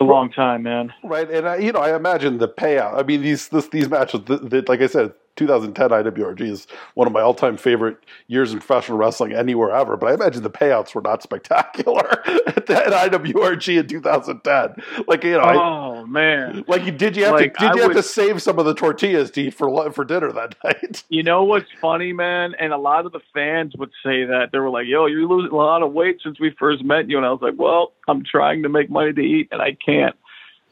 a 0.00 0.04
long 0.04 0.30
time, 0.30 0.62
man. 0.62 0.92
Right, 1.02 1.30
and 1.30 1.48
I, 1.48 1.56
you 1.56 1.72
know, 1.72 1.80
I 1.80 1.94
imagine 1.94 2.38
the 2.38 2.48
payout. 2.48 2.98
I 2.98 3.02
mean, 3.02 3.22
these 3.22 3.48
this, 3.48 3.68
these 3.68 3.88
matches, 3.88 4.22
that, 4.26 4.68
like 4.68 4.80
I 4.80 4.86
said, 4.86 5.12
2010 5.36 5.88
IWRG 5.88 6.40
is 6.42 6.66
one 6.94 7.06
of 7.06 7.12
my 7.12 7.20
all-time 7.20 7.56
favorite 7.56 7.96
years 8.26 8.52
in 8.52 8.58
professional 8.58 8.98
wrestling 8.98 9.32
anywhere 9.32 9.70
ever. 9.70 9.96
But 9.96 10.10
I 10.10 10.14
imagine 10.14 10.42
the 10.42 10.50
payouts 10.50 10.94
were 10.94 11.00
not 11.00 11.22
spectacular 11.30 12.08
at, 12.46 12.66
IWRG 12.66 13.80
in 13.80 13.86
2010. 13.86 15.04
Like 15.06 15.24
you 15.24 15.32
know, 15.32 15.40
oh 15.40 16.02
I, 16.02 16.04
man, 16.04 16.64
like 16.68 16.96
did 16.98 17.16
you 17.16 17.24
have 17.24 17.34
like, 17.34 17.54
to 17.54 17.60
did 17.60 17.76
you 17.76 17.82
I 17.82 17.86
have 17.86 17.96
to 17.96 18.02
save 18.02 18.42
some 18.42 18.58
of 18.58 18.66
the 18.66 18.74
tortillas 18.74 19.30
to 19.32 19.42
eat 19.42 19.54
for 19.54 19.90
for 19.92 20.04
dinner 20.04 20.32
that 20.32 20.56
night? 20.64 21.04
You 21.08 21.22
know 21.22 21.44
what's 21.44 21.70
funny, 21.80 22.12
man? 22.12 22.54
And 22.58 22.72
a 22.72 22.78
lot 22.78 23.06
of 23.06 23.12
the 23.12 23.20
fans 23.32 23.74
would 23.78 23.90
say 24.04 24.24
that 24.24 24.50
they 24.52 24.58
were 24.58 24.70
like, 24.70 24.86
"Yo, 24.86 25.06
you're 25.06 25.26
losing 25.26 25.52
a 25.52 25.56
lot 25.56 25.82
of 25.82 25.92
weight 25.92 26.20
since 26.22 26.38
we 26.38 26.50
first 26.50 26.84
met 26.84 27.08
you," 27.08 27.16
and 27.16 27.26
I 27.26 27.30
was 27.30 27.40
like, 27.40 27.54
"Well, 27.56 27.92
I'm 28.08 28.24
trying 28.24 28.64
to 28.64 28.68
make 28.68 28.90
money 28.90 29.12
to 29.12 29.22
eat, 29.22 29.48
and 29.52 29.62
I 29.62 29.72
can't." 29.72 30.16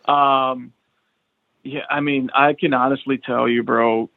Um, 0.07 0.73
yeah, 1.62 1.83
I 1.90 2.01
mean, 2.01 2.31
I 2.35 2.55
can 2.55 2.75
honestly 2.75 3.18
tell 3.18 3.49
you, 3.49 3.62
bro 3.62 4.11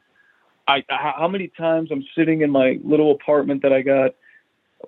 I 0.72 0.84
how 0.88 1.28
many 1.28 1.48
times 1.48 1.90
I'm 1.92 2.04
sitting 2.16 2.42
in 2.42 2.50
my 2.50 2.78
little 2.84 3.12
apartment 3.12 3.62
that 3.62 3.72
I 3.72 3.82
got 3.82 4.12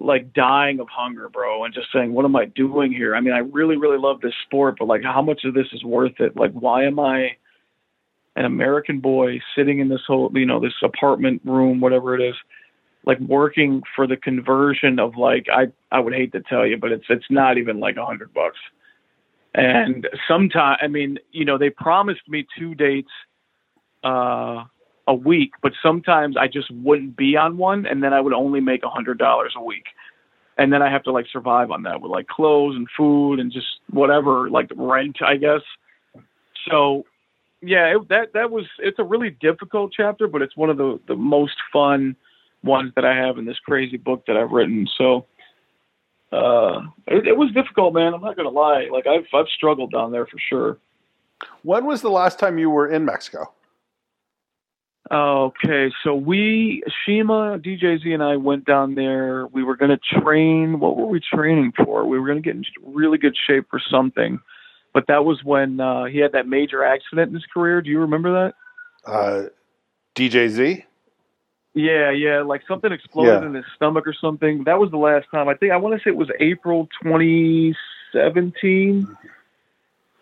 like 0.00 0.32
dying 0.32 0.80
of 0.80 0.88
hunger, 0.88 1.28
bro, 1.28 1.64
and 1.64 1.72
just 1.72 1.86
saying, 1.92 2.12
what 2.12 2.24
am 2.24 2.36
I 2.36 2.46
doing 2.46 2.92
here? 2.92 3.14
I 3.14 3.20
mean, 3.20 3.32
I 3.32 3.38
really, 3.38 3.76
really 3.76 3.98
love 3.98 4.20
this 4.20 4.34
sport, 4.44 4.76
but 4.78 4.88
like, 4.88 5.02
how 5.02 5.22
much 5.22 5.44
of 5.44 5.54
this 5.54 5.68
is 5.72 5.84
worth 5.84 6.18
it? 6.18 6.36
Like, 6.36 6.52
why 6.52 6.84
am 6.84 6.98
I 6.98 7.36
an 8.36 8.44
American 8.44 8.98
boy 9.00 9.40
sitting 9.56 9.78
in 9.78 9.88
this 9.88 10.00
whole, 10.06 10.30
you 10.34 10.46
know, 10.46 10.58
this 10.58 10.74
apartment 10.82 11.40
room, 11.44 11.80
whatever 11.80 12.16
it 12.16 12.28
is, 12.28 12.34
like 13.06 13.20
working 13.20 13.82
for 13.94 14.06
the 14.06 14.16
conversion 14.16 14.98
of 14.98 15.16
like, 15.16 15.46
I, 15.52 15.66
I 15.92 16.00
would 16.00 16.14
hate 16.14 16.32
to 16.32 16.40
tell 16.40 16.66
you, 16.66 16.76
but 16.76 16.90
it's, 16.90 17.04
it's 17.08 17.30
not 17.30 17.58
even 17.58 17.78
like 17.78 17.96
a 17.96 18.04
hundred 18.04 18.34
bucks. 18.34 18.58
And 19.54 20.08
sometimes, 20.26 20.78
I 20.82 20.88
mean, 20.88 21.18
you 21.30 21.44
know, 21.44 21.58
they 21.58 21.70
promised 21.70 22.28
me 22.28 22.44
two 22.58 22.74
dates, 22.74 23.12
uh, 24.02 24.64
a 25.06 25.14
week, 25.14 25.52
but 25.62 25.72
sometimes 25.82 26.36
I 26.36 26.48
just 26.48 26.70
wouldn't 26.70 27.16
be 27.16 27.36
on 27.36 27.56
one, 27.56 27.86
and 27.86 28.02
then 28.02 28.12
I 28.12 28.20
would 28.20 28.32
only 28.32 28.60
make 28.60 28.82
a 28.82 28.88
hundred 28.88 29.18
dollars 29.18 29.52
a 29.56 29.62
week, 29.62 29.86
and 30.56 30.72
then 30.72 30.82
I 30.82 30.90
have 30.90 31.02
to 31.04 31.12
like 31.12 31.26
survive 31.30 31.70
on 31.70 31.82
that 31.82 32.00
with 32.00 32.10
like 32.10 32.26
clothes 32.26 32.76
and 32.76 32.88
food 32.96 33.38
and 33.38 33.52
just 33.52 33.66
whatever, 33.90 34.48
like 34.48 34.70
rent, 34.74 35.18
I 35.22 35.36
guess. 35.36 35.60
So, 36.68 37.04
yeah, 37.60 37.96
it, 37.96 38.08
that 38.08 38.32
that 38.32 38.50
was 38.50 38.64
it's 38.78 38.98
a 38.98 39.04
really 39.04 39.30
difficult 39.30 39.92
chapter, 39.94 40.26
but 40.26 40.42
it's 40.42 40.56
one 40.56 40.70
of 40.70 40.78
the 40.78 40.98
the 41.06 41.16
most 41.16 41.56
fun 41.72 42.16
ones 42.62 42.92
that 42.96 43.04
I 43.04 43.14
have 43.14 43.36
in 43.36 43.44
this 43.44 43.58
crazy 43.58 43.98
book 43.98 44.24
that 44.26 44.36
I've 44.36 44.50
written. 44.50 44.88
So. 44.96 45.26
Uh, 46.32 46.80
it, 47.06 47.28
it 47.28 47.36
was 47.36 47.52
difficult, 47.52 47.94
man. 47.94 48.12
I'm 48.12 48.20
not 48.20 48.36
gonna 48.36 48.48
lie. 48.48 48.88
Like 48.90 49.06
I've 49.06 49.26
I've 49.32 49.46
struggled 49.54 49.92
down 49.92 50.10
there 50.10 50.26
for 50.26 50.36
sure. 50.48 50.78
When 51.62 51.84
was 51.84 52.02
the 52.02 52.10
last 52.10 52.40
time 52.40 52.58
you 52.58 52.70
were 52.70 52.88
in 52.88 53.04
Mexico? 53.04 53.52
Okay, 55.10 55.90
so 56.02 56.14
we 56.14 56.82
Shima, 57.04 57.58
DJZ, 57.58 58.14
and 58.14 58.22
I 58.22 58.36
went 58.36 58.64
down 58.64 58.94
there. 58.94 59.46
We 59.48 59.62
were 59.62 59.76
going 59.76 59.90
to 59.90 60.20
train. 60.20 60.80
What 60.80 60.96
were 60.96 61.06
we 61.06 61.20
training 61.20 61.74
for? 61.76 62.06
We 62.06 62.18
were 62.18 62.26
going 62.26 62.42
to 62.42 62.42
get 62.42 62.56
in 62.56 62.64
really 62.82 63.18
good 63.18 63.36
shape 63.46 63.66
for 63.68 63.78
something, 63.90 64.40
but 64.94 65.06
that 65.08 65.26
was 65.26 65.44
when 65.44 65.78
uh, 65.78 66.04
he 66.04 66.18
had 66.18 66.32
that 66.32 66.48
major 66.48 66.82
accident 66.82 67.28
in 67.28 67.34
his 67.34 67.44
career. 67.52 67.82
Do 67.82 67.90
you 67.90 68.00
remember 68.00 68.32
that? 68.32 68.54
Uh, 69.10 69.48
DJZ. 70.14 70.84
Yeah, 71.74 72.10
yeah, 72.10 72.40
like 72.40 72.62
something 72.66 72.90
exploded 72.90 73.42
yeah. 73.42 73.46
in 73.46 73.54
his 73.54 73.66
stomach 73.76 74.06
or 74.06 74.14
something. 74.18 74.64
That 74.64 74.78
was 74.78 74.90
the 74.90 74.96
last 74.96 75.26
time. 75.30 75.48
I 75.48 75.54
think 75.54 75.72
I 75.72 75.76
want 75.76 76.00
to 76.00 76.02
say 76.02 76.12
it 76.12 76.16
was 76.16 76.30
April 76.40 76.88
2017 77.02 79.14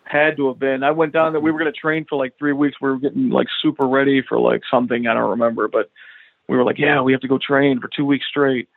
had 0.05 0.37
to 0.37 0.47
have 0.47 0.59
been. 0.59 0.83
I 0.83 0.91
went 0.91 1.13
down 1.13 1.33
there. 1.33 1.41
We 1.41 1.51
were 1.51 1.59
going 1.59 1.71
to 1.71 1.79
train 1.79 2.05
for 2.07 2.17
like 2.17 2.37
three 2.37 2.53
weeks. 2.53 2.77
We 2.81 2.89
were 2.89 2.99
getting 2.99 3.29
like 3.29 3.47
super 3.61 3.87
ready 3.87 4.21
for 4.27 4.39
like 4.39 4.61
something. 4.69 5.07
I 5.07 5.13
don't 5.13 5.31
remember, 5.31 5.67
but 5.67 5.89
we 6.47 6.57
were 6.57 6.63
like, 6.63 6.77
yeah, 6.77 7.01
we 7.01 7.13
have 7.13 7.21
to 7.21 7.27
go 7.27 7.37
train 7.37 7.79
for 7.79 7.89
two 7.93 8.05
weeks 8.05 8.25
straight. 8.29 8.67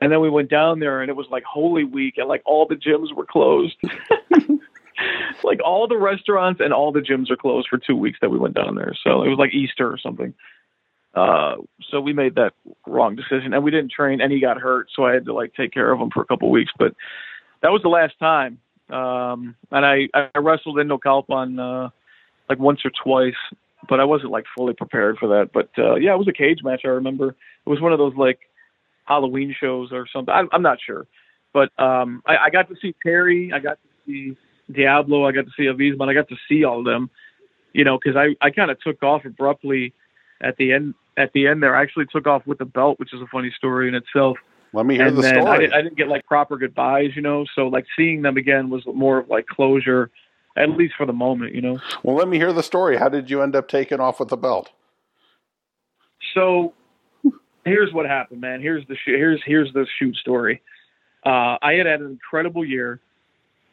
And 0.00 0.12
then 0.12 0.20
we 0.20 0.30
went 0.30 0.48
down 0.48 0.78
there 0.78 1.02
and 1.02 1.10
it 1.10 1.16
was 1.16 1.26
like 1.30 1.42
Holy 1.42 1.84
Week 1.84 2.14
and 2.18 2.28
like 2.28 2.42
all 2.46 2.66
the 2.66 2.76
gyms 2.76 3.12
were 3.12 3.26
closed. 3.26 3.74
like 5.44 5.60
all 5.64 5.88
the 5.88 5.96
restaurants 5.96 6.60
and 6.60 6.72
all 6.72 6.92
the 6.92 7.00
gyms 7.00 7.30
are 7.30 7.36
closed 7.36 7.68
for 7.68 7.78
two 7.78 7.96
weeks 7.96 8.18
that 8.20 8.30
we 8.30 8.38
went 8.38 8.54
down 8.54 8.76
there. 8.76 8.94
So 9.02 9.22
it 9.22 9.28
was 9.28 9.38
like 9.38 9.52
Easter 9.52 9.90
or 9.90 9.98
something. 9.98 10.34
Uh, 11.14 11.56
so 11.90 12.00
we 12.00 12.12
made 12.12 12.36
that 12.36 12.52
wrong 12.86 13.16
decision 13.16 13.52
and 13.52 13.64
we 13.64 13.72
didn't 13.72 13.90
train 13.90 14.20
and 14.20 14.30
he 14.30 14.38
got 14.38 14.58
hurt. 14.58 14.88
So 14.94 15.04
I 15.04 15.14
had 15.14 15.24
to 15.24 15.34
like 15.34 15.54
take 15.54 15.72
care 15.72 15.90
of 15.90 16.00
him 16.00 16.10
for 16.10 16.22
a 16.22 16.26
couple 16.26 16.48
weeks, 16.50 16.70
but 16.78 16.94
that 17.62 17.70
was 17.70 17.82
the 17.82 17.88
last 17.88 18.16
time. 18.20 18.60
Um, 18.90 19.54
and 19.70 19.84
I, 19.84 20.08
I 20.14 20.38
wrestled 20.38 20.78
in 20.78 20.88
Naucalpan 20.88 21.58
uh, 21.58 21.90
like 22.48 22.58
once 22.58 22.80
or 22.84 22.90
twice, 23.02 23.34
but 23.88 24.00
I 24.00 24.04
wasn't 24.04 24.32
like 24.32 24.44
fully 24.56 24.74
prepared 24.74 25.18
for 25.18 25.28
that. 25.28 25.50
But 25.52 25.70
uh, 25.78 25.96
yeah, 25.96 26.14
it 26.14 26.18
was 26.18 26.28
a 26.28 26.32
cage 26.32 26.60
match. 26.62 26.82
I 26.84 26.88
remember 26.88 27.28
it 27.30 27.70
was 27.70 27.80
one 27.80 27.92
of 27.92 27.98
those 27.98 28.14
like 28.16 28.40
Halloween 29.04 29.54
shows 29.58 29.90
or 29.92 30.06
something. 30.12 30.32
I, 30.32 30.44
I'm 30.52 30.62
not 30.62 30.78
sure, 30.84 31.06
but 31.52 31.70
um, 31.78 32.22
I, 32.26 32.36
I 32.46 32.50
got 32.50 32.68
to 32.68 32.76
see 32.80 32.94
Terry. 33.02 33.52
I 33.52 33.58
got 33.58 33.78
to 33.82 33.88
see 34.06 34.36
Diablo. 34.72 35.26
I 35.26 35.32
got 35.32 35.46
to 35.46 35.52
see 35.56 35.64
Avisman. 35.64 36.08
I 36.08 36.14
got 36.14 36.28
to 36.28 36.36
see 36.48 36.64
all 36.64 36.80
of 36.80 36.84
them. 36.84 37.10
You 37.72 37.84
know, 37.84 37.98
because 38.02 38.16
I 38.16 38.34
I 38.44 38.50
kind 38.50 38.70
of 38.70 38.80
took 38.80 39.02
off 39.02 39.24
abruptly 39.24 39.92
at 40.40 40.56
the 40.56 40.72
end. 40.72 40.94
At 41.16 41.32
the 41.32 41.48
end 41.48 41.64
there, 41.64 41.74
I 41.74 41.82
actually 41.82 42.06
took 42.06 42.28
off 42.28 42.46
with 42.46 42.58
the 42.58 42.64
belt, 42.64 43.00
which 43.00 43.12
is 43.12 43.20
a 43.20 43.26
funny 43.26 43.52
story 43.56 43.88
in 43.88 43.94
itself. 43.96 44.38
Let 44.72 44.86
me 44.86 44.96
hear 44.96 45.08
and 45.08 45.16
the 45.16 45.22
then 45.22 45.34
story. 45.34 45.48
I, 45.48 45.58
did, 45.58 45.72
I 45.72 45.82
didn't 45.82 45.96
get 45.96 46.08
like 46.08 46.26
proper 46.26 46.56
goodbyes, 46.56 47.10
you 47.16 47.22
know. 47.22 47.46
So 47.54 47.68
like 47.68 47.86
seeing 47.96 48.22
them 48.22 48.36
again 48.36 48.70
was 48.70 48.84
more 48.86 49.18
of 49.18 49.28
like 49.28 49.46
closure, 49.46 50.10
at 50.56 50.70
least 50.70 50.94
for 50.96 51.06
the 51.06 51.12
moment, 51.12 51.54
you 51.54 51.62
know. 51.62 51.78
Well, 52.02 52.16
let 52.16 52.28
me 52.28 52.36
hear 52.36 52.52
the 52.52 52.62
story. 52.62 52.96
How 52.96 53.08
did 53.08 53.30
you 53.30 53.42
end 53.42 53.56
up 53.56 53.68
taking 53.68 54.00
off 54.00 54.20
with 54.20 54.28
the 54.28 54.36
belt? 54.36 54.70
So 56.34 56.74
here's 57.64 57.92
what 57.92 58.06
happened, 58.06 58.40
man. 58.40 58.60
Here's 58.60 58.86
the 58.88 58.94
sh- 58.94 59.06
here's 59.06 59.40
here's 59.44 59.72
the 59.72 59.86
shoot 59.98 60.16
story. 60.16 60.62
Uh, 61.24 61.56
I 61.62 61.74
had 61.74 61.86
had 61.86 62.00
an 62.00 62.10
incredible 62.10 62.64
year, 62.64 63.00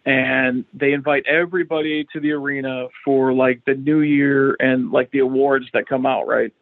and 0.06 0.66
they 0.74 0.94
invite 0.94 1.26
everybody 1.28 2.06
to 2.14 2.20
the 2.20 2.32
arena 2.32 2.88
for 3.04 3.34
like 3.34 3.64
the 3.66 3.76
New 3.76 4.02
Year 4.02 4.56
and 4.60 4.92
like 4.92 5.12
the 5.12 5.20
awards 5.20 5.66
that 5.74 5.88
come 5.88 6.06
out, 6.06 6.28
right? 6.28 6.54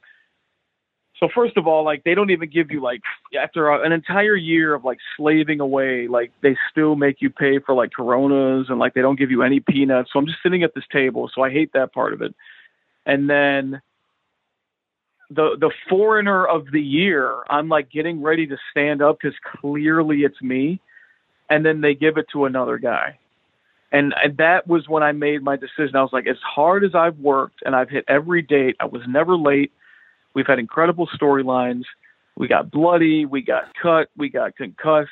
So 1.20 1.30
first 1.34 1.58
of 1.58 1.68
all, 1.68 1.86
like 1.86 2.04
they 2.04 2.16
don't 2.16 2.32
even 2.32 2.50
give 2.50 2.72
you 2.72 2.82
like 2.82 3.02
after 3.40 3.72
an 3.72 3.92
entire 3.92 4.36
year 4.36 4.74
of 4.74 4.84
like 4.84 4.98
slaving 5.16 5.60
away, 5.60 6.08
like 6.08 6.32
they 6.42 6.58
still 6.72 6.96
make 6.96 7.22
you 7.22 7.30
pay 7.30 7.60
for 7.60 7.76
like 7.76 7.92
Coronas 7.92 8.68
and 8.70 8.80
like 8.80 8.94
they 8.94 9.02
don't 9.02 9.18
give 9.18 9.32
you 9.32 9.44
any 9.44 9.60
peanuts. 9.60 10.10
So 10.12 10.20
I'm 10.20 10.26
just 10.26 10.40
sitting 10.42 10.64
at 10.64 10.74
this 10.74 10.86
table, 10.92 11.30
so 11.34 11.44
I 11.44 11.52
hate 11.52 11.72
that 11.74 11.94
part 11.94 12.14
of 12.14 12.22
it. 12.22 12.34
And 13.06 13.30
then 13.30 13.82
the 15.30 15.56
the 15.60 15.72
foreigner 15.90 16.46
of 16.46 16.72
the 16.72 16.82
year, 16.82 17.44
I'm 17.50 17.70
like 17.70 17.92
getting 17.92 18.22
ready 18.22 18.48
to 18.48 18.58
stand 18.72 19.02
up 19.02 19.20
because 19.22 19.38
clearly 19.62 20.20
it's 20.24 20.42
me, 20.42 20.82
and 21.50 21.66
then 21.66 21.82
they 21.82 21.94
give 21.94 22.18
it 22.18 22.26
to 22.34 22.46
another 22.46 22.78
guy. 22.78 23.20
And, 23.92 24.14
and 24.24 24.36
that 24.38 24.68
was 24.68 24.90
when 24.90 25.04
I 25.04 25.12
made 25.12 25.44
my 25.44 25.56
decision. 25.56 25.96
I 25.96 26.02
was 26.02 26.12
like, 26.12 26.26
as 26.26 26.40
hard 26.44 26.84
as 26.84 26.96
I've 26.96 27.20
worked 27.20 27.62
and 27.64 27.76
I've 27.76 27.90
hit 27.90 28.04
every 28.08 28.42
date, 28.42 28.76
I 28.80 28.86
was 28.86 29.04
never 29.08 29.38
late. 29.38 29.72
We've 30.34 30.48
had 30.48 30.60
incredible 30.60 31.08
storylines. 31.08 31.84
We 32.36 32.48
got 32.48 32.72
bloody, 32.72 33.26
we 33.26 33.42
got 33.42 33.66
cut, 33.82 34.10
we 34.18 34.30
got 34.30 34.56
concussed. 34.56 35.10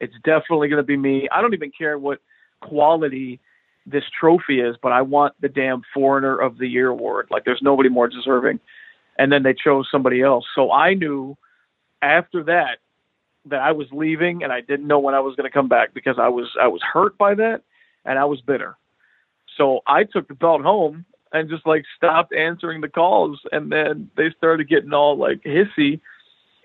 It's 0.00 0.14
definitely 0.24 0.68
going 0.68 0.82
to 0.82 0.86
be 0.86 0.96
me. 0.96 1.28
I 1.30 1.40
don't 1.42 1.54
even 1.54 1.70
care 1.76 1.98
what 1.98 2.18
quality 2.60 3.40
this 3.86 4.04
trophy 4.18 4.60
is, 4.60 4.76
but 4.82 4.92
I 4.92 5.02
want 5.02 5.34
the 5.40 5.48
damn 5.48 5.82
Foreigner 5.92 6.38
of 6.38 6.58
the 6.58 6.66
Year 6.66 6.88
award. 6.88 7.28
Like, 7.30 7.44
there's 7.44 7.60
nobody 7.62 7.88
more 7.88 8.08
deserving. 8.08 8.60
And 9.18 9.30
then 9.30 9.42
they 9.42 9.54
chose 9.54 9.88
somebody 9.90 10.22
else. 10.22 10.46
So 10.54 10.72
I 10.72 10.94
knew 10.94 11.36
after 12.00 12.42
that, 12.44 12.78
that 13.46 13.60
I 13.60 13.72
was 13.72 13.86
leaving 13.92 14.42
and 14.42 14.52
I 14.52 14.60
didn't 14.60 14.86
know 14.86 14.98
when 14.98 15.14
I 15.14 15.20
was 15.20 15.34
going 15.36 15.48
to 15.48 15.52
come 15.52 15.68
back 15.68 15.94
because 15.94 16.16
I 16.18 16.28
was 16.28 16.48
I 16.60 16.68
was 16.68 16.80
hurt 16.80 17.18
by 17.18 17.34
that 17.34 17.62
and 18.04 18.18
I 18.18 18.24
was 18.24 18.40
bitter. 18.40 18.76
So 19.56 19.80
I 19.86 20.04
took 20.04 20.28
the 20.28 20.34
belt 20.34 20.62
home 20.62 21.04
and 21.32 21.48
just 21.48 21.66
like 21.66 21.84
stopped 21.96 22.34
answering 22.34 22.80
the 22.80 22.88
calls 22.88 23.40
and 23.52 23.72
then 23.72 24.10
they 24.16 24.30
started 24.36 24.68
getting 24.68 24.92
all 24.92 25.16
like 25.16 25.42
hissy 25.42 26.00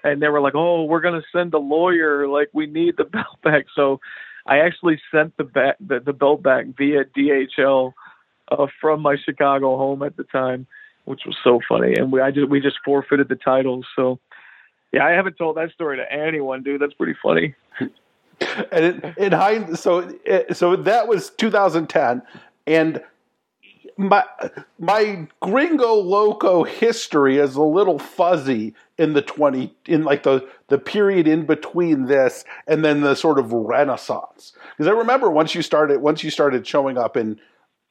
and 0.03 0.21
they 0.21 0.29
were 0.29 0.41
like, 0.41 0.55
"Oh, 0.55 0.83
we're 0.83 1.01
going 1.01 1.19
to 1.19 1.27
send 1.31 1.53
a 1.53 1.59
lawyer 1.59 2.27
like 2.27 2.49
we 2.53 2.65
need 2.65 2.97
the 2.97 3.03
belt 3.17 3.41
back." 3.43 3.65
So 3.75 3.99
I 4.45 4.59
actually 4.59 4.99
sent 5.11 5.35
the 5.37 5.43
back 5.43 5.77
the, 5.79 5.99
the 5.99 6.13
belt 6.13 6.41
back 6.43 6.65
via 6.77 7.05
DHL 7.05 7.93
uh, 8.51 8.67
from 8.79 9.01
my 9.01 9.17
Chicago 9.17 9.77
home 9.77 10.03
at 10.03 10.17
the 10.17 10.23
time, 10.23 10.67
which 11.05 11.21
was 11.25 11.35
so 11.43 11.59
funny. 11.67 11.95
And 11.95 12.11
we 12.11 12.21
I 12.21 12.31
just 12.31 12.49
we 12.49 12.59
just 12.59 12.77
forfeited 12.83 13.29
the 13.29 13.35
titles. 13.35 13.85
So 13.95 14.19
yeah, 14.91 15.05
I 15.05 15.11
haven't 15.11 15.37
told 15.37 15.57
that 15.57 15.71
story 15.71 15.97
to 15.97 16.11
anyone, 16.11 16.63
dude. 16.63 16.81
That's 16.81 16.93
pretty 16.93 17.15
funny. 17.21 17.55
and 18.71 18.85
in, 18.85 19.13
in 19.17 19.31
hind, 19.33 19.77
so 19.77 20.13
so 20.53 20.75
that 20.75 21.07
was 21.07 21.31
2010, 21.31 22.21
and 22.65 23.01
my 23.97 24.23
my 24.79 25.27
gringo 25.41 25.95
loco 25.95 26.63
history 26.63 27.37
is 27.37 27.55
a 27.55 27.61
little 27.61 27.97
fuzzy 27.97 28.73
in 28.97 29.13
the 29.13 29.21
20 29.21 29.73
in 29.87 30.03
like 30.03 30.23
the 30.23 30.47
the 30.67 30.77
period 30.77 31.27
in 31.27 31.45
between 31.45 32.05
this 32.05 32.45
and 32.67 32.85
then 32.85 33.01
the 33.01 33.15
sort 33.15 33.39
of 33.39 33.51
renaissance. 33.51 34.53
Because 34.77 34.87
i 34.87 34.91
remember 34.91 35.29
once 35.29 35.55
you 35.55 35.61
started 35.61 36.01
once 36.01 36.23
you 36.23 36.29
started 36.29 36.65
showing 36.65 36.97
up 36.97 37.17
in 37.17 37.39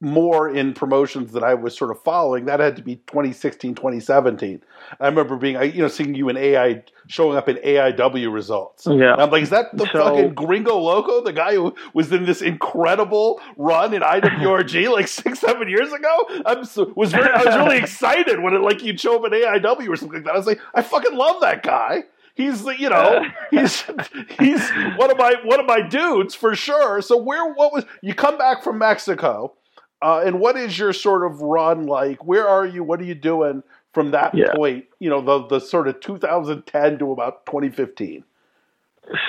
more 0.00 0.48
in 0.50 0.74
promotions 0.74 1.32
that 1.32 1.42
I 1.42 1.54
was 1.54 1.76
sort 1.76 1.90
of 1.90 2.02
following. 2.02 2.44
That 2.44 2.60
had 2.60 2.76
to 2.76 2.82
be 2.82 2.96
2016, 2.96 3.74
2017. 3.74 4.62
I 5.00 5.06
remember 5.06 5.36
being, 5.36 5.60
you 5.74 5.82
know, 5.82 5.88
seeing 5.88 6.14
you 6.14 6.28
in 6.28 6.36
AI, 6.36 6.84
showing 7.06 7.38
up 7.38 7.48
in 7.48 7.56
AIW 7.56 8.30
results. 8.32 8.86
Yeah. 8.86 9.14
And 9.14 9.22
I'm 9.22 9.30
like, 9.30 9.42
is 9.42 9.50
that 9.50 9.74
the 9.74 9.86
so, 9.86 10.04
fucking 10.04 10.34
Gringo 10.34 10.78
Loco, 10.78 11.22
the 11.22 11.32
guy 11.32 11.54
who 11.54 11.74
was 11.94 12.12
in 12.12 12.26
this 12.26 12.42
incredible 12.42 13.40
run 13.56 13.94
in 13.94 14.02
IWRG 14.02 14.90
like 14.92 15.08
six, 15.08 15.40
seven 15.40 15.68
years 15.68 15.92
ago? 15.92 16.14
I 16.44 16.62
so, 16.64 16.92
was 16.94 17.12
very, 17.12 17.30
I 17.30 17.44
was 17.44 17.56
really 17.56 17.78
excited 17.82 18.40
when 18.40 18.52
it 18.52 18.60
like 18.60 18.82
you'd 18.82 19.00
show 19.00 19.16
up 19.16 19.32
in 19.32 19.38
AIW 19.38 19.88
or 19.88 19.96
something 19.96 20.16
like 20.16 20.24
that. 20.24 20.34
I 20.34 20.36
was 20.36 20.46
like, 20.46 20.60
I 20.74 20.82
fucking 20.82 21.14
love 21.14 21.40
that 21.40 21.62
guy. 21.62 22.04
He's 22.34 22.66
you 22.66 22.90
know, 22.90 23.24
he's 23.50 23.82
he's 24.38 24.70
one 24.96 25.10
of 25.10 25.16
my 25.16 25.36
one 25.42 25.58
of 25.58 25.64
my 25.64 25.80
dudes 25.80 26.34
for 26.34 26.54
sure. 26.54 27.00
So 27.00 27.16
where 27.16 27.50
what 27.54 27.72
was 27.72 27.86
you 28.02 28.14
come 28.14 28.36
back 28.36 28.62
from 28.62 28.76
Mexico? 28.76 29.54
Uh, 30.02 30.22
and 30.24 30.40
what 30.40 30.56
is 30.56 30.78
your 30.78 30.92
sort 30.92 31.24
of 31.24 31.40
run 31.40 31.86
like? 31.86 32.24
Where 32.24 32.46
are 32.46 32.66
you? 32.66 32.82
What 32.84 33.00
are 33.00 33.04
you 33.04 33.14
doing 33.14 33.62
from 33.94 34.10
that 34.10 34.34
yeah. 34.34 34.54
point? 34.54 34.84
You 34.98 35.08
know, 35.08 35.20
the 35.20 35.46
the 35.46 35.60
sort 35.60 35.88
of 35.88 36.00
2010 36.00 36.98
to 36.98 37.12
about 37.12 37.46
2015. 37.46 38.22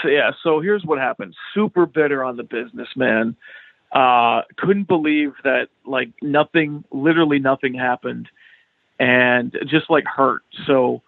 So, 0.01 0.07
yeah. 0.09 0.31
So 0.43 0.59
here's 0.59 0.83
what 0.83 0.99
happened. 0.99 1.35
Super 1.53 1.85
bitter 1.85 2.23
on 2.23 2.35
the 2.35 2.43
business, 2.43 2.89
man. 2.95 3.35
Uh, 3.91 4.41
couldn't 4.57 4.87
believe 4.87 5.33
that 5.43 5.67
like 5.85 6.09
nothing, 6.21 6.83
literally 6.91 7.39
nothing 7.39 7.73
happened, 7.73 8.27
and 8.99 9.57
just 9.67 9.89
like 9.89 10.03
hurt. 10.05 10.43
So 10.65 11.01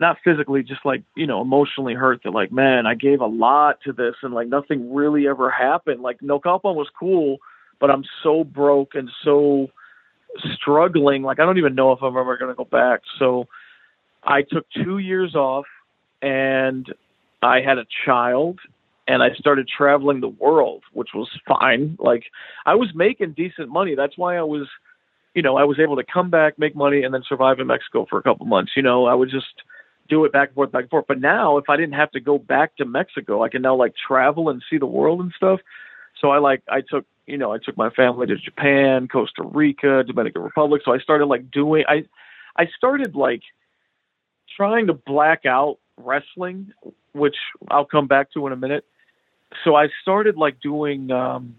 not 0.00 0.16
physically, 0.24 0.62
just 0.62 0.86
like 0.86 1.02
you 1.14 1.26
know, 1.26 1.42
emotionally 1.42 1.92
hurt. 1.92 2.22
That 2.24 2.30
like, 2.30 2.50
man, 2.50 2.86
I 2.86 2.94
gave 2.94 3.20
a 3.20 3.26
lot 3.26 3.82
to 3.82 3.92
this, 3.92 4.14
and 4.22 4.32
like 4.32 4.48
nothing 4.48 4.94
really 4.94 5.28
ever 5.28 5.50
happened. 5.50 6.00
Like 6.00 6.20
Naucalpan 6.20 6.74
was 6.74 6.88
cool 6.98 7.40
but 7.80 7.90
I'm 7.90 8.04
so 8.22 8.44
broke 8.44 8.94
and 8.94 9.10
so 9.24 9.68
struggling. 10.54 11.22
Like 11.22 11.40
I 11.40 11.44
don't 11.44 11.58
even 11.58 11.74
know 11.74 11.92
if 11.92 12.02
I'm 12.02 12.16
ever 12.16 12.36
going 12.36 12.50
to 12.50 12.56
go 12.56 12.64
back. 12.64 13.00
So 13.18 13.46
I 14.24 14.42
took 14.42 14.66
two 14.84 14.98
years 14.98 15.34
off 15.34 15.66
and 16.22 16.92
I 17.42 17.60
had 17.60 17.78
a 17.78 17.86
child 18.04 18.58
and 19.08 19.22
I 19.22 19.34
started 19.38 19.68
traveling 19.68 20.20
the 20.20 20.28
world, 20.28 20.82
which 20.92 21.10
was 21.14 21.28
fine. 21.46 21.96
Like 22.00 22.24
I 22.64 22.74
was 22.74 22.90
making 22.94 23.32
decent 23.32 23.68
money. 23.68 23.94
That's 23.94 24.18
why 24.18 24.36
I 24.36 24.42
was, 24.42 24.66
you 25.34 25.42
know, 25.42 25.56
I 25.56 25.64
was 25.64 25.78
able 25.78 25.96
to 25.96 26.04
come 26.04 26.30
back, 26.30 26.58
make 26.58 26.74
money, 26.74 27.02
and 27.04 27.14
then 27.14 27.22
survive 27.28 27.60
in 27.60 27.66
Mexico 27.66 28.06
for 28.08 28.18
a 28.18 28.22
couple 28.22 28.46
months. 28.46 28.72
You 28.76 28.82
know, 28.82 29.06
I 29.06 29.14
would 29.14 29.30
just 29.30 29.46
do 30.08 30.24
it 30.24 30.32
back 30.32 30.48
and 30.48 30.54
forth, 30.54 30.72
back 30.72 30.82
and 30.82 30.90
forth. 30.90 31.04
But 31.06 31.20
now, 31.20 31.58
if 31.58 31.68
I 31.68 31.76
didn't 31.76 31.94
have 31.94 32.10
to 32.12 32.20
go 32.20 32.38
back 32.38 32.76
to 32.76 32.84
Mexico, 32.84 33.42
I 33.42 33.48
can 33.48 33.62
now 33.62 33.76
like 33.76 33.94
travel 33.96 34.48
and 34.48 34.62
see 34.68 34.78
the 34.78 34.86
world 34.86 35.20
and 35.20 35.32
stuff. 35.36 35.60
So 36.20 36.30
I 36.30 36.38
like 36.38 36.62
I 36.68 36.80
took 36.80 37.04
you 37.26 37.36
know, 37.36 37.52
I 37.52 37.58
took 37.58 37.76
my 37.76 37.90
family 37.90 38.26
to 38.28 38.36
Japan, 38.36 39.08
Costa 39.08 39.42
Rica, 39.42 40.04
Dominican 40.04 40.42
Republic. 40.42 40.82
So 40.84 40.92
I 40.92 40.98
started 40.98 41.26
like 41.26 41.50
doing 41.50 41.84
I 41.88 42.04
I 42.56 42.68
started 42.76 43.14
like 43.14 43.42
trying 44.56 44.86
to 44.86 44.94
black 44.94 45.44
out 45.44 45.78
wrestling, 45.96 46.72
which 47.12 47.36
I'll 47.68 47.84
come 47.84 48.06
back 48.06 48.32
to 48.32 48.46
in 48.46 48.52
a 48.52 48.56
minute. 48.56 48.84
So 49.64 49.74
I 49.74 49.88
started 50.02 50.36
like 50.36 50.60
doing 50.60 51.10
um 51.10 51.56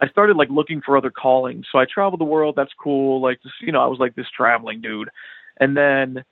I 0.00 0.08
started 0.08 0.36
like 0.36 0.50
looking 0.50 0.82
for 0.82 0.96
other 0.96 1.10
callings. 1.10 1.66
So 1.72 1.78
I 1.78 1.86
traveled 1.86 2.20
the 2.20 2.24
world, 2.24 2.54
that's 2.56 2.72
cool. 2.78 3.20
Like 3.20 3.42
this, 3.42 3.52
you 3.60 3.72
know, 3.72 3.82
I 3.82 3.86
was 3.86 3.98
like 3.98 4.14
this 4.14 4.26
traveling 4.36 4.82
dude. 4.82 5.08
And 5.58 5.74
then 5.76 6.22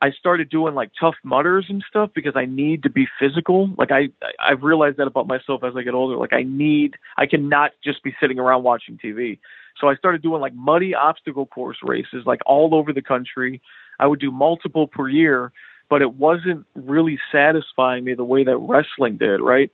I 0.00 0.10
started 0.10 0.50
doing 0.50 0.74
like 0.74 0.90
Tough 0.98 1.14
Mudders 1.24 1.66
and 1.68 1.82
stuff 1.88 2.10
because 2.14 2.34
I 2.36 2.44
need 2.44 2.82
to 2.82 2.90
be 2.90 3.06
physical. 3.18 3.70
Like 3.78 3.90
I 3.90 4.08
I've 4.38 4.62
realized 4.62 4.98
that 4.98 5.06
about 5.06 5.26
myself 5.26 5.64
as 5.64 5.74
I 5.76 5.82
get 5.82 5.94
older. 5.94 6.16
Like 6.16 6.32
I 6.32 6.42
need 6.42 6.96
I 7.16 7.26
cannot 7.26 7.72
just 7.82 8.02
be 8.02 8.14
sitting 8.20 8.38
around 8.38 8.64
watching 8.64 8.98
TV. 8.98 9.38
So 9.80 9.88
I 9.88 9.96
started 9.96 10.22
doing 10.22 10.40
like 10.40 10.54
muddy 10.54 10.94
obstacle 10.94 11.46
course 11.46 11.78
races 11.82 12.24
like 12.26 12.40
all 12.46 12.74
over 12.74 12.92
the 12.92 13.02
country. 13.02 13.60
I 13.98 14.06
would 14.06 14.20
do 14.20 14.30
multiple 14.30 14.86
per 14.86 15.08
year, 15.08 15.52
but 15.88 16.02
it 16.02 16.14
wasn't 16.14 16.66
really 16.74 17.18
satisfying 17.32 18.04
me 18.04 18.14
the 18.14 18.24
way 18.24 18.44
that 18.44 18.56
wrestling 18.56 19.16
did, 19.16 19.40
right? 19.40 19.70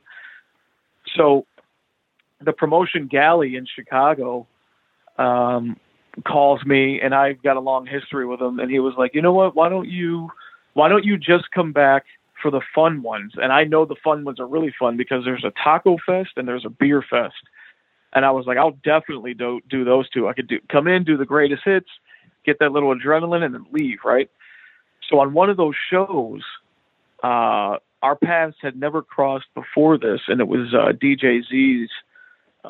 So 1.16 1.46
the 2.40 2.52
promotion 2.52 3.06
galley 3.06 3.56
in 3.56 3.66
Chicago 3.66 4.46
um 5.18 5.76
calls 6.26 6.64
me 6.64 7.00
and 7.00 7.14
I've 7.14 7.42
got 7.42 7.56
a 7.56 7.60
long 7.60 7.86
history 7.86 8.26
with 8.26 8.40
him 8.40 8.58
and 8.58 8.70
he 8.70 8.78
was 8.78 8.94
like, 8.96 9.14
"You 9.14 9.22
know 9.22 9.32
what? 9.32 9.54
Why 9.54 9.68
don't 9.68 9.88
you 9.88 10.30
why 10.74 10.88
don't 10.88 11.04
you 11.04 11.16
just 11.16 11.50
come 11.50 11.72
back 11.72 12.04
for 12.42 12.50
the 12.50 12.60
fun 12.74 13.02
ones?" 13.02 13.32
And 13.36 13.52
I 13.52 13.64
know 13.64 13.84
the 13.84 13.96
fun 14.02 14.24
ones 14.24 14.40
are 14.40 14.46
really 14.46 14.74
fun 14.78 14.96
because 14.96 15.24
there's 15.24 15.44
a 15.44 15.52
taco 15.62 15.96
fest 16.04 16.30
and 16.36 16.46
there's 16.48 16.64
a 16.64 16.70
beer 16.70 17.02
fest. 17.02 17.42
And 18.12 18.24
I 18.24 18.30
was 18.32 18.46
like, 18.46 18.58
"I'll 18.58 18.78
definitely 18.82 19.34
do 19.34 19.60
do 19.68 19.84
those 19.84 20.08
two. 20.10 20.28
I 20.28 20.32
could 20.32 20.48
do 20.48 20.58
come 20.68 20.88
in, 20.88 21.04
do 21.04 21.16
the 21.16 21.26
greatest 21.26 21.62
hits, 21.64 21.88
get 22.44 22.58
that 22.58 22.72
little 22.72 22.94
adrenaline 22.94 23.44
and 23.44 23.54
then 23.54 23.66
leave, 23.70 23.98
right?" 24.04 24.30
So 25.08 25.20
on 25.20 25.32
one 25.32 25.50
of 25.50 25.56
those 25.56 25.74
shows, 25.90 26.42
uh 27.22 27.78
our 28.02 28.16
paths 28.16 28.56
had 28.62 28.80
never 28.80 29.02
crossed 29.02 29.52
before 29.54 29.98
this 29.98 30.22
and 30.26 30.40
it 30.40 30.48
was 30.48 30.72
uh 30.74 30.92
DJ 30.92 31.42
Z's 31.48 31.90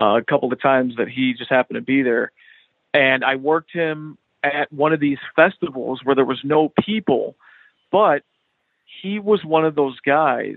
uh, 0.00 0.16
a 0.16 0.22
couple 0.22 0.52
of 0.52 0.60
times 0.60 0.96
that 0.96 1.08
he 1.08 1.34
just 1.34 1.50
happened 1.50 1.76
to 1.76 1.80
be 1.80 2.02
there 2.02 2.32
and 2.94 3.24
I 3.24 3.36
worked 3.36 3.72
him 3.72 4.18
at 4.42 4.72
one 4.72 4.92
of 4.92 5.00
these 5.00 5.18
festivals 5.36 6.00
where 6.02 6.14
there 6.14 6.24
was 6.24 6.40
no 6.44 6.72
people, 6.84 7.36
but 7.92 8.22
he 9.02 9.18
was 9.18 9.44
one 9.44 9.64
of 9.64 9.74
those 9.74 9.98
guys 10.00 10.56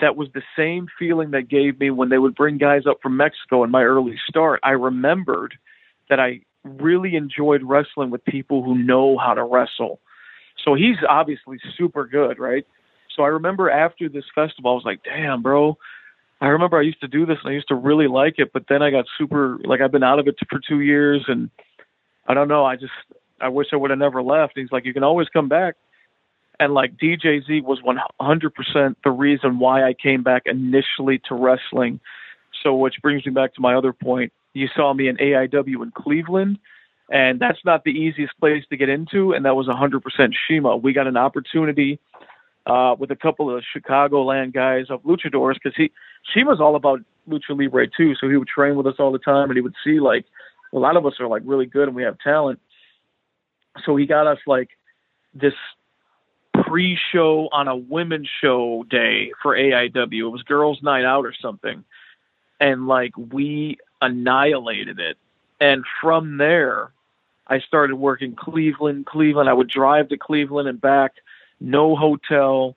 that 0.00 0.16
was 0.16 0.28
the 0.34 0.42
same 0.56 0.88
feeling 0.98 1.30
that 1.30 1.48
gave 1.48 1.78
me 1.78 1.90
when 1.90 2.08
they 2.08 2.18
would 2.18 2.34
bring 2.34 2.58
guys 2.58 2.82
up 2.88 2.98
from 3.02 3.16
Mexico 3.16 3.62
in 3.62 3.70
my 3.70 3.82
early 3.82 4.18
start. 4.28 4.60
I 4.62 4.70
remembered 4.70 5.54
that 6.10 6.18
I 6.18 6.40
really 6.64 7.14
enjoyed 7.14 7.62
wrestling 7.62 8.10
with 8.10 8.24
people 8.24 8.62
who 8.62 8.76
know 8.76 9.18
how 9.18 9.34
to 9.34 9.44
wrestle. 9.44 10.00
So 10.64 10.74
he's 10.74 10.96
obviously 11.08 11.58
super 11.76 12.06
good, 12.06 12.38
right? 12.38 12.66
So 13.14 13.22
I 13.22 13.28
remember 13.28 13.70
after 13.70 14.08
this 14.08 14.24
festival, 14.34 14.72
I 14.72 14.74
was 14.74 14.84
like, 14.84 15.04
damn, 15.04 15.42
bro, 15.42 15.78
I 16.44 16.48
remember 16.48 16.78
I 16.78 16.82
used 16.82 17.00
to 17.00 17.08
do 17.08 17.24
this 17.24 17.38
and 17.42 17.50
I 17.50 17.54
used 17.54 17.68
to 17.68 17.74
really 17.74 18.06
like 18.06 18.34
it, 18.36 18.52
but 18.52 18.64
then 18.68 18.82
I 18.82 18.90
got 18.90 19.06
super 19.16 19.58
like 19.64 19.80
I've 19.80 19.90
been 19.90 20.02
out 20.02 20.18
of 20.18 20.28
it 20.28 20.36
for 20.50 20.60
two 20.60 20.80
years 20.80 21.24
and 21.26 21.48
I 22.26 22.34
don't 22.34 22.48
know. 22.48 22.66
I 22.66 22.76
just 22.76 22.92
I 23.40 23.48
wish 23.48 23.68
I 23.72 23.76
would 23.76 23.88
have 23.88 23.98
never 23.98 24.22
left. 24.22 24.52
He's 24.54 24.70
like, 24.70 24.84
you 24.84 24.92
can 24.92 25.04
always 25.04 25.28
come 25.30 25.48
back. 25.48 25.76
And 26.60 26.74
like 26.74 26.98
DJZ 26.98 27.62
was 27.62 27.80
100% 27.80 28.96
the 29.02 29.10
reason 29.10 29.58
why 29.58 29.88
I 29.88 29.94
came 29.94 30.22
back 30.22 30.42
initially 30.44 31.18
to 31.28 31.34
wrestling. 31.34 31.98
So, 32.62 32.74
which 32.74 32.96
brings 33.00 33.24
me 33.24 33.32
back 33.32 33.54
to 33.54 33.62
my 33.62 33.74
other 33.74 33.94
point. 33.94 34.30
You 34.52 34.68
saw 34.76 34.92
me 34.92 35.08
in 35.08 35.16
AIW 35.16 35.82
in 35.82 35.92
Cleveland, 35.92 36.58
and 37.10 37.40
that's 37.40 37.58
not 37.64 37.84
the 37.84 37.90
easiest 37.90 38.38
place 38.38 38.64
to 38.68 38.76
get 38.76 38.90
into. 38.90 39.32
And 39.32 39.46
that 39.46 39.56
was 39.56 39.66
100% 39.66 40.02
Shima. 40.46 40.76
We 40.76 40.92
got 40.92 41.06
an 41.06 41.16
opportunity 41.16 41.98
uh, 42.66 42.96
with 42.98 43.10
a 43.10 43.16
couple 43.16 43.54
of 43.54 43.62
Chicagoland 43.74 44.52
guys 44.52 44.86
of 44.90 45.02
luchadors 45.02 45.54
because 45.54 45.74
he 45.76 45.90
she 46.32 46.44
was 46.44 46.60
all 46.60 46.76
about 46.76 47.00
lucha 47.28 47.50
libre 47.50 47.86
too. 47.88 48.14
So 48.14 48.28
he 48.28 48.36
would 48.36 48.48
train 48.48 48.76
with 48.76 48.86
us 48.86 48.96
all 48.98 49.12
the 49.12 49.18
time, 49.18 49.50
and 49.50 49.56
he 49.56 49.60
would 49.60 49.74
see 49.84 50.00
like 50.00 50.24
a 50.72 50.78
lot 50.78 50.96
of 50.96 51.06
us 51.06 51.14
are 51.20 51.28
like 51.28 51.42
really 51.44 51.66
good 51.66 51.88
and 51.88 51.96
we 51.96 52.02
have 52.02 52.18
talent. 52.18 52.60
So 53.84 53.96
he 53.96 54.06
got 54.06 54.26
us 54.26 54.38
like 54.46 54.70
this 55.34 55.54
pre-show 56.64 57.48
on 57.52 57.68
a 57.68 57.76
women's 57.76 58.28
show 58.40 58.84
day 58.88 59.32
for 59.42 59.56
AIW. 59.56 60.26
It 60.26 60.28
was 60.28 60.42
Girls 60.42 60.82
Night 60.82 61.04
Out 61.04 61.26
or 61.26 61.34
something, 61.40 61.84
and 62.60 62.86
like 62.86 63.16
we 63.16 63.78
annihilated 64.00 64.98
it. 65.00 65.18
And 65.60 65.84
from 66.00 66.38
there, 66.38 66.92
I 67.46 67.60
started 67.60 67.96
working 67.96 68.34
Cleveland, 68.34 69.06
Cleveland. 69.06 69.48
I 69.48 69.52
would 69.52 69.68
drive 69.68 70.08
to 70.08 70.16
Cleveland 70.16 70.68
and 70.68 70.80
back 70.80 71.14
no 71.60 71.96
hotel. 71.96 72.76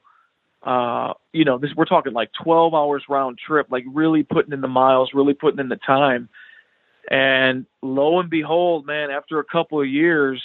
Uh, 0.63 1.13
you 1.33 1.45
know, 1.45 1.57
this 1.57 1.71
we're 1.75 1.85
talking 1.85 2.13
like 2.13 2.31
12 2.43 2.73
hours 2.73 3.03
round 3.07 3.37
trip, 3.37 3.67
like 3.69 3.85
really 3.87 4.23
putting 4.23 4.53
in 4.53 4.61
the 4.61 4.67
miles, 4.67 5.11
really 5.13 5.33
putting 5.33 5.59
in 5.59 5.69
the 5.69 5.77
time. 5.77 6.29
And 7.09 7.65
lo 7.81 8.19
and 8.19 8.29
behold, 8.29 8.85
man, 8.85 9.11
after 9.11 9.39
a 9.39 9.43
couple 9.43 9.79
of 9.79 9.87
years, 9.87 10.41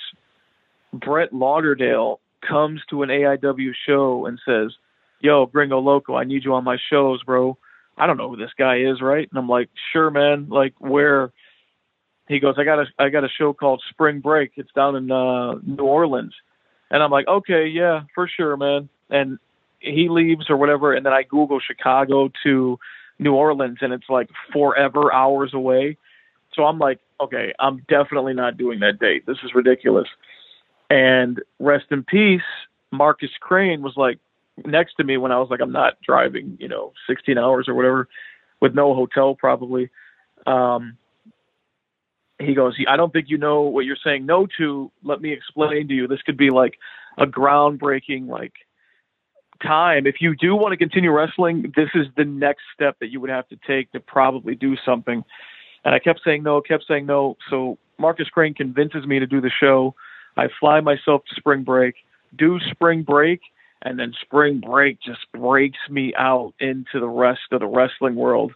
Brett 0.92 1.32
Lauderdale 1.32 2.20
comes 2.46 2.80
to 2.90 3.02
an 3.02 3.08
AIW 3.08 3.72
show 3.86 4.26
and 4.26 4.38
says, 4.44 4.72
"Yo, 5.20 5.46
Gringo 5.46 5.78
Loco, 5.78 6.14
I 6.14 6.24
need 6.24 6.44
you 6.44 6.54
on 6.54 6.64
my 6.64 6.76
shows, 6.90 7.22
bro." 7.24 7.56
I 7.98 8.06
don't 8.06 8.16
know 8.16 8.30
who 8.30 8.36
this 8.36 8.54
guy 8.56 8.78
is, 8.78 9.00
right? 9.00 9.28
And 9.28 9.38
I'm 9.38 9.48
like, 9.48 9.70
"Sure, 9.92 10.10
man. 10.10 10.48
Like, 10.48 10.74
where?" 10.78 11.32
He 12.28 12.38
goes, 12.38 12.54
"I 12.58 12.64
got 12.64 12.78
a 12.78 12.86
I 12.98 13.08
got 13.08 13.24
a 13.24 13.28
show 13.28 13.52
called 13.52 13.82
Spring 13.90 14.20
Break. 14.20 14.52
It's 14.56 14.72
down 14.72 14.96
in 14.96 15.10
uh, 15.10 15.54
New 15.64 15.84
Orleans." 15.84 16.34
And 16.92 17.02
I'm 17.02 17.10
like, 17.10 17.26
"Okay, 17.26 17.66
yeah, 17.66 18.02
for 18.14 18.28
sure, 18.28 18.56
man." 18.56 18.88
And 19.10 19.38
he 19.80 20.08
leaves 20.08 20.48
or 20.48 20.56
whatever, 20.56 20.92
and 20.92 21.04
then 21.04 21.12
I 21.12 21.24
Google 21.24 21.58
Chicago 21.58 22.30
to 22.44 22.78
New 23.18 23.34
Orleans, 23.34 23.78
and 23.80 23.92
it's 23.92 24.08
like 24.08 24.28
forever 24.52 25.12
hours 25.12 25.52
away. 25.54 25.96
So 26.54 26.64
I'm 26.64 26.78
like, 26.78 26.98
okay, 27.20 27.52
I'm 27.58 27.84
definitely 27.88 28.34
not 28.34 28.56
doing 28.56 28.80
that 28.80 28.98
date. 28.98 29.26
This 29.26 29.38
is 29.42 29.54
ridiculous. 29.54 30.08
And 30.90 31.40
rest 31.58 31.86
in 31.90 32.04
peace, 32.04 32.42
Marcus 32.90 33.30
Crane 33.40 33.82
was 33.82 33.96
like 33.96 34.18
next 34.66 34.94
to 34.94 35.04
me 35.04 35.16
when 35.16 35.32
I 35.32 35.38
was 35.38 35.48
like, 35.50 35.60
I'm 35.60 35.72
not 35.72 35.94
driving, 36.02 36.56
you 36.60 36.68
know, 36.68 36.92
16 37.08 37.38
hours 37.38 37.68
or 37.68 37.74
whatever 37.74 38.08
with 38.60 38.74
no 38.74 38.94
hotel 38.94 39.34
probably. 39.34 39.88
Um, 40.46 40.98
he 42.44 42.54
goes, 42.54 42.76
I 42.88 42.96
don't 42.96 43.12
think 43.12 43.26
you 43.28 43.38
know 43.38 43.62
what 43.62 43.84
you're 43.84 43.96
saying 44.04 44.26
no 44.26 44.46
to. 44.58 44.90
Let 45.02 45.20
me 45.20 45.32
explain 45.32 45.88
to 45.88 45.94
you. 45.94 46.06
This 46.06 46.22
could 46.22 46.36
be 46.36 46.50
like 46.50 46.74
a 47.18 47.26
groundbreaking, 47.26 48.28
like, 48.28 48.52
time. 49.62 50.06
If 50.06 50.16
you 50.20 50.34
do 50.34 50.54
want 50.56 50.72
to 50.72 50.76
continue 50.76 51.10
wrestling, 51.10 51.72
this 51.76 51.88
is 51.94 52.06
the 52.16 52.24
next 52.24 52.62
step 52.74 52.96
that 53.00 53.10
you 53.10 53.20
would 53.20 53.30
have 53.30 53.48
to 53.48 53.58
take 53.66 53.92
to 53.92 54.00
probably 54.00 54.54
do 54.54 54.76
something. 54.84 55.24
And 55.84 55.94
I 55.94 55.98
kept 55.98 56.20
saying 56.24 56.42
no, 56.42 56.60
kept 56.60 56.84
saying 56.86 57.06
no. 57.06 57.36
So 57.50 57.78
Marcus 57.98 58.28
Crane 58.28 58.54
convinces 58.54 59.06
me 59.06 59.18
to 59.18 59.26
do 59.26 59.40
the 59.40 59.50
show. 59.50 59.94
I 60.36 60.48
fly 60.58 60.80
myself 60.80 61.22
to 61.28 61.34
spring 61.36 61.62
break, 61.62 61.94
do 62.36 62.58
spring 62.70 63.02
break, 63.02 63.40
and 63.82 63.98
then 63.98 64.12
spring 64.20 64.60
break 64.60 64.98
just 65.00 65.20
breaks 65.32 65.78
me 65.90 66.14
out 66.16 66.54
into 66.60 67.00
the 67.00 67.08
rest 67.08 67.40
of 67.50 67.60
the 67.60 67.66
wrestling 67.66 68.14
world. 68.14 68.52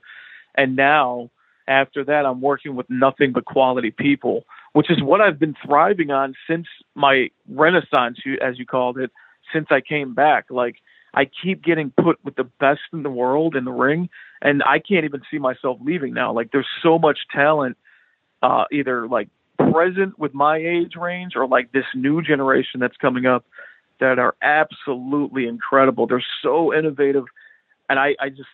And 0.54 0.76
now, 0.76 1.30
after 1.68 2.04
that, 2.04 2.26
I'm 2.26 2.40
working 2.40 2.76
with 2.76 2.88
nothing 2.88 3.32
but 3.32 3.44
quality 3.44 3.90
people, 3.90 4.44
which 4.72 4.90
is 4.90 5.02
what 5.02 5.20
I've 5.20 5.38
been 5.38 5.56
thriving 5.64 6.10
on 6.10 6.34
since 6.48 6.66
my 6.94 7.30
renaissance, 7.48 8.18
as 8.42 8.58
you 8.58 8.66
called 8.66 8.98
it, 8.98 9.10
since 9.52 9.66
I 9.70 9.80
came 9.80 10.14
back. 10.14 10.46
Like, 10.50 10.76
I 11.16 11.24
keep 11.24 11.64
getting 11.64 11.90
put 11.90 12.22
with 12.24 12.36
the 12.36 12.44
best 12.44 12.80
in 12.92 13.02
the 13.02 13.10
world 13.10 13.56
in 13.56 13.64
the 13.64 13.72
ring, 13.72 14.10
and 14.42 14.62
I 14.62 14.78
can't 14.78 15.06
even 15.06 15.22
see 15.30 15.38
myself 15.38 15.78
leaving 15.82 16.12
now. 16.12 16.32
Like 16.32 16.52
there's 16.52 16.68
so 16.82 16.98
much 16.98 17.18
talent, 17.34 17.78
uh, 18.42 18.64
either 18.70 19.08
like 19.08 19.28
present 19.72 20.18
with 20.18 20.34
my 20.34 20.58
age 20.58 20.94
range 20.94 21.32
or 21.34 21.48
like 21.48 21.72
this 21.72 21.86
new 21.94 22.20
generation 22.20 22.80
that's 22.80 22.98
coming 22.98 23.24
up 23.24 23.46
that 23.98 24.18
are 24.18 24.36
absolutely 24.42 25.46
incredible. 25.46 26.06
They're 26.06 26.22
so 26.42 26.74
innovative, 26.74 27.24
and 27.88 27.98
I, 27.98 28.14
I 28.20 28.28
just 28.28 28.50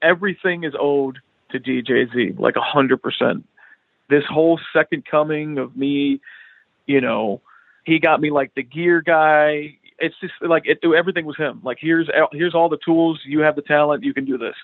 everything 0.00 0.64
is 0.64 0.72
owed 0.78 1.18
to 1.52 1.60
DJZ, 1.60 2.38
like 2.38 2.56
a 2.56 2.60
hundred 2.60 3.02
percent. 3.02 3.46
This 4.10 4.24
whole 4.28 4.60
second 4.72 5.04
coming 5.04 5.58
of 5.58 5.76
me, 5.76 6.20
you 6.86 7.00
know, 7.00 7.40
he 7.84 7.98
got 7.98 8.20
me 8.20 8.30
like 8.30 8.54
the 8.54 8.62
gear 8.62 9.00
guy 9.00 9.76
it's 10.02 10.16
just 10.20 10.34
like 10.40 10.64
it, 10.66 10.80
everything 10.84 11.24
was 11.24 11.36
him. 11.36 11.60
Like 11.62 11.78
here's 11.80 12.10
here's 12.32 12.54
all 12.54 12.68
the 12.68 12.78
tools. 12.84 13.20
You 13.24 13.40
have 13.40 13.56
the 13.56 13.62
talent. 13.62 14.02
You 14.02 14.12
can 14.12 14.24
do 14.24 14.36
this. 14.36 14.56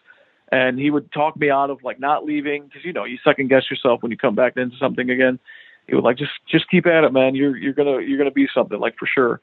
And 0.50 0.78
he 0.78 0.90
would 0.90 1.12
talk 1.12 1.36
me 1.36 1.50
out 1.50 1.70
of 1.70 1.82
like 1.84 2.00
not 2.00 2.24
leaving 2.24 2.64
because 2.64 2.84
you 2.84 2.92
know 2.92 3.04
you 3.04 3.18
second 3.22 3.48
guess 3.48 3.70
yourself 3.70 4.02
when 4.02 4.10
you 4.10 4.16
come 4.16 4.34
back 4.34 4.56
into 4.56 4.76
something 4.76 5.08
again. 5.08 5.38
He 5.86 5.94
would 5.94 6.04
like 6.04 6.18
just 6.18 6.32
just 6.50 6.68
keep 6.68 6.86
at 6.86 7.04
it, 7.04 7.12
man. 7.12 7.34
You're 7.34 7.56
you're 7.56 7.72
gonna 7.72 8.00
you're 8.00 8.18
gonna 8.18 8.32
be 8.32 8.48
something 8.52 8.78
like 8.78 8.96
for 8.98 9.06
sure. 9.06 9.40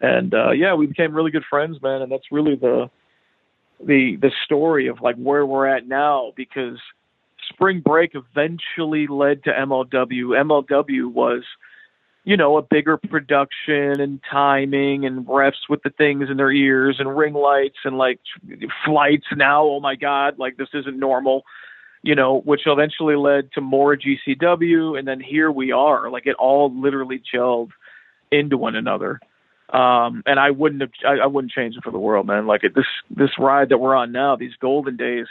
And 0.00 0.32
uh, 0.32 0.52
yeah, 0.52 0.74
we 0.74 0.86
became 0.86 1.14
really 1.14 1.30
good 1.32 1.44
friends, 1.48 1.82
man. 1.82 2.02
And 2.02 2.12
that's 2.12 2.30
really 2.30 2.54
the 2.54 2.88
the 3.84 4.16
the 4.16 4.32
story 4.44 4.86
of 4.86 5.00
like 5.00 5.16
where 5.16 5.44
we're 5.44 5.66
at 5.66 5.86
now 5.86 6.32
because 6.36 6.78
spring 7.48 7.80
break 7.80 8.12
eventually 8.14 9.06
led 9.06 9.44
to 9.44 9.50
MLW. 9.50 10.34
MLW 10.34 11.12
was 11.12 11.42
you 12.26 12.36
know, 12.36 12.58
a 12.58 12.62
bigger 12.62 12.96
production 12.96 14.00
and 14.00 14.20
timing 14.28 15.06
and 15.06 15.24
refs 15.26 15.68
with 15.68 15.80
the 15.84 15.90
things 15.90 16.28
in 16.28 16.36
their 16.36 16.50
ears 16.50 16.96
and 16.98 17.16
ring 17.16 17.34
lights 17.34 17.78
and 17.84 17.96
like 17.96 18.18
flights 18.84 19.26
now. 19.36 19.62
Oh 19.62 19.78
my 19.78 19.94
God, 19.94 20.36
like 20.36 20.56
this 20.56 20.70
isn't 20.74 20.98
normal, 20.98 21.44
you 22.02 22.16
know, 22.16 22.40
which 22.40 22.62
eventually 22.66 23.14
led 23.14 23.52
to 23.52 23.60
more 23.60 23.96
GCW. 23.96 24.98
And 24.98 25.06
then 25.06 25.20
here 25.20 25.52
we 25.52 25.70
are, 25.70 26.10
like 26.10 26.26
it 26.26 26.34
all 26.34 26.74
literally 26.76 27.22
gelled 27.32 27.70
into 28.32 28.58
one 28.58 28.74
another. 28.74 29.20
Um, 29.70 30.22
and 30.26 30.38
I 30.38 30.50
wouldn't 30.50 30.80
have, 30.80 30.90
I, 31.04 31.24
I 31.24 31.26
wouldn't 31.26 31.52
change 31.52 31.76
it 31.76 31.82
for 31.82 31.90
the 31.90 31.98
world, 31.98 32.26
man. 32.26 32.46
Like 32.46 32.62
this, 32.62 32.86
this 33.10 33.30
ride 33.38 33.70
that 33.70 33.78
we're 33.78 33.96
on 33.96 34.12
now, 34.12 34.36
these 34.36 34.54
golden 34.60 34.96
days 34.96 35.26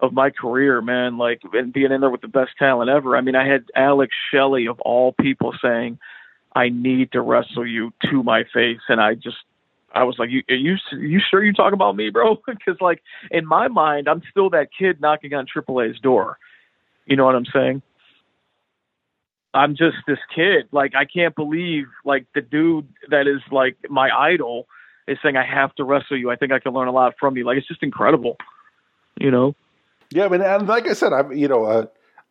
of 0.00 0.12
my 0.12 0.30
career, 0.30 0.80
man, 0.80 1.18
like 1.18 1.40
and 1.52 1.72
being 1.72 1.92
in 1.92 2.00
there 2.00 2.10
with 2.10 2.20
the 2.20 2.28
best 2.28 2.50
talent 2.58 2.90
ever. 2.90 3.16
I 3.16 3.20
mean, 3.20 3.36
I 3.36 3.46
had 3.46 3.64
Alex 3.74 4.14
Shelley 4.32 4.66
of 4.66 4.80
all 4.80 5.12
people 5.12 5.54
saying, 5.62 5.98
I 6.54 6.68
need 6.70 7.12
to 7.12 7.20
wrestle 7.20 7.66
you 7.66 7.92
to 8.10 8.22
my 8.22 8.44
face. 8.52 8.80
And 8.88 9.00
I 9.00 9.14
just, 9.14 9.36
I 9.94 10.04
was 10.04 10.16
like, 10.18 10.30
you, 10.30 10.42
are 10.48 10.56
you, 10.56 10.76
are 10.92 10.98
you 10.98 11.20
sure 11.30 11.42
you 11.42 11.52
talk 11.52 11.72
about 11.72 11.96
me, 11.96 12.10
bro? 12.10 12.36
Because 12.46 12.80
like 12.80 13.02
in 13.30 13.46
my 13.46 13.68
mind, 13.68 14.08
I'm 14.08 14.22
still 14.30 14.50
that 14.50 14.68
kid 14.76 15.00
knocking 15.00 15.34
on 15.34 15.46
AAA's 15.46 16.00
door. 16.00 16.38
You 17.06 17.16
know 17.16 17.24
what 17.24 17.34
I'm 17.34 17.46
saying? 17.46 17.82
I'm 19.54 19.76
just 19.76 19.96
this 20.06 20.18
kid. 20.34 20.68
Like 20.72 20.94
I 20.94 21.04
can't 21.04 21.34
believe 21.34 21.86
like 22.04 22.26
the 22.34 22.40
dude 22.40 22.88
that 23.10 23.26
is 23.26 23.40
like 23.50 23.76
my 23.88 24.10
idol 24.10 24.66
is 25.06 25.18
saying 25.22 25.36
I 25.36 25.44
have 25.44 25.74
to 25.76 25.84
wrestle 25.84 26.18
you. 26.18 26.30
I 26.30 26.36
think 26.36 26.52
I 26.52 26.58
can 26.58 26.72
learn 26.72 26.88
a 26.88 26.92
lot 26.92 27.14
from 27.18 27.36
you. 27.36 27.44
Like 27.44 27.56
it's 27.56 27.68
just 27.68 27.82
incredible. 27.82 28.36
You 29.18 29.30
know? 29.30 29.54
Yeah, 30.10 30.26
I 30.26 30.28
mean, 30.28 30.42
and 30.42 30.66
like 30.68 30.86
I 30.86 30.92
said, 30.92 31.12
I'm 31.12 31.32
you 31.32 31.48
know, 31.48 31.64
uh, 31.64 31.86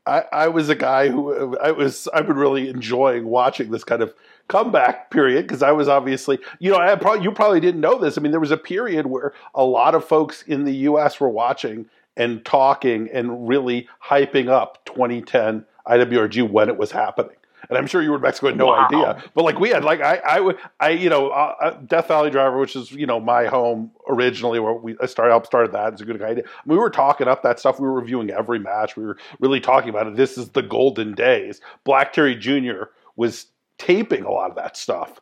I, 0.07 0.24
I 0.32 0.47
was 0.47 0.70
a 0.70 0.76
guy 0.76 1.09
who 1.09 1.57
I 1.57 1.72
was 1.72 2.07
I've 2.13 2.28
been 2.28 2.38
really 2.38 2.70
enjoying 2.70 3.26
watching 3.26 3.72
this 3.72 3.84
kind 3.84 4.01
of 4.01 4.13
comeback 4.47 5.11
period 5.11 5.43
because 5.43 5.61
I 5.61 5.72
was 5.72 5.88
obviously 5.88 6.39
you 6.59 6.72
know 6.72 6.78
I 6.78 6.95
probably 6.95 7.24
you 7.24 7.32
probably 7.32 7.59
didn't 7.59 7.82
know 7.82 7.99
this 7.99 8.18
I 8.18 8.22
mean 8.22 8.32
there 8.32 8.39
was 8.39 8.51
a 8.51 8.57
period 8.57 9.07
where 9.07 9.34
a 9.53 9.65
lot 9.65 9.93
of 9.93 10.05
folks 10.05 10.43
in 10.43 10.63
the 10.63 10.74
U.S. 10.74 11.20
were 11.20 11.30
watching 11.30 11.88
and 12.15 12.43
talking 12.45 13.09
and 13.11 13.47
really 13.47 13.88
hyping 14.03 14.47
up 14.47 14.86
2010 14.86 15.65
IWRG 15.88 16.49
when 16.49 16.69
it 16.69 16.77
was 16.77 16.91
happening 16.91 17.35
and 17.69 17.77
I'm 17.77 17.88
sure 17.88 18.01
you 18.01 18.11
were 18.11 18.17
in 18.17 18.21
Mexico 18.21 18.47
had 18.47 18.57
no 18.57 18.67
wow. 18.67 18.85
idea. 18.85 19.23
But 19.33 19.43
like 19.43 19.59
we 19.59 19.69
had, 19.69 19.83
like 19.83 20.01
I, 20.01 20.21
I, 20.23 20.53
I 20.79 20.89
you 20.89 21.09
know, 21.09 21.29
uh, 21.29 21.55
uh, 21.61 21.71
Death 21.85 22.07
Valley 22.07 22.29
Driver, 22.29 22.59
which 22.59 22.75
is 22.75 22.91
you 22.91 23.05
know 23.05 23.19
my 23.19 23.45
home 23.45 23.91
originally, 24.07 24.59
where 24.59 24.73
we 24.73 24.95
I 25.01 25.05
started 25.05 25.31
helped 25.31 25.47
started 25.47 25.71
that. 25.73 25.93
It's 25.93 26.01
a 26.01 26.05
good 26.05 26.21
idea. 26.21 26.43
We 26.65 26.77
were 26.77 26.89
talking 26.89 27.27
up 27.27 27.43
that 27.43 27.59
stuff. 27.59 27.79
We 27.79 27.88
were 27.88 27.93
reviewing 27.93 28.29
every 28.29 28.59
match. 28.59 28.95
We 28.95 29.05
were 29.05 29.17
really 29.39 29.59
talking 29.59 29.89
about 29.89 30.07
it. 30.07 30.15
This 30.15 30.38
is 30.38 30.49
the 30.49 30.61
golden 30.61 31.13
days. 31.13 31.61
Black 31.83 32.13
Terry 32.13 32.35
Jr. 32.35 32.85
was 33.15 33.47
taping 33.77 34.23
a 34.23 34.31
lot 34.31 34.49
of 34.49 34.55
that 34.55 34.77
stuff. 34.77 35.19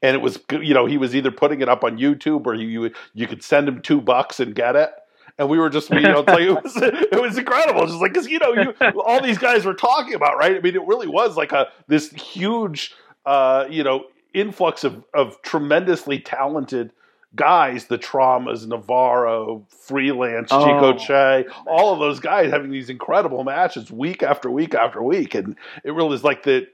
And 0.00 0.14
it 0.14 0.20
was, 0.20 0.38
you 0.52 0.74
know, 0.74 0.86
he 0.86 0.96
was 0.96 1.16
either 1.16 1.32
putting 1.32 1.60
it 1.60 1.68
up 1.68 1.82
on 1.82 1.98
YouTube 1.98 2.46
or 2.46 2.54
you 2.54 2.92
you 3.14 3.26
could 3.26 3.42
send 3.42 3.68
him 3.68 3.82
two 3.82 4.00
bucks 4.00 4.38
and 4.38 4.54
get 4.54 4.76
it 4.76 4.90
and 5.38 5.48
we 5.48 5.58
were 5.58 5.70
just 5.70 5.90
you 5.90 6.00
know 6.00 6.24
like, 6.26 6.40
it 6.40 6.62
was 6.62 6.76
it 6.76 7.20
was 7.20 7.38
incredible. 7.38 7.86
Just 7.86 8.00
like 8.00 8.12
because 8.12 8.28
you 8.28 8.38
know 8.38 8.52
you 8.52 8.74
all 9.00 9.22
these 9.22 9.38
guys 9.38 9.64
were 9.64 9.74
talking 9.74 10.14
about 10.14 10.36
right? 10.36 10.56
I 10.56 10.60
mean 10.60 10.74
it 10.74 10.86
really 10.86 11.08
was 11.08 11.36
like 11.36 11.52
a 11.52 11.68
this 11.86 12.10
huge 12.10 12.94
uh 13.24 13.66
you 13.70 13.82
know 13.82 14.06
influx 14.34 14.84
of 14.84 15.04
of 15.14 15.40
tremendously 15.42 16.18
talented 16.18 16.92
guys 17.34 17.86
the 17.86 17.98
traumas 17.98 18.66
navarro 18.66 19.66
freelance 19.68 20.48
oh. 20.50 20.64
chico 20.64 20.98
che 20.98 21.46
all 21.66 21.92
of 21.92 21.98
those 21.98 22.20
guys 22.20 22.50
having 22.50 22.70
these 22.70 22.88
incredible 22.88 23.44
matches 23.44 23.90
week 23.90 24.22
after 24.22 24.50
week 24.50 24.74
after 24.74 25.02
week. 25.02 25.34
And 25.34 25.56
it 25.84 25.92
really 25.92 26.14
is 26.14 26.24
like 26.24 26.42
the 26.42 26.66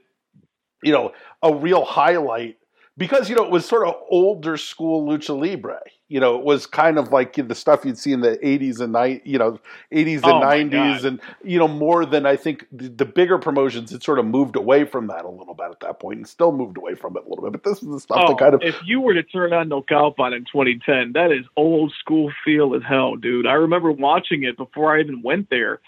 you 0.83 0.91
know 0.91 1.11
a 1.41 1.53
real 1.53 1.85
highlight 1.85 2.57
because 2.97 3.29
you 3.29 3.35
know 3.35 3.43
it 3.43 3.51
was 3.51 3.65
sort 3.65 3.87
of 3.87 3.95
older 4.09 4.57
school 4.57 5.05
lucha 5.07 5.37
libre. 5.37 5.81
You 6.07 6.19
know, 6.19 6.37
it 6.37 6.45
was 6.45 6.67
kind 6.67 6.99
of 6.99 7.11
like 7.11 7.33
the 7.33 7.55
stuff 7.55 7.83
you'd 7.83 7.97
see 7.97 8.11
in 8.11 8.21
the 8.21 8.37
'80s 8.37 8.79
and 8.79 8.93
ni- 8.93 9.21
you 9.25 9.39
know 9.39 9.59
'80s 9.91 10.15
and 10.17 10.25
oh 10.25 10.41
'90s, 10.41 11.03
and 11.03 11.19
you 11.43 11.57
know 11.57 11.67
more 11.67 12.05
than 12.05 12.25
I 12.25 12.35
think 12.35 12.67
the, 12.71 12.89
the, 12.89 13.05
bigger 13.05 13.39
promotions 13.39 13.91
had 13.91 14.03
sort 14.03 14.19
of 14.19 14.25
moved 14.25 14.55
away 14.55 14.85
from 14.85 15.07
that 15.07 15.25
a 15.25 15.29
little 15.29 15.55
bit 15.55 15.71
at 15.71 15.79
that 15.79 15.99
point, 15.99 16.17
and 16.17 16.27
still 16.27 16.51
moved 16.51 16.77
away 16.77 16.93
from 16.93 17.17
it 17.17 17.23
a 17.25 17.29
little 17.29 17.43
bit. 17.43 17.53
But 17.53 17.63
this 17.63 17.81
is 17.81 17.89
the 17.89 17.99
stuff 17.99 18.19
oh, 18.21 18.27
that 18.29 18.37
kind 18.37 18.53
of 18.53 18.61
if 18.61 18.75
you 18.85 19.01
were 19.01 19.15
to 19.15 19.23
turn 19.23 19.51
on 19.51 19.69
Naucalpan 19.69 20.35
in 20.35 20.45
2010, 20.45 21.13
that 21.13 21.31
is 21.31 21.45
old 21.57 21.91
school 21.99 22.31
feel 22.43 22.75
as 22.75 22.83
hell, 22.87 23.15
dude. 23.15 23.47
I 23.47 23.53
remember 23.53 23.91
watching 23.91 24.43
it 24.43 24.57
before 24.57 24.95
I 24.95 25.01
even 25.01 25.23
went 25.23 25.49
there 25.49 25.81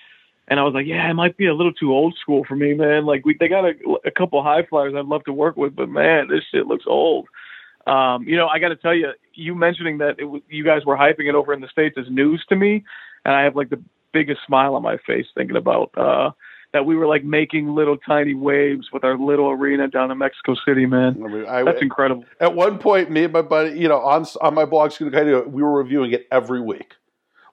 and 0.47 0.59
I 0.59 0.63
was 0.63 0.73
like, 0.73 0.85
yeah, 0.85 1.09
it 1.09 1.13
might 1.13 1.35
be 1.35 1.47
a 1.47 1.53
little 1.53 1.73
too 1.73 1.93
old 1.93 2.15
school 2.21 2.45
for 2.47 2.55
me, 2.55 2.73
man. 2.73 3.05
Like 3.05 3.25
we, 3.25 3.35
they 3.39 3.47
got 3.47 3.65
a, 3.65 3.73
a 4.05 4.11
couple 4.11 4.41
high 4.41 4.63
flyers 4.63 4.93
I'd 4.95 5.05
love 5.05 5.23
to 5.25 5.33
work 5.33 5.57
with, 5.57 5.75
but 5.75 5.89
man, 5.89 6.29
this 6.29 6.43
shit 6.51 6.67
looks 6.67 6.85
old. 6.87 7.27
Um, 7.85 8.23
you 8.23 8.35
know, 8.35 8.47
I 8.47 8.59
got 8.59 8.69
to 8.69 8.75
tell 8.75 8.93
you, 8.93 9.11
you 9.33 9.55
mentioning 9.55 9.97
that 9.99 10.15
it, 10.19 10.43
you 10.49 10.63
guys 10.63 10.85
were 10.85 10.97
hyping 10.97 11.29
it 11.29 11.35
over 11.35 11.53
in 11.53 11.61
the 11.61 11.67
states 11.67 11.97
is 11.97 12.07
news 12.09 12.43
to 12.49 12.55
me, 12.55 12.83
and 13.25 13.33
I 13.33 13.43
have 13.43 13.55
like 13.55 13.69
the 13.69 13.81
biggest 14.13 14.41
smile 14.45 14.75
on 14.75 14.83
my 14.83 14.97
face 15.05 15.25
thinking 15.35 15.55
about 15.55 15.91
uh, 15.97 16.31
that 16.73 16.85
we 16.85 16.95
were 16.95 17.07
like 17.07 17.23
making 17.23 17.73
little 17.73 17.97
tiny 17.97 18.33
waves 18.33 18.87
with 18.91 19.03
our 19.03 19.17
little 19.17 19.49
arena 19.49 19.87
down 19.87 20.11
in 20.11 20.17
Mexico 20.17 20.55
City, 20.65 20.85
man. 20.85 21.21
I 21.23 21.27
mean, 21.27 21.45
I, 21.45 21.63
That's 21.63 21.81
incredible. 21.81 22.25
At 22.39 22.55
one 22.55 22.77
point, 22.77 23.09
me 23.09 23.25
and 23.25 23.33
my 23.33 23.41
buddy, 23.41 23.79
you 23.79 23.87
know, 23.87 23.99
on 23.99 24.25
on 24.41 24.53
my 24.53 24.65
blog, 24.65 24.93
we 24.99 25.63
were 25.63 25.77
reviewing 25.77 26.11
it 26.11 26.27
every 26.31 26.61
week. 26.61 26.93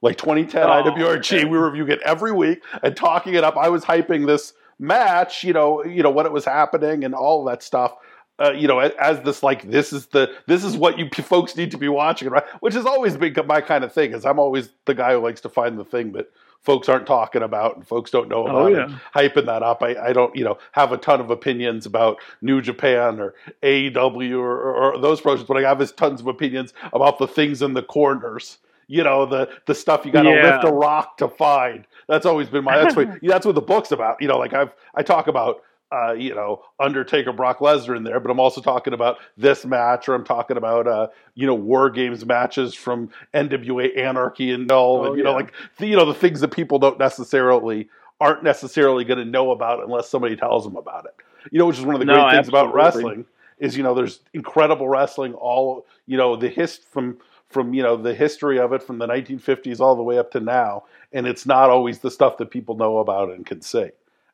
Like 0.05 0.19
2010 0.19 0.63
Oh, 0.63 0.67
IWRG, 0.69 1.17
okay. 1.17 1.45
we 1.45 1.57
were 1.59 1.71
reviewing 1.71 1.91
it 1.91 2.01
every 2.05 2.31
week 2.31 2.63
and 2.83 2.95
talking 2.95 3.35
it 3.35 3.43
up. 3.43 3.57
I 3.57 3.71
was 3.71 3.85
hyping 3.85 4.27
this 4.27 4.53
match, 4.79 5.43
you 5.43 5.53
know, 5.53 5.83
you 5.85 6.03
know 6.03 6.11
when 6.11 6.27
it 6.27 6.33
was 6.33 6.45
happening 6.45 7.05
and 7.05 7.15
all 7.15 7.43
that 7.45 7.63
stuff. 7.63 7.95
Uh, 8.39 8.51
you 8.51 8.67
know, 8.67 8.81
as 8.81 9.21
this 9.23 9.43
like 9.43 9.63
this 9.71 9.93
is 9.93 10.07
the 10.07 10.29
this 10.47 10.63
is 10.65 10.77
what 10.77 10.99
you 10.99 11.09
folks 11.23 11.57
need 11.57 11.71
to 11.71 11.79
be 11.79 11.89
watching, 11.89 12.29
right? 12.29 12.45
Which 12.61 12.75
has 12.75 12.85
always 12.85 13.17
been 13.17 13.35
my 13.47 13.61
kind 13.61 13.83
of 13.85 13.93
thing. 13.93 14.13
Is 14.13 14.27
I'm 14.27 14.39
always 14.39 14.71
the 14.85 14.95
guy 14.95 15.13
who 15.13 15.21
likes 15.21 15.41
to 15.43 15.49
find 15.49 15.79
the 15.79 15.85
thing 15.85 16.13
that 16.13 16.31
folks 16.61 16.89
aren't 16.89 17.07
talking 17.07 17.43
about 17.43 17.77
and 17.77 17.87
folks 17.87 18.11
don't 18.11 18.29
know 18.29 18.45
about. 18.47 18.55
Oh, 18.57 18.67
yeah. 18.69 18.99
hyping 19.15 19.47
that 19.47 19.63
up. 19.63 19.83
I, 19.83 19.95
I 19.97 20.13
don't, 20.13 20.35
you 20.35 20.45
know, 20.45 20.59
have 20.73 20.93
a 20.93 20.97
ton 20.97 21.21
of 21.21 21.31
opinions 21.31 21.87
about 21.87 22.19
New 22.41 22.61
Japan 22.61 23.21
or 23.21 23.35
AEW 23.63 24.39
or, 24.39 24.61
or, 24.61 24.95
or 24.95 24.99
those 24.99 25.21
promotions, 25.21 25.47
but 25.47 25.59
I 25.59 25.69
have 25.69 25.81
is 25.81 25.93
tons 25.93 26.21
of 26.21 26.27
opinions 26.27 26.73
about 26.93 27.19
the 27.19 27.29
things 27.29 27.63
in 27.63 27.75
the 27.75 27.83
corners. 27.83 28.59
You 28.87 29.05
know, 29.05 29.27
the 29.27 29.49
the 29.67 29.75
stuff 29.75 30.05
you 30.05 30.13
got 30.13 30.25
to 30.25 30.31
Yeah. 30.31 30.43
lift 30.43 30.65
a 30.65 30.71
rock 30.73 31.17
to 31.19 31.29
find. 31.29 31.87
That's 32.09 32.27
always 32.27 32.49
been 32.49 32.65
my. 32.65 32.77
That's 32.77 32.97
what 32.97 33.09
that's 33.23 33.47
what 33.47 33.55
the 33.55 33.63
book's 33.63 33.93
about. 33.93 34.21
You 34.21 34.29
know, 34.29 34.39
like 34.39 34.55
I've 34.55 34.75
I 34.95 35.03
talk 35.03 35.27
about. 35.29 35.63
Uh, 35.93 36.13
you 36.13 36.35
know, 36.35 36.61
Undertaker, 36.81 37.33
Brock 37.33 37.61
Lesnar 37.61 37.97
in 37.97 38.03
there, 38.03 38.19
but 38.19 38.29
I'm 38.29 38.41
also 38.41 38.61
talking 38.61 38.95
about 38.95 39.19
this 39.37 39.65
match, 39.65 40.09
or 40.09 40.15
I'm 40.15 40.25
talking 40.25 40.57
about, 40.57 40.89
uh, 40.89 41.07
you 41.37 41.47
know, 41.47 41.55
War 41.55 41.89
Games 41.89 42.27
matches 42.27 42.75
from 42.75 43.11
NWA 43.33 43.97
Anarchy 43.97 44.51
and 44.51 44.69
all, 44.73 45.05
Oh, 45.05 45.05
and 45.05 45.17
you 45.17 45.23
know, 45.23 45.35
like 45.35 45.53
the, 45.79 45.87
you 45.87 45.95
know 45.95 46.05
the 46.07 46.15
things 46.15 46.41
that 46.41 46.49
people 46.49 46.81
don't 46.81 46.99
necessarily 46.99 47.89
aren't 48.21 48.43
necessarily 48.43 49.05
going 49.05 49.21
to 49.21 49.25
know 49.25 49.53
about 49.53 49.85
unless 49.85 50.09
somebody 50.09 50.35
tells 50.35 50.65
them 50.65 50.75
about 50.75 51.05
it. 51.05 51.15
You 51.53 51.61
know, 51.61 51.67
which 51.67 51.79
is 51.79 51.85
one 51.85 51.95
of 51.95 52.01
the 52.01 52.07
No, 52.07 52.15
great 52.15 52.29
things 52.31 52.49
about 52.49 52.75
wrestling 52.75 53.27
is 53.61 53.77
you 53.77 53.85
know 53.85 53.95
there's 53.95 54.19
incredible 54.33 54.89
wrestling 54.89 55.35
all 55.35 55.87
you 56.07 56.17
know 56.17 56.35
the 56.35 56.49
hist 56.49 56.89
from 56.91 57.19
from 57.51 57.75
you 57.75 57.83
know 57.83 57.97
the 57.97 58.15
history 58.15 58.59
of 58.59 58.73
it 58.73 58.83
from 58.83 58.99
the 58.99 59.07
1950s 59.07 59.81
all 59.81 59.97
the 59.97 60.03
way 60.03 60.19
up 60.19 60.31
to 60.33 60.41
now, 60.41 60.85
and 61.13 61.27
it's 61.27 61.47
not 61.47 61.71
always 61.71 62.01
the 62.01 62.11
stuff 62.11 62.37
that 62.39 62.51
people 62.51 62.77
know 62.77 62.99
about 62.99 63.31
and 63.31 63.47
can 63.47 63.63
see. 63.63 63.91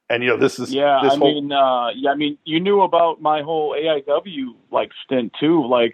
And 0.09 0.23
you 0.23 0.31
know 0.31 0.37
this 0.37 0.59
is 0.59 0.73
Yeah, 0.73 1.01
this 1.03 1.13
I 1.13 1.17
whole 1.17 1.35
mean, 1.35 1.53
uh, 1.53 1.91
yeah, 1.95 2.11
I 2.11 2.15
mean, 2.15 2.39
you 2.45 2.59
knew 2.59 2.81
about 2.81 3.21
my 3.21 3.43
whole 3.43 3.75
AIW 3.75 4.55
like 4.71 4.91
stint 5.05 5.33
too. 5.39 5.67
Like, 5.67 5.93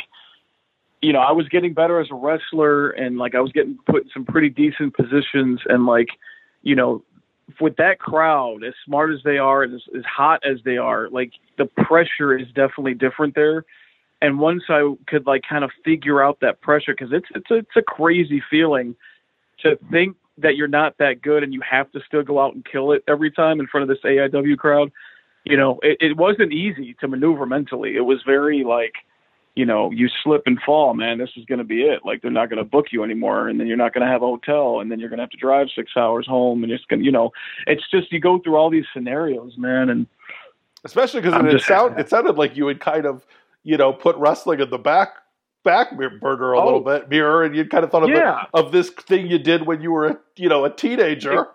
you 1.03 1.13
know, 1.13 1.21
I 1.21 1.33
was 1.33 1.49
getting 1.49 1.75
better 1.75 2.01
as 2.01 2.09
a 2.11 2.15
wrestler, 2.15 2.91
and 2.91 3.19
like 3.19 3.35
I 3.35 3.41
was 3.41 3.53
getting 3.53 3.79
put 3.87 4.05
in 4.05 4.11
some 4.15 4.25
pretty 4.25 4.49
decent 4.49 4.95
positions, 4.95 5.61
and 5.67 5.85
like, 5.85 6.09
you 6.63 6.75
know, 6.75 7.03
with 7.61 7.77
that 7.77 7.99
crowd, 7.99 8.65
as 8.65 8.75
smart 8.85 9.13
as 9.13 9.21
they 9.25 9.39
are, 9.39 9.63
and 9.63 9.75
as, 9.75 9.83
as 9.97 10.05
hot 10.05 10.41
as 10.45 10.59
they 10.65 10.79
are, 10.79 11.09
like 11.11 11.33
the 11.59 11.67
pressure 11.67 12.37
is 12.37 12.47
definitely 12.49 12.95
different 12.95 13.35
there. 13.35 13.65
And 14.27 14.41
once 14.41 14.65
I 14.69 14.93
could 15.07 15.25
like 15.25 15.43
kind 15.49 15.63
of 15.63 15.71
figure 15.85 16.21
out 16.21 16.41
that 16.41 16.61
pressure, 16.61 16.97
because 16.99 17.13
it's 17.13 17.29
it's 17.33 17.49
a, 17.49 17.59
it's 17.59 17.77
a 17.77 17.83
crazy 17.83 18.43
feeling 18.51 18.97
to 19.61 19.79
think 19.93 20.17
that 20.39 20.57
you're 20.57 20.67
not 20.67 20.99
that 20.99 21.23
good 21.23 21.45
and 21.45 21.55
you 21.55 21.61
have 21.61 21.91
to 21.93 22.01
still 22.05 22.25
go 22.25 22.41
out 22.41 22.53
and 22.53 22.65
kill 22.65 22.91
it 22.91 23.05
every 23.07 23.31
time 23.31 23.61
in 23.61 23.69
front 23.69 23.89
of 23.89 23.89
this 23.89 24.05
AIW 24.05 24.59
crowd. 24.59 24.91
You 25.45 25.57
know, 25.57 25.79
it, 25.81 25.99
it 26.01 26.17
wasn't 26.17 26.53
easy 26.53 26.95
to 26.95 27.07
maneuver 27.07 27.47
mentally. 27.47 27.95
It 27.95 28.01
was 28.01 28.21
very 28.27 28.65
like, 28.65 28.95
you 29.55 29.65
know, 29.65 29.93
you 29.93 30.09
slip 30.25 30.43
and 30.47 30.59
fall, 30.61 30.93
man. 30.93 31.19
This 31.19 31.31
is 31.37 31.45
going 31.45 31.61
to 31.61 31.65
be 31.65 31.83
it. 31.83 32.01
Like 32.05 32.21
they're 32.21 32.33
not 32.33 32.51
going 32.51 32.59
to 32.59 32.69
book 32.69 32.87
you 32.91 33.05
anymore, 33.05 33.49
and 33.49 33.61
then 33.61 33.69
you're 33.69 33.77
not 33.77 33.95
going 33.95 34.05
to 34.05 34.13
have 34.13 34.23
a 34.23 34.27
hotel, 34.27 34.81
and 34.81 34.91
then 34.91 34.99
you're 34.99 35.09
going 35.09 35.19
to 35.19 35.23
have 35.23 35.31
to 35.31 35.37
drive 35.37 35.69
six 35.73 35.93
hours 35.97 36.27
home, 36.27 36.65
and 36.65 36.73
it's 36.73 36.85
going, 36.87 37.05
you 37.05 37.13
know, 37.13 37.31
it's 37.69 37.89
just 37.93 38.11
you 38.11 38.19
go 38.19 38.41
through 38.41 38.57
all 38.57 38.71
these 38.71 38.87
scenarios, 38.93 39.57
man, 39.57 39.89
and 39.89 40.09
especially 40.85 41.21
because 41.21 41.45
it, 41.45 41.51
just- 41.53 41.67
sound, 41.67 41.97
it 42.01 42.11
sounded 42.11 42.37
like 42.37 42.57
you 42.57 42.67
had 42.67 42.81
kind 42.81 43.07
of 43.07 43.25
you 43.67 43.77
know 43.77 43.93
put 43.93 44.17
wrestling 44.17 44.61
in 44.61 44.71
the 44.71 44.79
back 44.79 45.11
back 45.65 45.89
burner 45.97 46.53
a 46.53 46.65
little 46.65 46.81
Oh. 46.87 46.99
bit 46.99 47.09
mirror 47.11 47.43
and 47.43 47.57
you 47.57 47.65
kind 47.65 47.83
of 47.83 47.91
thought 47.91 48.05
of, 48.05 48.09
Yeah. 48.11 48.45
the, 48.55 48.59
of 48.61 48.71
this 48.71 48.89
thing 48.91 49.27
you 49.27 49.37
did 49.41 49.67
when 49.67 49.81
you 49.81 49.91
were 49.91 50.07
a, 50.07 50.19
you 50.37 50.49
know 50.49 50.65
a 50.65 50.71
teenager 50.71 51.49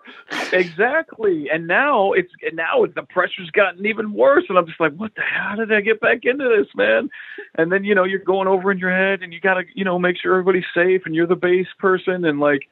exactly. 0.52 1.48
And 1.50 1.66
now 1.66 2.12
it's 2.12 2.30
and 2.46 2.56
now 2.56 2.84
the 2.94 3.02
pressure's 3.02 3.50
gotten 3.50 3.84
even 3.86 4.12
worse, 4.12 4.44
and 4.48 4.58
I'm 4.58 4.66
just 4.66 4.80
like, 4.80 4.92
what 4.94 5.14
the 5.14 5.22
hell? 5.22 5.56
Did 5.56 5.72
I 5.72 5.80
get 5.80 6.00
back 6.00 6.24
into 6.24 6.44
this, 6.48 6.68
man? 6.74 7.08
And 7.54 7.72
then 7.72 7.84
you 7.84 7.94
know 7.94 8.04
you're 8.04 8.18
going 8.18 8.48
over 8.48 8.70
in 8.70 8.78
your 8.78 8.90
head, 8.94 9.22
and 9.22 9.32
you 9.32 9.40
got 9.40 9.54
to 9.54 9.62
you 9.74 9.84
know 9.84 9.98
make 9.98 10.16
sure 10.20 10.32
everybody's 10.32 10.64
safe, 10.74 11.02
and 11.06 11.14
you're 11.14 11.26
the 11.26 11.36
base 11.36 11.68
person, 11.78 12.24
and 12.24 12.40
like, 12.40 12.68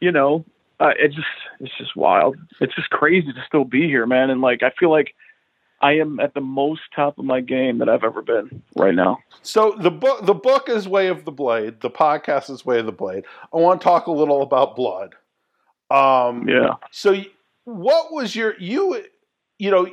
you 0.00 0.12
know, 0.12 0.44
uh, 0.80 0.92
it 0.98 1.08
just 1.12 1.26
it's 1.60 1.76
just 1.78 1.96
wild. 1.96 2.36
It's 2.60 2.74
just 2.74 2.90
crazy 2.90 3.32
to 3.32 3.44
still 3.46 3.64
be 3.64 3.82
here, 3.88 4.06
man. 4.06 4.30
And 4.30 4.40
like 4.40 4.62
I 4.62 4.70
feel 4.78 4.90
like 4.90 5.14
I 5.80 5.92
am 5.94 6.18
at 6.20 6.34
the 6.34 6.40
most 6.40 6.82
top 6.94 7.18
of 7.18 7.24
my 7.24 7.40
game 7.40 7.78
that 7.78 7.88
I've 7.88 8.04
ever 8.04 8.22
been 8.22 8.62
right 8.76 8.94
now. 8.94 9.18
so 9.42 9.76
the 9.80 9.90
book 9.90 10.26
the 10.26 10.34
book 10.34 10.68
is 10.68 10.88
way 10.88 11.08
of 11.08 11.24
the 11.24 11.32
blade 11.32 11.80
the 11.80 11.90
podcast 11.90 12.50
is 12.50 12.64
way 12.66 12.78
of 12.80 12.86
the 12.86 12.92
blade 12.92 13.24
i 13.52 13.56
want 13.56 13.80
to 13.80 13.84
talk 13.84 14.06
a 14.06 14.10
little 14.12 14.42
about 14.42 14.74
blood 14.76 15.14
um 15.90 16.48
Yeah. 16.48 16.74
So, 16.90 17.22
what 17.64 18.12
was 18.12 18.34
your 18.36 18.54
you? 18.58 19.04
You 19.58 19.70
know, 19.70 19.88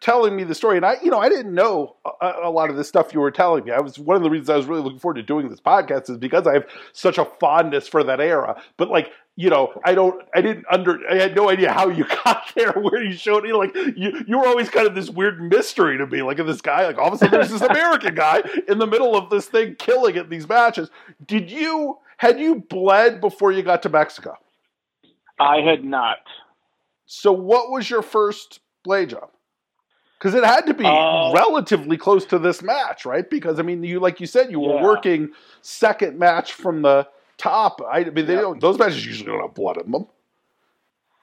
telling 0.00 0.36
me 0.36 0.44
the 0.44 0.54
story, 0.54 0.76
and 0.76 0.86
I, 0.86 0.96
you 1.02 1.10
know, 1.10 1.18
I 1.18 1.28
didn't 1.28 1.54
know 1.54 1.96
a, 2.20 2.32
a 2.44 2.50
lot 2.50 2.70
of 2.70 2.76
the 2.76 2.84
stuff 2.84 3.12
you 3.12 3.20
were 3.20 3.30
telling 3.30 3.64
me. 3.64 3.72
I 3.72 3.80
was 3.80 3.98
one 3.98 4.16
of 4.16 4.22
the 4.22 4.30
reasons 4.30 4.48
I 4.48 4.56
was 4.56 4.66
really 4.66 4.82
looking 4.82 4.98
forward 4.98 5.16
to 5.16 5.22
doing 5.22 5.48
this 5.48 5.60
podcast 5.60 6.08
is 6.08 6.16
because 6.16 6.46
I 6.46 6.54
have 6.54 6.66
such 6.92 7.18
a 7.18 7.24
fondness 7.24 7.88
for 7.88 8.02
that 8.04 8.20
era. 8.20 8.60
But 8.76 8.88
like, 8.88 9.10
you 9.36 9.48
know, 9.48 9.72
I 9.84 9.94
don't, 9.94 10.22
I 10.34 10.40
didn't 10.42 10.66
under, 10.70 10.98
I 11.10 11.14
had 11.14 11.34
no 11.34 11.48
idea 11.48 11.72
how 11.72 11.88
you 11.88 12.04
got 12.24 12.52
there, 12.54 12.72
where 12.72 13.02
you 13.02 13.12
showed 13.12 13.46
it. 13.46 13.54
Like, 13.54 13.74
you, 13.74 14.24
you 14.26 14.38
were 14.38 14.46
always 14.46 14.68
kind 14.68 14.86
of 14.86 14.94
this 14.94 15.08
weird 15.08 15.40
mystery 15.42 15.96
to 15.98 16.06
me. 16.06 16.22
Like, 16.22 16.36
this 16.36 16.60
guy, 16.60 16.86
like 16.86 16.98
all 16.98 17.08
of 17.08 17.14
a 17.14 17.18
sudden, 17.18 17.32
there's 17.32 17.50
this 17.50 17.62
American 17.62 18.14
guy 18.14 18.42
in 18.68 18.78
the 18.78 18.86
middle 18.86 19.16
of 19.16 19.30
this 19.30 19.46
thing, 19.46 19.76
killing 19.78 20.16
it 20.16 20.24
in 20.24 20.28
these 20.28 20.48
matches. 20.48 20.90
Did 21.26 21.50
you 21.50 21.98
had 22.18 22.38
you 22.38 22.56
bled 22.68 23.20
before 23.20 23.52
you 23.52 23.62
got 23.62 23.82
to 23.82 23.88
Mexico? 23.88 24.36
I 25.40 25.60
had 25.60 25.82
not. 25.84 26.18
So, 27.06 27.32
what 27.32 27.70
was 27.70 27.88
your 27.90 28.02
first 28.02 28.60
blade 28.84 29.10
job? 29.10 29.30
Because 30.18 30.34
it 30.36 30.44
had 30.44 30.66
to 30.66 30.74
be 30.74 30.84
Uh, 30.84 31.32
relatively 31.34 31.96
close 31.96 32.24
to 32.26 32.38
this 32.38 32.62
match, 32.62 33.04
right? 33.04 33.28
Because 33.28 33.58
I 33.58 33.62
mean, 33.62 33.82
you 33.82 33.98
like 33.98 34.20
you 34.20 34.26
said, 34.26 34.52
you 34.52 34.60
were 34.60 34.80
working 34.80 35.30
second 35.62 36.16
match 36.18 36.52
from 36.52 36.82
the 36.82 37.08
top. 37.42 37.80
I, 37.90 38.04
mean, 38.04 38.26
they 38.26 38.34
Yeah. 38.34 38.40
don't, 38.42 38.60
those 38.60 38.78
matches 38.78 39.04
usually 39.04 39.30
don't 39.30 39.40
have 39.40 39.54
blood 39.54 39.78
in 39.84 39.90
them. 39.90 40.06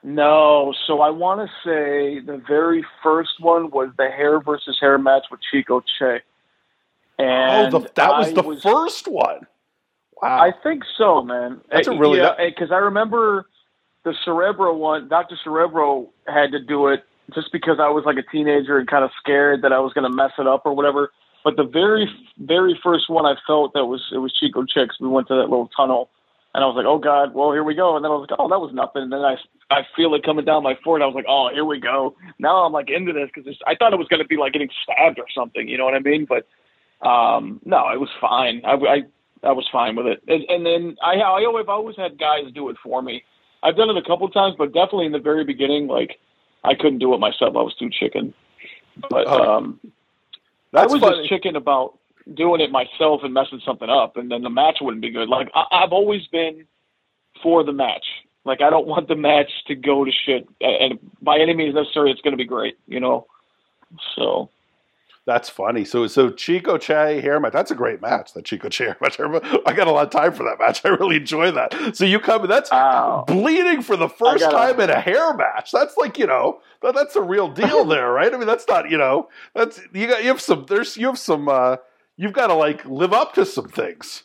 No, 0.02 0.72
so 0.86 1.00
I 1.02 1.10
want 1.10 1.40
to 1.40 1.46
say 1.62 2.20
the 2.20 2.42
very 2.48 2.84
first 3.02 3.38
one 3.40 3.70
was 3.70 3.90
the 3.98 4.08
hair 4.08 4.40
versus 4.40 4.78
hair 4.80 4.96
match 4.98 5.24
with 5.30 5.40
Chico 5.50 5.80
Che. 5.98 6.20
And 7.18 7.74
oh, 7.74 7.80
the, 7.80 7.90
that 7.96 8.08
was 8.10 8.28
I 8.28 8.32
the 8.32 8.60
first 8.62 9.08
one. 9.08 9.46
Wow. 10.22 10.38
I 10.40 10.52
think 10.62 10.84
so, 10.96 11.22
man. 11.22 11.60
That's 11.70 11.86
a 11.86 11.92
Uh, 11.92 11.96
really- 11.98 12.18
yeah, 12.18 12.34
because 12.48 12.72
I 12.72 12.76
remember 12.78 13.46
the 14.04 14.14
Cerebro 14.24 14.74
one. 14.74 15.08
Dr. 15.08 15.36
Cerebro 15.44 16.08
had 16.26 16.52
to 16.52 16.58
do 16.60 16.88
it 16.88 17.04
just 17.34 17.52
because 17.52 17.78
I 17.78 17.90
was 17.90 18.04
like 18.06 18.16
a 18.16 18.22
teenager 18.22 18.78
and 18.78 18.88
kind 18.88 19.04
of 19.04 19.10
scared 19.22 19.60
that 19.62 19.72
I 19.72 19.80
was 19.80 19.92
going 19.92 20.10
to 20.10 20.14
mess 20.14 20.32
it 20.38 20.46
up 20.46 20.62
or 20.64 20.72
whatever. 20.74 21.12
But 21.44 21.56
the 21.56 21.64
very, 21.64 22.08
very 22.38 22.78
first 22.82 23.08
one 23.08 23.24
I 23.26 23.34
felt 23.46 23.72
that 23.74 23.86
was 23.86 24.02
it 24.12 24.18
was 24.18 24.32
Chico 24.32 24.64
Che's. 24.64 24.88
we 25.00 25.08
went 25.08 25.28
to 25.28 25.34
that 25.34 25.48
little 25.48 25.70
tunnel, 25.74 26.10
and 26.54 26.62
I 26.62 26.66
was 26.66 26.76
like, 26.76 26.86
oh 26.86 26.98
god, 26.98 27.34
well 27.34 27.52
here 27.52 27.64
we 27.64 27.74
go. 27.74 27.96
And 27.96 28.04
then 28.04 28.10
I 28.10 28.14
was 28.14 28.26
like, 28.28 28.38
oh 28.38 28.48
that 28.48 28.60
was 28.60 28.72
nothing. 28.74 29.02
And 29.02 29.12
then 29.12 29.20
I 29.20 29.36
I 29.70 29.86
feel 29.96 30.14
it 30.14 30.22
coming 30.24 30.44
down 30.44 30.62
my 30.62 30.76
forehead. 30.84 31.02
I 31.02 31.06
was 31.06 31.14
like, 31.14 31.26
oh 31.28 31.48
here 31.52 31.64
we 31.64 31.80
go. 31.80 32.14
Now 32.38 32.64
I'm 32.64 32.72
like 32.72 32.90
into 32.90 33.12
this 33.12 33.30
because 33.34 33.56
I 33.66 33.74
thought 33.74 33.92
it 33.92 33.98
was 33.98 34.08
going 34.08 34.22
to 34.22 34.28
be 34.28 34.36
like 34.36 34.52
getting 34.52 34.70
stabbed 34.82 35.18
or 35.18 35.26
something. 35.34 35.68
You 35.68 35.78
know 35.78 35.84
what 35.84 35.94
I 35.94 36.00
mean? 36.00 36.26
But 36.26 36.46
um, 37.06 37.60
no, 37.64 37.88
it 37.90 38.00
was 38.00 38.10
fine. 38.20 38.62
I, 38.64 38.72
I 38.72 39.02
I 39.42 39.52
was 39.52 39.66
fine 39.72 39.96
with 39.96 40.06
it. 40.06 40.22
And, 40.28 40.44
and 40.50 40.66
then 40.66 40.96
I, 41.02 41.14
I 41.14 41.44
always, 41.46 41.64
I've 41.64 41.68
always 41.70 41.96
had 41.96 42.18
guys 42.18 42.52
do 42.54 42.68
it 42.68 42.76
for 42.82 43.00
me. 43.00 43.24
I've 43.62 43.76
done 43.76 43.90
it 43.90 43.96
a 43.96 44.02
couple 44.02 44.26
of 44.26 44.34
times, 44.34 44.54
but 44.58 44.72
definitely 44.72 45.06
in 45.06 45.12
the 45.12 45.18
very 45.18 45.44
beginning, 45.44 45.86
like 45.86 46.18
I 46.64 46.74
couldn't 46.74 46.98
do 46.98 47.14
it 47.14 47.18
myself. 47.18 47.56
I 47.56 47.62
was 47.62 47.74
too 47.74 47.90
chicken. 47.90 48.34
But 49.08 49.26
Oh, 49.26 49.78
um, 50.74 50.82
I 50.82 50.86
was 50.86 51.00
funny. 51.00 51.18
just 51.18 51.28
chicken 51.28 51.56
about 51.56 51.98
doing 52.34 52.60
it 52.60 52.70
myself 52.70 53.22
and 53.24 53.34
messing 53.34 53.60
something 53.64 53.88
up, 53.88 54.16
and 54.16 54.30
then 54.30 54.42
the 54.42 54.50
match 54.50 54.78
wouldn't 54.80 55.02
be 55.02 55.10
good. 55.10 55.28
Like 55.28 55.48
I, 55.54 55.64
I've 55.72 55.92
always 55.92 56.26
been 56.28 56.66
for 57.42 57.64
the 57.64 57.72
match. 57.72 58.04
Like 58.44 58.62
I 58.62 58.70
don't 58.70 58.86
want 58.86 59.08
the 59.08 59.16
match 59.16 59.50
to 59.66 59.74
go 59.74 60.04
to 60.04 60.10
shit, 60.10 60.48
and 60.60 60.98
by 61.20 61.38
any 61.38 61.54
means 61.54 61.74
necessary, 61.74 62.10
it's 62.10 62.20
going 62.20 62.32
to 62.32 62.38
be 62.38 62.46
great. 62.46 62.78
You 62.86 63.00
know. 63.00 63.26
So 64.16 64.50
That's 65.30 65.48
funny. 65.48 65.84
So, 65.84 66.08
so 66.08 66.30
Chico 66.30 66.76
Che 66.76 67.20
hair 67.20 67.38
match. 67.38 67.52
That's 67.52 67.70
a 67.70 67.76
great 67.76 68.00
match. 68.02 68.32
That 68.34 68.44
Chico 68.44 68.68
Che 68.68 68.84
hair 68.86 68.96
match. 69.00 69.20
I 69.20 69.72
got 69.72 69.86
a 69.86 69.92
lot 69.92 70.04
of 70.06 70.10
time 70.10 70.32
for 70.32 70.42
that 70.42 70.58
match. 70.58 70.84
I 70.84 70.88
really 70.88 71.14
enjoy 71.18 71.52
that. 71.52 71.94
So 71.96 72.04
you 72.04 72.18
come. 72.18 72.48
That's 72.48 72.68
Wow. 72.72 73.22
bleeding 73.28 73.80
for 73.82 73.96
the 73.96 74.08
first 74.08 74.40
gotta- 74.40 74.56
time 74.56 74.80
in 74.80 74.90
a 74.90 74.98
hair 75.00 75.32
match. 75.34 75.70
That's 75.70 75.96
like 75.96 76.18
you 76.18 76.26
know 76.26 76.60
that, 76.82 76.96
that's 76.96 77.14
a 77.14 77.22
real 77.22 77.46
deal 77.48 77.84
there, 77.94 78.10
right? 78.10 78.34
I 78.34 78.36
mean, 78.38 78.48
that's 78.48 78.66
not 78.66 78.90
you 78.90 78.98
know 78.98 79.28
that's 79.54 79.80
you 79.92 80.08
got 80.08 80.22
you 80.22 80.28
have 80.30 80.40
some 80.40 80.66
there's 80.68 80.96
you 80.96 81.06
have 81.06 81.18
some 81.18 81.48
uh, 81.48 81.76
you've 82.16 82.32
got 82.32 82.48
to 82.48 82.54
like 82.54 82.84
live 82.84 83.12
up 83.12 83.34
to 83.34 83.46
some 83.46 83.68
things 83.68 84.24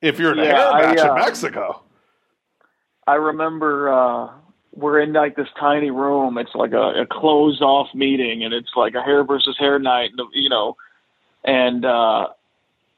if 0.00 0.20
you're 0.20 0.30
in 0.30 0.38
a 0.38 0.44
Yeah, 0.44 0.52
hair 0.56 0.68
I, 0.70 0.80
match 0.94 0.98
uh, 1.04 1.08
in 1.08 1.14
Mexico. 1.16 1.82
I 3.08 3.14
remember 3.14 3.92
uh 3.92 4.30
we're 4.76 5.00
in 5.00 5.12
like 5.12 5.36
this 5.36 5.48
tiny 5.58 5.90
room. 5.90 6.38
It's 6.38 6.54
like 6.54 6.72
a, 6.72 7.02
a 7.02 7.06
closed 7.10 7.62
off 7.62 7.88
meeting 7.94 8.44
and 8.44 8.54
it's 8.54 8.70
like 8.76 8.94
a 8.94 9.02
hair 9.02 9.24
versus 9.24 9.56
hair 9.58 9.78
night, 9.78 10.10
you 10.34 10.48
know. 10.48 10.76
And 11.44 11.84
uh 11.84 12.28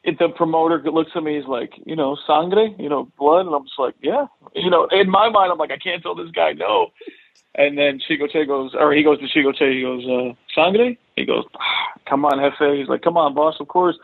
it, 0.05 0.19
the 0.19 0.29
promoter 0.29 0.81
looks 0.91 1.11
at 1.15 1.23
me, 1.23 1.37
he's 1.37 1.47
like, 1.47 1.73
you 1.85 1.97
know, 1.97 2.17
sangre, 2.27 2.69
you 2.79 2.89
know, 2.89 3.11
blood, 3.19 3.47
and 3.47 3.55
I'm 3.55 3.65
just 3.65 3.79
like, 3.79 3.95
yeah, 4.01 4.27
you 4.55 4.71
know. 4.71 4.87
In 4.91 5.11
my 5.11 5.29
mind, 5.29 5.53
I'm 5.53 5.59
like, 5.59 5.73
I 5.73 5.77
can't 5.77 6.03
tell 6.03 6.15
this 6.15 6.31
guy 6.31 6.53
no. 6.53 6.89
And 7.55 7.77
then 7.77 8.01
Chico 8.07 8.27
Che 8.27 8.47
goes, 8.47 8.75
or 8.79 8.93
he 8.93 9.03
goes 9.03 9.19
to 9.21 9.29
Chico 9.29 9.53
Che, 9.53 9.75
he 9.75 9.83
goes, 9.83 10.05
uh, 10.07 10.35
sangre. 10.55 10.97
He 11.17 11.27
goes, 11.27 11.45
ah, 11.57 12.01
come 12.09 12.25
on, 12.25 12.39
Jefe. 12.39 12.79
He's 12.79 12.89
like, 12.89 13.03
come 13.03 13.17
on, 13.17 13.35
boss, 13.35 13.57
of 13.61 13.69
course. 13.69 13.97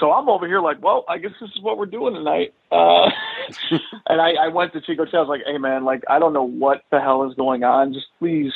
So 0.00 0.10
I'm 0.12 0.28
over 0.28 0.46
here 0.46 0.60
like, 0.60 0.82
well, 0.82 1.04
I 1.08 1.18
guess 1.18 1.32
this 1.40 1.50
is 1.50 1.62
what 1.62 1.78
we're 1.78 1.86
doing 1.86 2.14
tonight. 2.14 2.54
Uh, 2.72 3.10
and 4.08 4.20
I, 4.20 4.32
I 4.32 4.48
went 4.48 4.72
to 4.74 4.80
Chico 4.80 5.04
Che. 5.04 5.16
I 5.16 5.20
was 5.20 5.28
like, 5.28 5.42
hey 5.46 5.58
man, 5.58 5.84
like 5.84 6.02
I 6.08 6.18
don't 6.18 6.32
know 6.32 6.44
what 6.46 6.82
the 6.90 7.00
hell 7.00 7.28
is 7.28 7.34
going 7.34 7.64
on. 7.64 7.92
Just 7.92 8.06
please, 8.18 8.52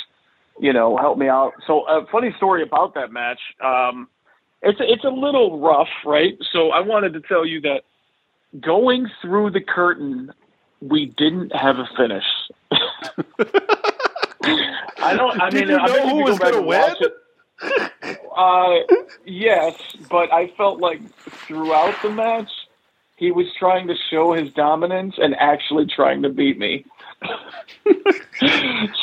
you 0.60 0.72
know, 0.72 0.96
help 0.96 1.18
me 1.18 1.28
out. 1.28 1.52
So 1.66 1.86
a 1.88 2.06
funny 2.10 2.32
story 2.36 2.62
about 2.62 2.94
that 2.94 3.12
match. 3.12 3.40
Um, 3.64 4.08
it's 4.62 4.78
it's 4.80 5.04
a 5.04 5.10
little 5.10 5.60
rough, 5.60 5.88
right? 6.04 6.36
So 6.52 6.70
I 6.70 6.80
wanted 6.80 7.12
to 7.14 7.20
tell 7.20 7.46
you 7.46 7.60
that 7.62 7.82
going 8.60 9.08
through 9.22 9.50
the 9.50 9.60
curtain, 9.60 10.32
we 10.80 11.06
didn't 11.16 11.54
have 11.54 11.76
a 11.78 11.88
finish. 11.96 12.24
I 15.00 15.14
don't. 15.16 15.40
I 15.40 15.50
Did 15.50 15.68
mean, 15.68 15.68
you 15.68 15.76
I 15.78 15.86
know 15.88 16.08
who 16.08 16.24
was 16.24 16.38
going 16.38 16.54
to 16.54 16.62
win? 16.62 16.80
watch 16.80 16.98
it. 17.00 17.12
Uh, 18.36 18.76
yes, 19.26 19.74
but 20.08 20.32
I 20.32 20.46
felt 20.56 20.78
like 20.80 21.00
throughout 21.46 22.00
the 22.02 22.10
match, 22.10 22.48
he 23.18 23.32
was 23.32 23.46
trying 23.58 23.88
to 23.88 23.94
show 24.10 24.32
his 24.32 24.50
dominance 24.52 25.14
and 25.18 25.34
actually 25.40 25.86
trying 25.86 26.22
to 26.22 26.28
beat 26.28 26.56
me. 26.56 26.84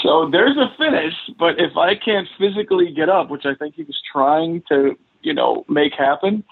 so 0.03 0.29
there's 0.31 0.55
a 0.57 0.73
finish, 0.77 1.13
but 1.37 1.59
if 1.59 1.75
I 1.75 1.95
can't 1.95 2.27
physically 2.39 2.93
get 2.93 3.09
up, 3.09 3.29
which 3.29 3.45
I 3.45 3.55
think 3.55 3.75
he 3.75 3.83
was 3.83 3.99
trying 4.11 4.63
to, 4.69 4.97
you 5.21 5.33
know, 5.33 5.65
make 5.67 5.93
happen, 5.93 6.45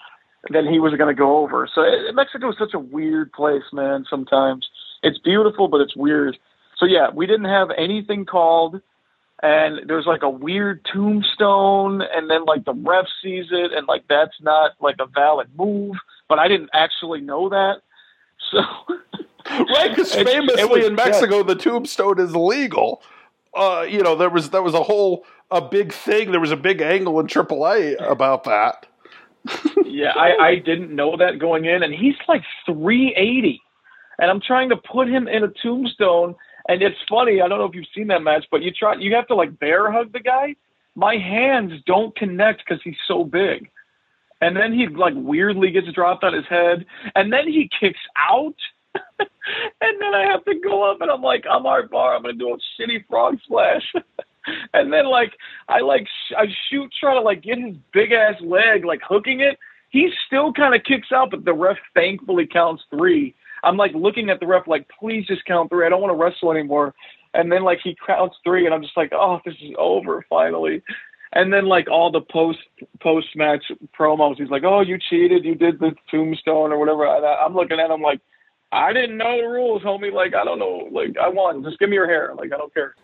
then 0.50 0.68
he 0.68 0.80
was 0.80 0.94
going 0.96 1.08
to 1.08 1.18
go 1.18 1.38
over. 1.38 1.70
So 1.74 1.84
eh, 1.84 2.12
Mexico 2.14 2.50
is 2.50 2.58
such 2.60 2.74
a 2.74 2.80
weird 2.80 3.32
place, 3.32 3.64
man. 3.72 4.06
Sometimes 4.10 4.68
it's 5.02 5.18
beautiful, 5.20 5.70
but 5.70 5.80
it's 5.80 5.96
weird. 5.96 6.38
So 6.78 6.86
yeah, 6.86 7.12
we 7.14 7.26
didn't 7.26 7.46
have 7.46 7.70
anything 7.78 8.26
called 8.26 8.82
and 9.42 9.88
there's 9.88 10.06
like 10.06 10.24
a 10.24 10.30
weird 10.30 10.86
tombstone 10.92 12.02
and 12.02 12.30
then 12.30 12.46
like 12.46 12.66
the 12.66 12.74
ref 12.74 13.06
sees 13.22 13.46
it 13.52 13.72
and 13.74 13.88
like 13.88 14.04
that's 14.10 14.36
not 14.42 14.72
like 14.80 14.96
a 15.00 15.06
valid 15.06 15.50
move 15.58 15.96
but 16.30 16.40
i 16.40 16.48
didn't 16.48 16.70
actually 16.74 17.22
know 17.22 17.50
that 17.50 17.78
so 18.52 18.60
right 19.50 19.90
because 19.96 20.16
It- 20.16 20.22
it 20.22 20.28
famously 20.28 20.66
was- 20.80 20.86
in 20.88 20.96
Mexico 20.96 21.44
the 21.44 21.56
tombstone 21.56 22.20
is 22.20 22.36
legal. 22.36 23.02
Uh, 23.54 23.86
you 23.88 24.02
know 24.02 24.16
there 24.16 24.30
was 24.30 24.50
there 24.50 24.64
was 24.64 24.74
a 24.74 24.82
whole 24.82 25.26
a 25.52 25.62
big 25.62 25.94
thing. 25.94 26.32
There 26.32 26.40
was 26.40 26.52
a 26.52 26.58
big 26.58 26.82
angle 26.82 27.20
in 27.20 27.28
AAA 27.28 28.02
about 28.10 28.46
that. 28.46 28.88
yeah 29.86 30.14
I, 30.16 30.38
I 30.48 30.56
didn't 30.56 30.96
know 30.96 31.16
that 31.18 31.38
going 31.38 31.66
in 31.66 31.84
and 31.84 31.94
he's 31.94 32.16
like 32.30 32.44
380 32.66 33.62
and 34.20 34.32
i'm 34.32 34.40
trying 34.40 34.70
to 34.70 34.78
put 34.78 35.10
him 35.10 35.28
in 35.28 35.44
a 35.44 35.50
tombstone 35.50 36.34
and 36.70 36.82
it's 36.82 36.98
funny 37.10 37.42
i 37.42 37.48
don't 37.50 37.60
know 37.60 37.66
if 37.66 37.76
you've 37.76 37.86
seen 37.94 38.08
that 38.08 38.24
match 38.24 38.46
but 38.50 38.62
you 38.64 38.72
try 38.72 38.96
you 38.96 39.14
have 39.14 39.28
to 39.28 39.36
like 39.36 39.60
bear 39.60 39.92
hug 39.92 40.14
the 40.14 40.22
guy 40.22 40.56
my 40.96 41.16
hands 41.18 41.74
don't 41.86 42.16
connect 42.16 42.64
because 42.66 42.82
he's 42.86 42.96
so 43.06 43.26
big 43.26 43.70
and 44.44 44.56
then 44.56 44.74
he 44.74 44.88
like 44.88 45.14
weirdly 45.16 45.72
gets 45.72 45.92
dropped 45.94 46.24
on 46.24 46.34
his 46.34 46.46
head 46.50 46.86
and 47.16 47.32
then 47.32 47.48
he 47.48 47.70
kicks 47.80 48.00
out 48.18 48.56
and 49.20 50.02
then 50.02 50.14
i 50.14 50.26
have 50.30 50.44
to 50.46 50.56
go 50.64 50.90
up 50.90 51.02
and 51.02 51.10
i'm 51.10 51.22
like 51.22 51.44
i'm 51.50 51.66
Art 51.66 51.90
Barr 51.90 52.16
i'm 52.16 52.22
gonna 52.22 52.34
do 52.34 52.54
a 52.54 52.58
shitty 52.82 53.06
frog 53.08 53.38
splash 53.44 53.84
and 54.74 54.92
then 54.92 55.06
like 55.06 55.34
I 55.70 55.80
like 55.82 56.08
sh- 56.08 56.34
I 56.38 56.46
shoot 56.70 56.92
try 57.00 57.14
to 57.14 57.22
like 57.22 57.42
get 57.42 57.58
his 57.58 57.76
big 57.94 58.12
ass 58.12 58.36
leg 58.42 58.86
like 58.86 59.02
hooking 59.08 59.42
it. 59.42 59.58
He 59.90 60.10
still 60.26 60.52
kind 60.52 60.74
of 60.74 60.84
kicks 60.84 61.12
out, 61.12 61.32
but 61.32 61.46
the 61.46 61.54
ref 61.54 61.78
thankfully 61.94 62.48
counts 62.48 62.84
three. 62.90 63.36
I'm 63.64 63.78
like 63.78 63.94
looking 63.94 64.30
at 64.30 64.40
the 64.40 64.48
ref 64.48 64.68
like, 64.68 64.88
please 65.00 65.26
just 65.28 65.46
count 65.46 65.70
three. 65.70 65.86
I 65.86 65.90
don't 65.90 66.02
want 66.02 66.12
to 66.12 66.22
wrestle 66.22 66.52
anymore. 66.52 66.94
And 67.34 67.52
then 67.52 67.64
like 67.64 67.80
he 67.84 67.96
counts 68.06 68.36
three, 68.44 68.66
and 68.66 68.74
I'm 68.74 68.82
just 68.82 68.98
like, 68.98 69.12
oh, 69.14 69.40
this 69.46 69.56
is 69.62 69.72
over 69.78 70.26
finally. 70.30 70.84
And 71.34 71.52
then 71.52 71.66
like 71.66 71.90
all 71.90 72.12
the 72.12 72.22
post 72.22 72.60
post 73.02 73.28
match 73.36 73.66
promos, 73.98 74.38
he's 74.38 74.50
like, 74.50 74.64
oh, 74.64 74.82
you 74.82 75.00
cheated, 75.00 75.44
you 75.44 75.56
did 75.56 75.80
the 75.80 75.96
tombstone 76.10 76.72
or 76.72 76.78
whatever. 76.78 77.06
And 77.06 77.26
I, 77.26 77.44
I'm 77.46 77.56
looking 77.56 77.80
at 77.80 77.90
him 77.90 78.02
like, 78.02 78.22
I 78.72 78.94
didn't 78.94 79.18
know 79.18 79.38
the 79.38 79.48
rules, 79.48 79.82
homie. 79.82 80.14
Like 80.14 80.36
I 80.36 80.44
don't 80.44 80.60
know. 80.60 80.88
Like 80.92 81.16
I 81.22 81.30
won. 81.30 81.64
Just 81.64 81.80
give 81.80 81.90
me 81.90 81.96
your 81.96 82.08
hair. 82.08 82.34
Like 82.38 82.54
I 82.54 82.58
don't 82.58 82.74
care 82.74 82.96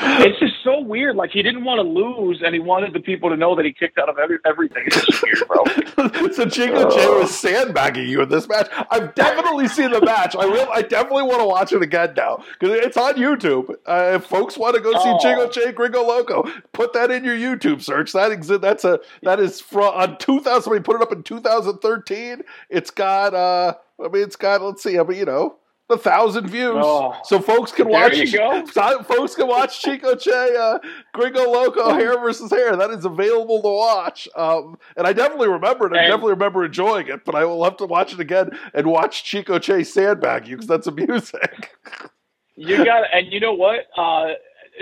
it's 0.00 0.38
just 0.40 0.54
so 0.64 0.80
weird. 0.80 1.16
Like 1.16 1.30
he 1.30 1.42
didn't 1.42 1.64
want 1.64 1.78
to 1.78 1.82
lose, 1.88 2.42
and 2.44 2.52
he 2.54 2.60
wanted 2.60 2.92
the 2.92 3.00
people 3.00 3.30
to 3.30 3.36
know 3.36 3.54
that 3.54 3.64
he 3.64 3.72
kicked 3.72 3.98
out 3.98 4.08
of 4.08 4.18
every, 4.18 4.38
everything. 4.44 4.82
It's 4.86 5.04
just 5.04 5.22
weird, 5.22 5.42
bro. 5.46 5.64
so 6.32 6.46
Chico 6.48 6.90
Che 6.90 7.06
was 7.18 7.36
sandbagging 7.38 8.08
you 8.08 8.22
in 8.22 8.28
this 8.28 8.48
match. 8.48 8.68
I've 8.90 9.14
definitely 9.14 9.68
seen 9.68 9.90
the 9.92 10.00
match. 10.00 10.34
I 10.34 10.46
will. 10.46 10.68
I 10.72 10.82
definitely 10.82 11.22
want 11.24 11.40
to 11.40 11.46
watch 11.46 11.72
it 11.72 11.82
again 11.82 12.14
now 12.16 12.42
because 12.58 12.76
it's 12.84 12.96
on 12.96 13.14
YouTube. 13.14 13.70
Uh, 13.86 14.12
if 14.16 14.24
folks 14.24 14.56
want 14.58 14.74
to 14.76 14.80
go 14.80 14.92
see 14.92 14.98
Oh. 15.04 15.18
Chico 15.20 15.48
Che 15.48 15.72
Gringo 15.72 16.02
Loco, 16.02 16.44
put 16.72 16.92
that 16.94 17.10
in 17.10 17.24
your 17.24 17.36
YouTube 17.36 17.80
search. 17.82 18.12
That 18.12 18.32
exi- 18.32 18.60
That's 18.60 18.84
a 18.84 19.00
that 19.22 19.38
is 19.40 19.60
from 19.60 19.94
on 19.94 20.18
2000. 20.18 20.72
We 20.72 20.80
put 20.80 20.96
it 20.96 21.02
up 21.02 21.12
in 21.12 21.22
2013. 21.22 22.42
It's 22.70 22.90
got. 22.90 23.34
uh 23.34 23.74
I 24.04 24.08
mean, 24.08 24.22
it's 24.24 24.36
got. 24.36 24.60
Let's 24.60 24.82
see. 24.82 24.98
I 24.98 25.02
mean, 25.04 25.18
you 25.18 25.24
know. 25.24 25.56
A 25.90 25.98
thousand 25.98 26.48
views, 26.48 26.76
Oh. 26.78 27.14
so 27.24 27.38
folks 27.40 27.70
can 27.70 27.88
There 27.88 28.00
watch. 28.00 28.16
you 28.16 28.32
go. 28.32 28.64
folks 29.02 29.34
can 29.34 29.46
watch 29.46 29.82
Chico 29.82 30.14
Che, 30.14 30.56
uh, 30.56 30.78
Gringo 31.12 31.42
Loco, 31.50 31.92
hair 31.92 32.18
versus 32.18 32.50
hair. 32.50 32.74
That 32.74 32.88
is 32.90 33.04
available 33.04 33.60
to 33.60 33.68
watch. 33.68 34.26
Um, 34.34 34.78
and 34.96 35.06
I 35.06 35.12
definitely 35.12 35.48
remember 35.48 35.86
it. 35.86 35.92
I 35.92 35.98
And- 36.04 36.06
definitely 36.08 36.32
remember 36.32 36.64
enjoying 36.64 37.08
it. 37.08 37.26
But 37.26 37.34
I 37.34 37.44
will 37.44 37.62
have 37.64 37.76
to 37.78 37.84
watch 37.86 38.14
it 38.14 38.20
again 38.20 38.58
and 38.72 38.86
watch 38.86 39.24
Chico 39.24 39.58
Che 39.58 39.84
sandbag 39.84 40.48
you 40.48 40.56
because 40.56 40.68
that's 40.68 40.86
amusing. 40.86 41.40
You 42.56 42.84
got, 42.84 43.02
and 43.12 43.32
you 43.32 43.40
know 43.40 43.52
what? 43.52 43.80
Uh, 43.96 44.34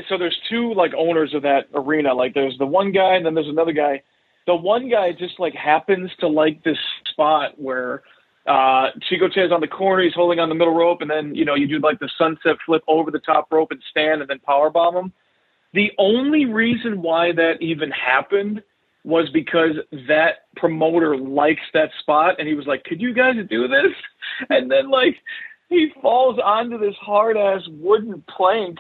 so 0.09 0.19
there's 0.19 0.39
two 0.51 0.75
like 0.75 0.93
owners 0.95 1.33
of 1.33 1.41
that 1.43 1.69
arena. 1.75 2.13
Like 2.13 2.35
there's 2.35 2.59
the 2.59 2.67
one 2.67 2.93
guy, 2.93 3.15
and 3.15 3.25
then 3.25 3.33
there's 3.35 3.49
another 3.49 3.73
guy. 3.73 4.03
The 4.47 4.55
one 4.55 4.91
guy 4.91 5.13
just 5.13 5.41
like 5.41 5.55
happens 5.55 6.11
to 6.21 6.29
like 6.29 6.63
this 6.65 6.77
spot 7.11 7.53
where 7.59 8.03
uh 8.47 8.89
Chico 9.09 9.29
Che's 9.29 9.53
on 9.53 9.61
the 9.61 9.69
corner, 9.69 10.03
he's 10.03 10.15
holding 10.15 10.41
on 10.41 10.49
the 10.49 10.55
middle 10.55 10.75
rope, 10.75 11.01
and 11.01 11.11
then 11.11 11.35
you 11.35 11.45
know 11.45 11.55
you 11.55 11.67
do 11.67 11.79
like 11.79 11.99
the 12.01 12.11
sunset 12.19 12.57
flip 12.67 12.83
over 12.89 13.11
the 13.11 13.21
top 13.21 13.53
rope 13.53 13.71
and 13.71 13.83
stand, 13.91 14.21
and 14.21 14.29
then 14.29 14.39
power 14.41 14.71
bomb 14.71 14.97
him. 14.97 15.13
The 15.75 15.93
only 15.99 16.45
reason 16.45 17.03
why 17.03 17.33
that 17.33 17.63
even 17.63 17.91
happened 17.91 18.63
was 19.05 19.29
because 19.31 19.77
that 20.09 20.47
promoter 20.57 21.17
likes 21.17 21.63
that 21.75 21.91
spot, 22.01 22.37
and 22.39 22.47
he 22.47 22.55
was 22.55 22.67
like, 22.67 22.85
"Could 22.85 23.01
you 23.01 23.13
guys 23.13 23.37
do 23.49 23.69
this?" 23.69 23.93
And 24.49 24.71
then 24.71 24.91
like 24.91 25.17
he 25.69 25.93
falls 26.01 26.39
onto 26.43 26.79
this 26.79 26.95
hard 26.97 27.37
ass 27.37 27.63
wooden 27.69 28.23
plank, 28.29 28.79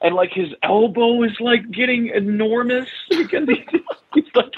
and 0.00 0.14
like 0.14 0.30
his 0.32 0.48
elbow 0.62 1.22
is 1.22 1.38
like 1.40 1.70
getting 1.70 2.08
enormous 2.08 2.88
because 3.10 3.48
he, 3.48 3.64
he's 4.14 4.24
like 4.34 4.52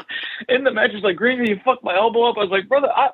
in 0.48 0.64
the 0.64 0.70
match. 0.70 0.92
He's 0.92 1.02
like, 1.02 1.16
"Gringo, 1.16 1.44
you 1.44 1.60
fucked 1.64 1.84
my 1.84 1.94
elbow 1.94 2.24
up." 2.24 2.36
I 2.36 2.40
was 2.40 2.50
like, 2.50 2.68
"Brother, 2.68 2.90
I." 2.94 3.10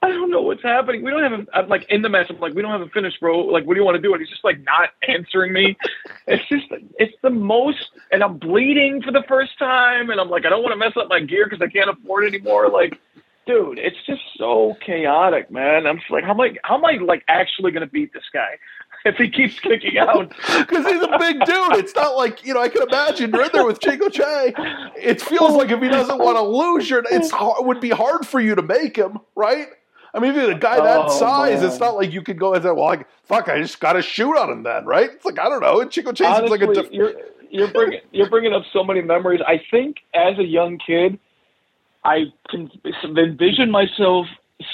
I 0.02 0.08
don't 0.08 0.30
know 0.30 0.40
what's 0.40 0.62
happening. 0.62 1.02
We 1.02 1.10
don't 1.10 1.22
have 1.22 1.32
a, 1.32 1.46
I'm 1.56 1.68
like 1.68 1.84
in 1.90 2.00
the 2.00 2.08
match. 2.08 2.28
I'm 2.30 2.40
like, 2.40 2.54
we 2.54 2.62
don't 2.62 2.70
have 2.70 2.80
a 2.80 2.88
finish, 2.88 3.14
bro. 3.20 3.40
Like, 3.40 3.66
what 3.66 3.74
do 3.74 3.80
you 3.80 3.84
want 3.84 3.96
to 3.96 4.02
do? 4.02 4.12
And 4.14 4.20
he's 4.20 4.30
just 4.30 4.44
like 4.44 4.58
not 4.60 4.90
answering 5.08 5.52
me. 5.52 5.76
It's 6.26 6.46
just, 6.48 6.66
it's 6.98 7.14
the 7.22 7.30
most, 7.30 7.90
and 8.12 8.22
I'm 8.22 8.38
bleeding 8.38 9.02
for 9.02 9.10
the 9.10 9.24
first 9.26 9.58
time. 9.58 10.10
And 10.10 10.20
I'm 10.20 10.30
like, 10.30 10.46
I 10.46 10.48
don't 10.48 10.62
want 10.62 10.72
to 10.72 10.76
mess 10.76 10.92
up 10.96 11.08
my 11.08 11.18
gear 11.18 11.46
because 11.48 11.60
I 11.60 11.68
can't 11.68 11.90
afford 11.90 12.24
it 12.24 12.34
anymore. 12.34 12.68
Like, 12.68 13.00
dude, 13.46 13.78
it's 13.78 13.96
just 14.06 14.22
so 14.36 14.76
chaotic, 14.84 15.50
man. 15.50 15.88
I'm 15.88 15.98
just 15.98 16.10
like, 16.10 16.22
how 16.22 16.30
am 16.30 16.40
I, 16.40 16.54
how 16.62 16.76
am 16.76 16.84
I 16.84 16.92
like 17.02 17.24
actually 17.26 17.72
going 17.72 17.80
to 17.84 17.90
beat 17.90 18.12
this 18.12 18.22
guy 18.32 18.58
if 19.04 19.16
he 19.16 19.28
keeps 19.28 19.58
kicking 19.58 19.98
out? 19.98 20.28
Because 20.28 20.86
he's 20.86 21.02
a 21.02 21.18
big 21.18 21.40
dude. 21.44 21.76
It's 21.76 21.96
not 21.96 22.16
like, 22.16 22.44
you 22.46 22.54
know, 22.54 22.60
I 22.60 22.68
can 22.68 22.82
imagine 22.82 23.32
you're 23.32 23.44
in 23.44 23.50
there 23.52 23.66
with 23.66 23.80
Chico 23.80 24.08
Che. 24.08 24.54
It 24.96 25.20
feels 25.20 25.56
like 25.56 25.70
if 25.70 25.80
he 25.80 25.88
doesn't 25.88 26.18
want 26.18 26.36
to 26.36 26.42
lose, 26.42 26.88
you're, 26.88 27.02
it's 27.10 27.30
hard, 27.32 27.60
it 27.60 27.66
would 27.66 27.80
be 27.80 27.90
hard 27.90 28.24
for 28.24 28.38
you 28.40 28.54
to 28.54 28.62
make 28.62 28.94
him, 28.96 29.18
right? 29.34 29.68
I 30.12 30.18
mean, 30.18 30.30
if 30.30 30.36
you're 30.36 30.50
a 30.50 30.58
guy 30.58 30.76
that 30.80 30.98
Oh, 31.06 31.08
size, 31.08 31.60
man. 31.60 31.68
it's 31.70 31.78
not 31.78 31.94
like 31.94 32.12
you 32.12 32.22
could 32.22 32.38
go 32.38 32.54
and 32.54 32.62
say, 32.62 32.70
well, 32.70 32.86
like, 32.86 33.06
fuck, 33.24 33.48
I 33.48 33.60
just 33.60 33.78
got 33.80 33.92
to 33.94 34.02
shoot 34.02 34.36
on 34.36 34.50
him 34.50 34.62
then, 34.64 34.84
right? 34.84 35.10
It's 35.10 35.24
like, 35.24 35.38
I 35.38 35.48
don't 35.48 35.60
know. 35.60 35.84
Chico 35.84 36.12
Che 36.12 36.24
seems 36.24 36.50
like 36.50 36.60
a 36.62 36.64
Honestly, 36.64 36.82
diff- 36.82 36.92
you're 36.92 37.12
you're 37.50 37.68
bringing 37.68 38.00
you're 38.12 38.28
bringing 38.30 38.52
up 38.52 38.62
so 38.72 38.82
many 38.84 39.02
memories. 39.02 39.40
I 39.46 39.60
think 39.70 39.98
as 40.14 40.38
a 40.38 40.44
young 40.44 40.78
kid, 40.84 41.18
I 42.04 42.24
can 42.48 42.70
envision 43.04 43.70
myself 43.70 44.26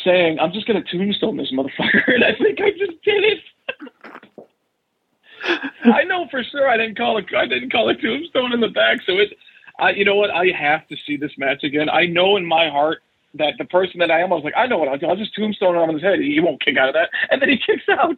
saying, 0.04 0.38
"I'm 0.38 0.52
just 0.52 0.66
going 0.66 0.82
to 0.82 0.90
tombstone 0.90 1.36
this 1.36 1.52
motherfucker," 1.52 2.02
and 2.14 2.24
I 2.24 2.34
think 2.34 2.60
I 2.60 2.70
just 2.70 3.02
did 3.04 3.24
it. 3.24 3.38
I 5.84 6.02
know 6.04 6.26
for 6.30 6.42
sure 6.42 6.68
I 6.68 6.76
didn't 6.76 6.96
call 6.96 7.18
it. 7.18 7.26
I 7.36 7.46
didn't 7.46 7.70
call 7.70 7.88
it 7.90 8.00
tombstone 8.00 8.52
in 8.52 8.60
the 8.60 8.68
back, 8.68 9.00
so 9.06 9.12
it. 9.18 9.36
I, 9.78 9.90
you 9.90 10.06
know 10.06 10.14
what? 10.14 10.30
I 10.30 10.46
have 10.58 10.88
to 10.88 10.96
see 11.06 11.18
this 11.18 11.32
match 11.36 11.62
again. 11.62 11.90
I 11.90 12.06
know 12.06 12.36
in 12.38 12.46
my 12.46 12.70
heart 12.70 13.02
that 13.38 13.54
the 13.58 13.64
person 13.64 14.00
that 14.00 14.10
I 14.10 14.20
am, 14.20 14.32
I 14.32 14.36
was 14.36 14.44
like, 14.44 14.54
I 14.56 14.66
know 14.66 14.78
what 14.78 14.88
I'll 14.88 14.98
do. 14.98 15.06
I'll 15.06 15.16
just 15.16 15.34
tombstone 15.34 15.74
him 15.74 15.82
on 15.82 15.94
his 15.94 16.02
head. 16.02 16.20
He 16.20 16.40
won't 16.40 16.64
kick 16.64 16.76
out 16.76 16.88
of 16.88 16.94
that, 16.94 17.10
and 17.30 17.40
then 17.40 17.48
he 17.48 17.58
kicks 17.58 17.84
out. 17.88 18.16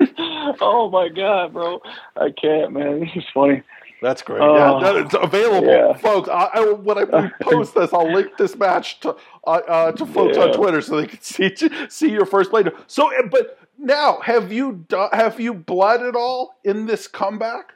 oh 0.60 0.90
my 0.90 1.08
god, 1.08 1.52
bro! 1.52 1.80
I 2.16 2.30
can't, 2.30 2.72
man. 2.72 3.00
This 3.00 3.10
is 3.16 3.24
funny. 3.32 3.62
That's 4.02 4.20
great. 4.20 4.40
Uh, 4.40 4.54
yeah, 4.54 4.78
that, 4.82 4.96
it's 4.96 5.14
available, 5.14 5.68
yeah. 5.68 5.96
folks. 5.96 6.28
I, 6.28 6.50
I, 6.54 6.72
when 6.72 6.98
I 6.98 7.30
post 7.40 7.76
this, 7.76 7.92
I'll 7.92 8.12
link 8.12 8.36
this 8.36 8.56
match 8.56 8.98
to 9.00 9.16
uh, 9.46 9.50
uh, 9.50 9.92
to 9.92 10.04
folks 10.04 10.36
yeah. 10.36 10.44
on 10.44 10.52
Twitter 10.52 10.80
so 10.80 11.00
they 11.00 11.06
can 11.06 11.20
see 11.20 11.54
see 11.88 12.10
your 12.10 12.26
first 12.26 12.50
play. 12.50 12.64
So, 12.88 13.08
eh, 13.10 13.28
but 13.30 13.60
now, 13.78 14.18
have 14.20 14.52
you 14.52 14.84
have 15.12 15.38
you 15.38 15.54
bled 15.54 16.02
at 16.02 16.16
all 16.16 16.56
in 16.64 16.86
this 16.86 17.06
comeback? 17.06 17.74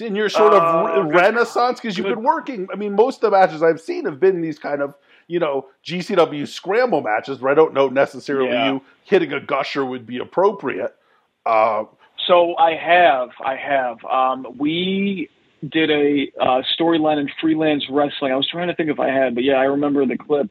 In 0.00 0.16
your 0.16 0.28
sort 0.28 0.52
of 0.52 0.62
uh, 0.62 1.02
renaissance, 1.04 1.80
because 1.80 1.96
you've 1.96 2.08
been 2.08 2.24
working. 2.24 2.66
I 2.72 2.76
mean, 2.76 2.94
most 2.94 3.22
of 3.22 3.30
the 3.30 3.38
matches 3.38 3.62
I've 3.62 3.80
seen 3.80 4.04
have 4.06 4.18
been 4.18 4.40
these 4.40 4.58
kind 4.58 4.82
of 4.82 4.94
you 5.28 5.38
know 5.38 5.68
GCW 5.84 6.48
scramble 6.48 7.00
matches 7.00 7.40
where 7.40 7.52
I 7.52 7.54
don't 7.54 7.72
know 7.74 7.88
necessarily 7.88 8.50
yeah. 8.50 8.72
you 8.72 8.82
hitting 9.04 9.32
a 9.32 9.40
gusher 9.40 9.84
would 9.84 10.06
be 10.06 10.18
appropriate. 10.18 10.94
Uh, 11.46 11.84
so 12.26 12.56
I 12.56 12.74
have, 12.74 13.30
I 13.44 13.56
have. 13.56 14.04
Um, 14.04 14.46
we 14.58 15.28
did 15.70 15.90
a 15.90 16.30
uh, 16.40 16.62
storyline 16.78 17.20
in 17.20 17.28
freelance 17.40 17.84
wrestling. 17.90 18.32
I 18.32 18.36
was 18.36 18.48
trying 18.48 18.68
to 18.68 18.74
think 18.74 18.90
if 18.90 19.00
I 19.00 19.08
had, 19.08 19.34
but 19.34 19.44
yeah, 19.44 19.54
I 19.54 19.64
remember 19.64 20.04
the 20.06 20.18
clip. 20.18 20.50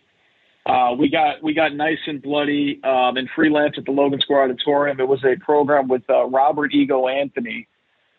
Uh, 0.65 0.95
we 0.97 1.09
got 1.09 1.43
we 1.43 1.53
got 1.53 1.73
nice 1.75 1.99
and 2.07 2.21
bloody 2.21 2.81
um, 2.83 3.17
in 3.17 3.27
freelance 3.35 3.75
at 3.77 3.85
the 3.85 3.91
Logan 3.91 4.21
Square 4.21 4.43
Auditorium. 4.43 4.99
It 4.99 5.07
was 5.07 5.23
a 5.23 5.35
program 5.43 5.87
with 5.87 6.03
uh, 6.09 6.25
Robert 6.25 6.73
Ego 6.73 7.07
Anthony, 7.07 7.67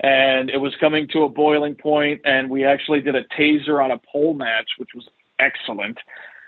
and 0.00 0.50
it 0.50 0.58
was 0.58 0.74
coming 0.80 1.08
to 1.12 1.22
a 1.22 1.28
boiling. 1.28 1.76
And 2.24 2.50
we 2.50 2.64
actually 2.64 3.00
did 3.00 3.14
a 3.14 3.24
taser 3.38 3.82
on 3.82 3.90
a 3.90 3.98
pole 3.98 4.34
match, 4.34 4.70
which 4.78 4.90
was 4.94 5.08
excellent, 5.38 5.98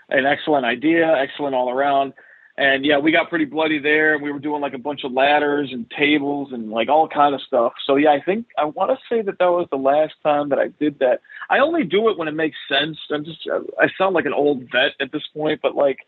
an 0.09 0.25
excellent 0.25 0.65
idea, 0.65 1.15
excellent 1.15 1.55
all 1.55 1.69
around. 1.69 2.13
And 2.59 2.83
yeah, 2.83 2.97
we 2.97 3.11
got 3.11 3.29
pretty 3.29 3.45
bloody 3.45 3.77
there. 3.77 4.15
And 4.15 4.23
we 4.23 4.31
were 4.31 4.39
doing 4.39 4.61
like 4.61 4.73
a 4.73 4.79
bunch 4.79 5.03
of 5.03 5.11
ladders 5.11 5.69
and 5.71 5.89
tables 5.91 6.49
and 6.51 6.71
like 6.71 6.89
all 6.89 7.07
kind 7.07 7.35
of 7.35 7.41
stuff. 7.41 7.73
So 7.85 7.95
yeah, 7.95 8.11
I 8.11 8.21
think 8.21 8.47
I 8.57 8.65
want 8.65 8.89
to 8.91 8.97
say 9.07 9.21
that 9.21 9.37
that 9.37 9.51
was 9.51 9.67
the 9.69 9.77
last 9.77 10.15
time 10.23 10.49
that 10.49 10.59
I 10.59 10.69
did 10.79 10.97
that. 10.99 11.21
I 11.49 11.59
only 11.59 11.83
do 11.83 12.09
it 12.09 12.17
when 12.17 12.27
it 12.27 12.33
makes 12.33 12.57
sense. 12.67 12.97
I'm 13.11 13.23
just 13.23 13.47
I 13.79 13.87
sound 13.97 14.15
like 14.15 14.25
an 14.25 14.33
old 14.33 14.63
vet 14.71 14.93
at 14.99 15.11
this 15.11 15.23
point, 15.35 15.61
but 15.61 15.75
like 15.75 15.99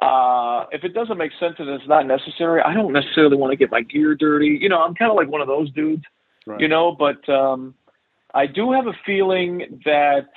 uh 0.00 0.66
if 0.70 0.84
it 0.84 0.94
doesn't 0.94 1.18
make 1.18 1.32
sense 1.40 1.56
and 1.58 1.68
it's 1.68 1.88
not 1.88 2.06
necessary, 2.06 2.60
I 2.60 2.74
don't 2.74 2.92
necessarily 2.92 3.36
want 3.36 3.52
to 3.52 3.56
get 3.56 3.70
my 3.70 3.82
gear 3.82 4.16
dirty. 4.16 4.58
You 4.60 4.68
know, 4.68 4.82
I'm 4.82 4.94
kind 4.96 5.10
of 5.10 5.16
like 5.16 5.28
one 5.28 5.40
of 5.40 5.48
those 5.48 5.70
dudes. 5.72 6.04
Right. 6.48 6.60
You 6.60 6.68
know, 6.68 6.92
but 6.92 7.28
um 7.28 7.74
I 8.34 8.46
do 8.46 8.72
have 8.72 8.86
a 8.86 8.94
feeling 9.04 9.82
that 9.84 10.28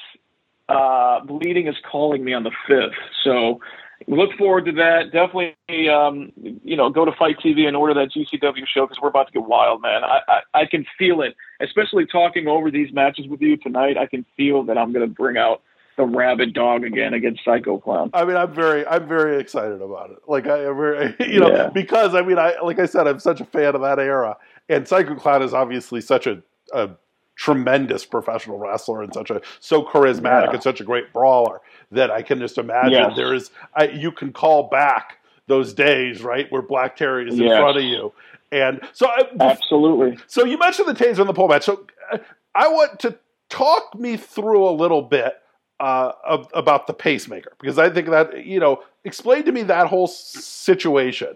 uh 0.69 1.21
bleeding 1.25 1.67
is 1.67 1.75
calling 1.89 2.23
me 2.23 2.33
on 2.33 2.43
the 2.43 2.51
fifth. 2.67 2.97
So 3.23 3.59
look 4.07 4.31
forward 4.37 4.65
to 4.65 4.71
that. 4.73 5.11
Definitely, 5.11 5.89
um, 5.89 6.31
you 6.63 6.75
know, 6.75 6.89
go 6.89 7.05
to 7.05 7.11
FITE 7.11 7.37
TV 7.39 7.67
and 7.67 7.75
order 7.75 7.93
that 7.93 8.11
GCW 8.11 8.65
show 8.67 8.85
because 8.85 8.99
we're 9.01 9.09
about 9.09 9.27
to 9.27 9.33
get 9.33 9.43
wild, 9.43 9.81
man. 9.81 10.03
I, 10.03 10.19
I, 10.27 10.61
I 10.61 10.65
can 10.65 10.85
feel 10.97 11.21
it, 11.21 11.35
especially 11.59 12.05
talking 12.05 12.47
over 12.47 12.71
these 12.71 12.91
matches 12.93 13.27
with 13.27 13.41
you 13.41 13.57
tonight. 13.57 13.97
I 13.97 14.05
can 14.05 14.25
feel 14.35 14.63
that 14.63 14.77
I'm 14.77 14.91
going 14.91 15.07
to 15.07 15.13
bring 15.13 15.37
out 15.37 15.61
the 15.97 16.05
rabid 16.05 16.53
dog 16.53 16.83
again 16.83 17.13
against 17.13 17.43
Psycho 17.43 17.77
Clown. 17.77 18.09
I 18.13 18.23
mean, 18.25 18.37
I'm 18.37 18.53
very, 18.53 18.87
I'm 18.87 19.07
very 19.07 19.39
excited 19.39 19.81
about 19.81 20.11
it. 20.11 20.17
Like 20.27 20.47
I, 20.47 20.63
very, 20.63 21.15
you 21.19 21.39
know, 21.39 21.51
yeah. 21.51 21.69
because 21.69 22.15
I 22.15 22.21
mean, 22.21 22.39
I 22.39 22.55
like 22.63 22.79
I 22.79 22.85
said, 22.85 23.07
I'm 23.07 23.19
such 23.19 23.41
a 23.41 23.45
fan 23.45 23.75
of 23.75 23.81
that 23.81 23.99
era, 23.99 24.37
and 24.71 24.87
Psycho 24.87 25.15
Clown 25.15 25.43
is 25.43 25.53
obviously 25.53 26.01
such 26.01 26.25
a, 26.27 26.41
a 26.73 26.91
tremendous 27.35 28.05
professional 28.05 28.57
wrestler 28.57 29.01
and 29.01 29.13
such 29.13 29.29
a 29.29 29.41
so 29.59 29.83
charismatic 29.83 30.47
yeah. 30.47 30.53
and 30.53 30.63
such 30.63 30.79
a 30.79 30.83
great 30.83 31.11
brawler 31.11 31.59
that 31.91 32.11
I 32.11 32.21
can 32.21 32.39
just 32.39 32.57
imagine 32.57 32.91
yes. 32.91 33.15
there 33.15 33.33
is 33.33 33.51
I, 33.73 33.87
you 33.87 34.11
can 34.11 34.31
call 34.31 34.63
back 34.63 35.17
those 35.47 35.73
days 35.73 36.21
right 36.21 36.51
where 36.51 36.61
Black 36.61 36.95
Terry 36.95 37.27
is 37.27 37.35
in 37.35 37.45
yes. 37.45 37.57
front 37.59 37.77
of 37.77 37.83
you 37.83 38.13
and 38.51 38.81
so 38.93 39.07
I, 39.07 39.23
absolutely 39.39 40.17
so 40.27 40.45
you 40.45 40.57
mentioned 40.57 40.87
the 40.87 40.93
taser 40.93 41.19
on 41.19 41.27
the 41.27 41.33
pole 41.33 41.47
match 41.47 41.63
so 41.63 41.85
uh, 42.11 42.17
I 42.53 42.67
want 42.67 42.99
to 42.99 43.17
talk 43.49 43.97
me 43.97 44.17
through 44.17 44.67
a 44.67 44.71
little 44.71 45.01
bit 45.01 45.41
uh, 45.79 46.11
of, 46.23 46.47
about 46.53 46.85
the 46.85 46.93
pacemaker 46.93 47.53
because 47.59 47.79
I 47.79 47.89
think 47.89 48.09
that 48.09 48.45
you 48.45 48.59
know 48.59 48.83
explain 49.03 49.45
to 49.45 49.51
me 49.51 49.63
that 49.63 49.87
whole 49.87 50.07
situation 50.07 51.35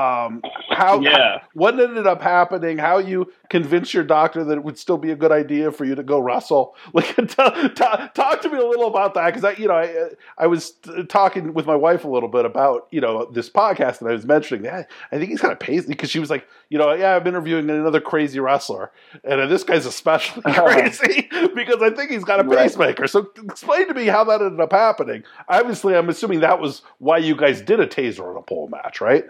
um, 0.00 0.42
how, 0.70 1.00
yeah. 1.00 1.42
what 1.54 1.78
ended 1.78 2.06
up 2.06 2.22
happening, 2.22 2.78
how 2.78 2.98
you 2.98 3.30
convinced 3.48 3.92
your 3.92 4.04
doctor 4.04 4.44
that 4.44 4.56
it 4.56 4.64
would 4.64 4.78
still 4.78 4.96
be 4.96 5.10
a 5.10 5.16
good 5.16 5.32
idea 5.32 5.70
for 5.70 5.84
you 5.84 5.94
to 5.94 6.02
go 6.02 6.18
wrestle. 6.18 6.76
Like, 6.92 7.14
t- 7.16 7.24
t- 7.24 8.08
talk 8.14 8.40
to 8.42 8.50
me 8.50 8.58
a 8.58 8.66
little 8.66 8.88
about 8.88 9.14
that 9.14 9.26
because 9.26 9.44
I, 9.44 9.52
you 9.52 9.68
know, 9.68 9.74
I, 9.74 10.10
I 10.36 10.48
was 10.48 10.72
talking 11.08 11.54
with 11.54 11.66
my 11.66 11.76
wife 11.76 12.04
a 12.04 12.08
little 12.08 12.28
bit 12.28 12.44
about 12.44 12.88
you 12.90 13.00
know 13.00 13.30
this 13.30 13.48
podcast 13.48 14.00
and 14.00 14.10
I 14.10 14.12
was 14.12 14.26
mentioning 14.26 14.64
that 14.64 14.90
I 15.12 15.18
think 15.18 15.30
he's 15.30 15.40
kind 15.40 15.52
of 15.52 15.60
pacey 15.60 15.86
because 15.86 16.10
she 16.10 16.18
was 16.18 16.30
like, 16.30 16.48
you 16.68 16.78
know, 16.78 16.92
yeah, 16.92 17.16
I'm 17.16 17.26
interviewing 17.26 17.70
another 17.70 18.00
crazy 18.00 18.40
wrestler 18.40 18.90
and 19.24 19.50
this 19.50 19.62
guy's 19.62 19.86
especially 19.86 20.42
crazy 20.52 21.28
because 21.54 21.80
I 21.80 21.90
think 21.90 22.10
he's 22.10 22.24
got 22.24 22.40
a 22.40 22.44
pacemaker. 22.44 23.06
So 23.06 23.30
explain 23.44 23.86
to 23.88 23.94
me 23.94 24.06
how 24.06 24.24
that 24.24 24.42
ended 24.42 24.60
up 24.60 24.72
happening. 24.72 25.22
Obviously, 25.48 25.94
I'm 25.94 26.08
assuming 26.08 26.40
that 26.40 26.60
was 26.60 26.82
why 26.98 27.18
you 27.18 27.36
guys 27.36 27.60
did 27.60 27.80
a 27.80 27.86
taser 27.86 28.28
on 28.28 28.36
a 28.36 28.42
pole 28.42 28.68
match, 28.68 29.00
right? 29.00 29.24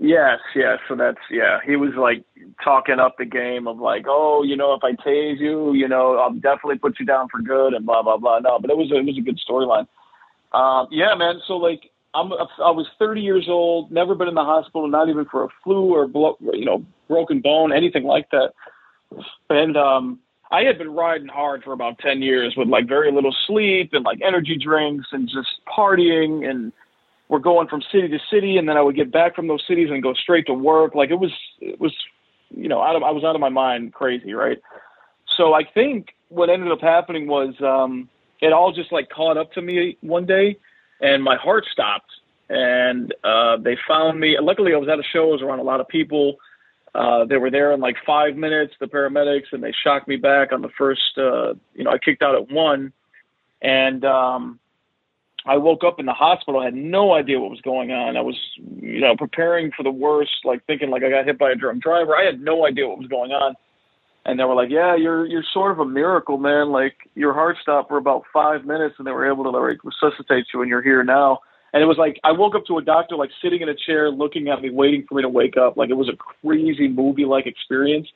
Yes, 0.00 0.38
yes. 0.54 0.78
So 0.88 0.94
that's 0.94 1.18
yeah. 1.30 1.58
He 1.66 1.74
was 1.76 1.90
like 1.96 2.24
talking 2.62 3.00
up 3.00 3.16
the 3.18 3.24
game 3.24 3.66
of 3.66 3.78
like, 3.78 4.04
oh, 4.06 4.44
you 4.44 4.56
know, 4.56 4.74
if 4.74 4.84
I 4.84 4.92
tase 4.92 5.40
you, 5.40 5.72
you 5.74 5.88
know, 5.88 6.18
I'll 6.18 6.32
definitely 6.32 6.78
put 6.78 7.00
you 7.00 7.06
down 7.06 7.28
for 7.28 7.40
good 7.40 7.74
and 7.74 7.84
blah 7.84 8.02
blah 8.02 8.16
blah. 8.16 8.38
No, 8.38 8.58
but 8.60 8.70
it 8.70 8.76
was 8.76 8.92
a, 8.92 8.96
it 8.96 9.06
was 9.06 9.18
a 9.18 9.22
good 9.22 9.40
storyline. 9.48 9.88
Um, 10.52 10.86
yeah, 10.92 11.14
man. 11.16 11.40
So 11.48 11.54
like, 11.54 11.90
I'm 12.14 12.32
I 12.32 12.70
was 12.70 12.86
30 12.98 13.22
years 13.22 13.46
old, 13.48 13.90
never 13.90 14.14
been 14.14 14.28
in 14.28 14.34
the 14.34 14.44
hospital, 14.44 14.86
not 14.86 15.08
even 15.08 15.24
for 15.24 15.44
a 15.44 15.48
flu 15.64 15.92
or 15.92 16.06
blo- 16.06 16.38
you 16.40 16.64
know 16.64 16.84
broken 17.08 17.40
bone, 17.40 17.72
anything 17.72 18.04
like 18.04 18.30
that. 18.30 18.52
And 19.50 19.76
um, 19.76 20.20
I 20.50 20.62
had 20.62 20.78
been 20.78 20.94
riding 20.94 21.28
hard 21.28 21.64
for 21.64 21.72
about 21.72 21.98
10 21.98 22.22
years 22.22 22.54
with 22.56 22.68
like 22.68 22.86
very 22.86 23.10
little 23.10 23.34
sleep 23.46 23.90
and 23.92 24.04
like 24.04 24.20
energy 24.24 24.56
drinks 24.62 25.08
and 25.12 25.28
just 25.28 25.48
partying 25.76 26.48
and 26.48 26.72
we're 27.28 27.38
going 27.38 27.68
from 27.68 27.82
city 27.92 28.08
to 28.08 28.18
city, 28.30 28.56
and 28.56 28.68
then 28.68 28.76
I 28.76 28.82
would 28.82 28.96
get 28.96 29.12
back 29.12 29.36
from 29.36 29.48
those 29.48 29.62
cities 29.68 29.90
and 29.90 30.02
go 30.02 30.14
straight 30.14 30.46
to 30.46 30.54
work. 30.54 30.94
Like 30.94 31.10
it 31.10 31.20
was, 31.20 31.32
it 31.60 31.78
was, 31.80 31.94
you 32.50 32.68
know, 32.68 32.82
out 32.82 32.96
of 32.96 33.02
I 33.02 33.10
was 33.10 33.24
out 33.24 33.34
of 33.34 33.40
my 33.40 33.50
mind, 33.50 33.92
crazy, 33.92 34.32
right? 34.32 34.58
So 35.36 35.52
I 35.52 35.64
think 35.64 36.14
what 36.28 36.50
ended 36.50 36.72
up 36.72 36.80
happening 36.80 37.26
was 37.26 37.54
um, 37.60 38.08
it 38.40 38.52
all 38.52 38.72
just 38.72 38.92
like 38.92 39.10
caught 39.10 39.36
up 39.36 39.52
to 39.52 39.62
me 39.62 39.98
one 40.00 40.26
day, 40.26 40.56
and 41.00 41.22
my 41.22 41.36
heart 41.36 41.64
stopped, 41.70 42.10
and 42.48 43.14
uh, 43.24 43.58
they 43.58 43.76
found 43.86 44.18
me. 44.18 44.36
Luckily, 44.40 44.74
I 44.74 44.78
was 44.78 44.88
at 44.88 44.98
a 44.98 45.02
show. 45.02 45.28
I 45.28 45.32
was 45.32 45.42
around 45.42 45.58
a 45.58 45.64
lot 45.64 45.80
of 45.80 45.88
people. 45.88 46.36
Uh, 46.94 47.24
they 47.26 47.36
were 47.36 47.50
there 47.50 47.72
in 47.72 47.80
like 47.80 47.96
five 48.06 48.36
minutes, 48.36 48.74
the 48.80 48.86
paramedics, 48.86 49.52
and 49.52 49.62
they 49.62 49.72
shocked 49.72 50.08
me 50.08 50.16
back 50.16 50.52
on 50.52 50.62
the 50.62 50.70
first. 50.78 51.18
Uh, 51.18 51.54
you 51.74 51.84
know, 51.84 51.90
I 51.90 51.98
kicked 51.98 52.22
out 52.22 52.34
at 52.34 52.50
one, 52.50 52.92
and 53.60 54.04
um, 54.04 54.58
I 55.48 55.56
woke 55.56 55.82
up 55.82 55.98
in 55.98 56.06
the 56.06 56.12
hospital, 56.12 56.60
I 56.60 56.66
had 56.66 56.74
no 56.74 57.14
idea 57.14 57.40
what 57.40 57.50
was 57.50 57.60
going 57.62 57.90
on. 57.90 58.16
I 58.16 58.20
was, 58.20 58.36
you 58.80 59.00
know, 59.00 59.16
preparing 59.16 59.72
for 59.74 59.82
the 59.82 59.90
worst, 59.90 60.44
like 60.44 60.64
thinking 60.66 60.90
like 60.90 61.02
I 61.02 61.10
got 61.10 61.24
hit 61.24 61.38
by 61.38 61.50
a 61.50 61.54
drunk 61.54 61.82
driver. 61.82 62.14
I 62.14 62.24
had 62.24 62.40
no 62.40 62.66
idea 62.66 62.86
what 62.86 62.98
was 62.98 63.08
going 63.08 63.32
on. 63.32 63.54
And 64.26 64.38
they 64.38 64.44
were 64.44 64.54
like, 64.54 64.68
"Yeah, 64.68 64.94
you're 64.94 65.24
you're 65.24 65.44
sort 65.54 65.72
of 65.72 65.78
a 65.78 65.86
miracle, 65.86 66.36
man. 66.36 66.68
Like 66.68 66.96
your 67.14 67.32
heart 67.32 67.56
stopped 67.62 67.88
for 67.88 67.96
about 67.96 68.24
five 68.30 68.66
minutes, 68.66 68.96
and 68.98 69.06
they 69.06 69.10
were 69.10 69.26
able 69.26 69.44
to 69.44 69.50
like 69.50 69.78
resuscitate 69.82 70.46
you, 70.52 70.60
and 70.60 70.68
you're 70.68 70.82
here 70.82 71.02
now." 71.02 71.40
And 71.72 71.82
it 71.82 71.86
was 71.86 71.96
like 71.96 72.20
I 72.24 72.32
woke 72.32 72.54
up 72.54 72.66
to 72.66 72.76
a 72.76 72.82
doctor 72.82 73.16
like 73.16 73.30
sitting 73.42 73.62
in 73.62 73.70
a 73.70 73.74
chair, 73.74 74.10
looking 74.10 74.48
at 74.48 74.60
me, 74.60 74.68
waiting 74.68 75.06
for 75.08 75.14
me 75.14 75.22
to 75.22 75.28
wake 75.30 75.56
up. 75.56 75.78
Like 75.78 75.88
it 75.88 75.94
was 75.94 76.10
a 76.10 76.16
crazy 76.16 76.88
movie 76.88 77.24
like 77.24 77.46
experience. 77.46 78.08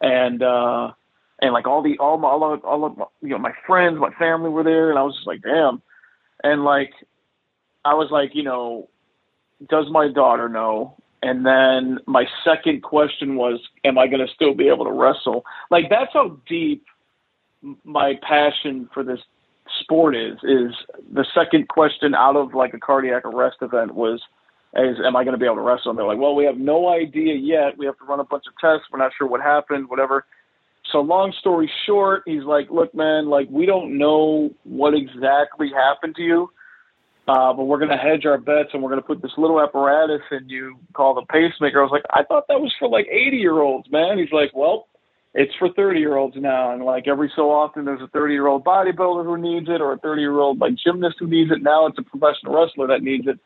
And 0.00 0.42
uh 0.42 0.92
and 1.40 1.52
like 1.52 1.66
all 1.66 1.82
the 1.82 1.98
all 1.98 2.18
my 2.18 2.28
all 2.28 2.54
of, 2.54 2.64
all 2.64 2.84
of 2.84 2.96
my, 2.96 3.04
you 3.22 3.30
know 3.30 3.38
my 3.38 3.52
friends, 3.66 3.98
my 3.98 4.10
family 4.18 4.50
were 4.50 4.64
there, 4.64 4.90
and 4.90 4.98
I 4.98 5.02
was 5.02 5.14
just 5.14 5.26
like, 5.26 5.42
damn. 5.42 5.82
And 6.42 6.64
like, 6.64 6.92
I 7.84 7.94
was 7.94 8.08
like, 8.10 8.34
you 8.34 8.42
know, 8.42 8.88
does 9.68 9.86
my 9.90 10.08
daughter 10.08 10.48
know? 10.48 10.96
And 11.22 11.44
then 11.44 11.98
my 12.06 12.24
second 12.44 12.82
question 12.82 13.36
was, 13.36 13.60
am 13.84 13.98
I 13.98 14.06
going 14.06 14.26
to 14.26 14.32
still 14.32 14.54
be 14.54 14.68
able 14.68 14.84
to 14.84 14.92
wrestle? 14.92 15.44
Like, 15.70 15.90
that's 15.90 16.12
how 16.12 16.38
deep 16.48 16.84
my 17.84 18.14
passion 18.22 18.88
for 18.94 19.04
this 19.04 19.20
sport 19.80 20.16
is. 20.16 20.38
Is 20.42 20.72
the 21.12 21.26
second 21.34 21.68
question 21.68 22.14
out 22.14 22.36
of 22.36 22.54
like 22.54 22.72
a 22.72 22.78
cardiac 22.78 23.24
arrest 23.26 23.58
event 23.60 23.94
was, 23.94 24.20
is 24.74 24.96
am 25.04 25.16
I 25.16 25.24
going 25.24 25.34
to 25.34 25.38
be 25.38 25.44
able 25.44 25.56
to 25.56 25.62
wrestle? 25.62 25.90
And 25.90 25.98
they're 25.98 26.06
like, 26.06 26.18
well, 26.18 26.34
we 26.34 26.44
have 26.44 26.56
no 26.56 26.88
idea 26.88 27.34
yet. 27.34 27.76
We 27.76 27.86
have 27.86 27.98
to 27.98 28.04
run 28.04 28.20
a 28.20 28.24
bunch 28.24 28.44
of 28.46 28.54
tests. 28.58 28.86
We're 28.90 28.98
not 28.98 29.12
sure 29.16 29.26
what 29.26 29.42
happened, 29.42 29.90
whatever. 29.90 30.24
So 30.92 31.00
long 31.00 31.32
story 31.38 31.70
short, 31.86 32.22
he's 32.26 32.44
like, 32.44 32.70
look, 32.70 32.94
man, 32.94 33.28
like 33.28 33.48
we 33.50 33.66
don't 33.66 33.96
know 33.98 34.50
what 34.64 34.94
exactly 34.94 35.70
happened 35.70 36.16
to 36.16 36.22
you, 36.22 36.50
uh, 37.28 37.52
but 37.52 37.64
we're 37.64 37.78
to 37.90 37.96
hedge 37.96 38.26
our 38.26 38.38
bets 38.38 38.70
and 38.72 38.82
we're 38.82 38.90
to 38.96 39.06
put 39.06 39.22
this 39.22 39.32
little 39.36 39.60
apparatus 39.60 40.22
in 40.30 40.48
you 40.48 40.76
called 40.94 41.18
a 41.18 41.32
pacemaker. 41.32 41.80
I 41.80 41.82
was 41.82 41.92
like, 41.92 42.04
I 42.10 42.24
thought 42.24 42.44
that 42.48 42.60
was 42.60 42.74
for 42.78 42.88
like 42.88 43.06
80 43.08 43.36
year 43.36 43.60
olds, 43.60 43.90
man. 43.90 44.18
He's 44.18 44.32
like, 44.32 44.50
well, 44.54 44.88
it's 45.34 45.54
for 45.58 45.72
30 45.72 46.00
year 46.00 46.16
olds 46.16 46.36
now. 46.36 46.72
And 46.72 46.82
like 46.82 47.06
every 47.06 47.30
so 47.36 47.50
often, 47.50 47.84
there's 47.84 48.02
a 48.02 48.08
30 48.08 48.34
year 48.34 48.48
old 48.48 48.64
bodybuilder 48.64 49.24
who 49.24 49.36
needs 49.36 49.68
it, 49.68 49.80
or 49.80 49.92
a 49.92 49.98
30 49.98 50.20
year 50.22 50.38
old 50.38 50.58
like 50.58 50.74
gymnast 50.74 51.16
who 51.20 51.28
needs 51.28 51.50
it. 51.50 51.62
Now 51.62 51.86
it's 51.86 51.98
a 51.98 52.02
professional 52.02 52.54
wrestler 52.54 52.88
that 52.88 53.02
needs 53.02 53.26
it. 53.28 53.38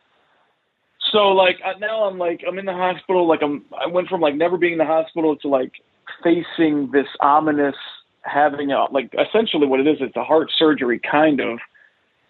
So 1.13 1.29
like 1.29 1.59
now 1.79 2.05
I'm 2.05 2.19
like 2.19 2.43
I'm 2.49 2.59
in 2.59 2.65
the 2.65 2.73
hospital. 2.73 3.29
Like 3.29 3.41
I'm 3.43 3.65
I 3.79 3.87
went 3.87 4.09
from 4.09 4.21
like 4.21 4.35
never 4.35 4.57
being 4.57 4.73
in 4.73 4.79
the 4.79 4.87
hospital 4.87 5.37
to 5.37 5.49
like 5.49 5.73
facing 6.23 6.91
this 6.93 7.07
ominous 7.21 7.77
having 8.25 8.73
a 8.73 8.85
like 8.91 9.13
essentially 9.15 9.67
what 9.67 9.81
it 9.81 9.87
is. 9.87 9.99
It's 10.01 10.17
a 10.17 10.25
heart 10.25 10.51
surgery 10.57 10.99
kind 10.99 11.41
of. 11.41 11.59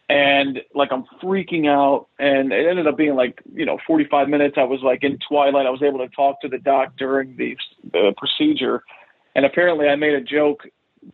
And 0.09 0.61
like 0.75 0.91
I'm 0.93 1.05
freaking 1.23 1.69
out. 1.69 2.09
And 2.19 2.53
it 2.53 2.67
ended 2.69 2.87
up 2.87 2.97
being 2.97 3.15
like 3.15 3.41
you 3.53 3.65
know 3.65 3.79
45 3.87 4.29
minutes. 4.29 4.57
I 4.59 4.65
was 4.65 4.81
like 4.83 5.03
in 5.03 5.19
twilight. 5.29 5.67
I 5.67 5.71
was 5.71 5.83
able 5.83 5.99
to 5.99 6.09
talk 6.09 6.41
to 6.43 6.49
the 6.49 6.59
doc 6.59 6.93
during 6.99 7.37
the, 7.37 7.57
the 7.93 8.15
procedure. 8.17 8.83
And 9.35 9.45
apparently 9.45 9.89
I 9.89 9.97
made 9.97 10.15
a 10.15 10.21
joke 10.21 10.63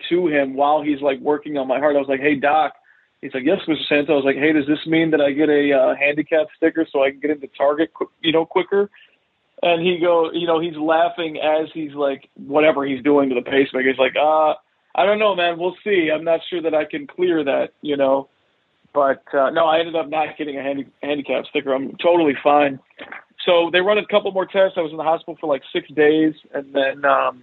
to 0.08 0.28
him 0.28 0.54
while 0.54 0.82
he's 0.82 1.00
like 1.00 1.20
working 1.20 1.56
on 1.58 1.68
my 1.68 1.78
heart. 1.78 1.96
I 1.96 2.00
was 2.00 2.08
like 2.08 2.20
hey 2.20 2.36
doc. 2.36 2.74
He's 3.20 3.34
like 3.34 3.44
yes 3.44 3.60
Mr. 3.68 3.86
Santo 3.88 4.14
I 4.14 4.16
was 4.16 4.24
like 4.24 4.36
hey 4.36 4.52
does 4.52 4.66
this 4.66 4.86
mean 4.86 5.10
that 5.10 5.20
I 5.20 5.32
get 5.32 5.48
a 5.48 5.72
uh, 5.72 5.94
handicap 5.94 6.46
sticker 6.56 6.86
so 6.90 7.04
I 7.04 7.10
can 7.10 7.20
get 7.20 7.30
into 7.30 7.48
Target 7.56 7.92
qu- 7.94 8.10
you 8.22 8.32
know 8.32 8.46
quicker 8.46 8.90
and 9.62 9.86
he 9.86 9.98
go 9.98 10.30
you 10.32 10.46
know 10.46 10.60
he's 10.60 10.76
laughing 10.76 11.38
as 11.38 11.68
he's 11.74 11.94
like 11.94 12.28
whatever 12.34 12.84
he's 12.84 13.02
doing 13.02 13.28
to 13.28 13.34
the 13.34 13.42
pacemaker 13.42 13.88
he's 13.88 13.98
like 13.98 14.16
uh 14.16 14.54
I 14.94 15.06
don't 15.06 15.18
know 15.18 15.34
man 15.34 15.58
we'll 15.58 15.76
see 15.84 16.10
I'm 16.12 16.24
not 16.24 16.40
sure 16.48 16.62
that 16.62 16.74
I 16.74 16.84
can 16.84 17.06
clear 17.06 17.44
that 17.44 17.70
you 17.82 17.96
know 17.96 18.28
but 18.92 19.22
uh, 19.34 19.50
no, 19.50 19.66
I 19.66 19.78
ended 19.78 19.94
up 19.94 20.08
not 20.08 20.36
getting 20.36 20.58
a 20.58 20.62
handy, 20.62 20.86
handicap 21.02 21.44
sticker. 21.46 21.72
I'm 21.72 21.96
totally 22.02 22.34
fine. 22.42 22.80
So 23.46 23.70
they 23.72 23.80
run 23.80 23.98
a 23.98 24.06
couple 24.06 24.32
more 24.32 24.46
tests. 24.46 24.74
I 24.76 24.80
was 24.80 24.90
in 24.90 24.96
the 24.96 25.04
hospital 25.04 25.36
for 25.40 25.46
like 25.46 25.62
six 25.72 25.88
days, 25.90 26.34
and 26.52 26.74
then 26.74 27.04
um, 27.04 27.42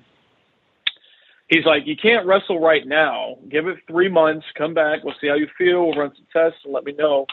he's 1.48 1.66
like, 1.66 1.84
"You 1.88 1.96
can't 1.96 2.28
wrestle 2.28 2.60
right 2.60 2.86
now. 2.86 3.38
Give 3.50 3.68
it 3.68 3.78
three 3.88 4.10
months. 4.10 4.46
Come 4.58 4.74
back. 4.74 5.04
We'll 5.04 5.16
see 5.22 5.28
how 5.28 5.36
you 5.36 5.48
feel. 5.58 5.88
We'll 5.88 5.98
run 5.98 6.12
some 6.16 6.28
tests 6.32 6.60
and 6.66 6.74
let 6.74 6.84
me 6.84 6.94
know." 6.94 7.26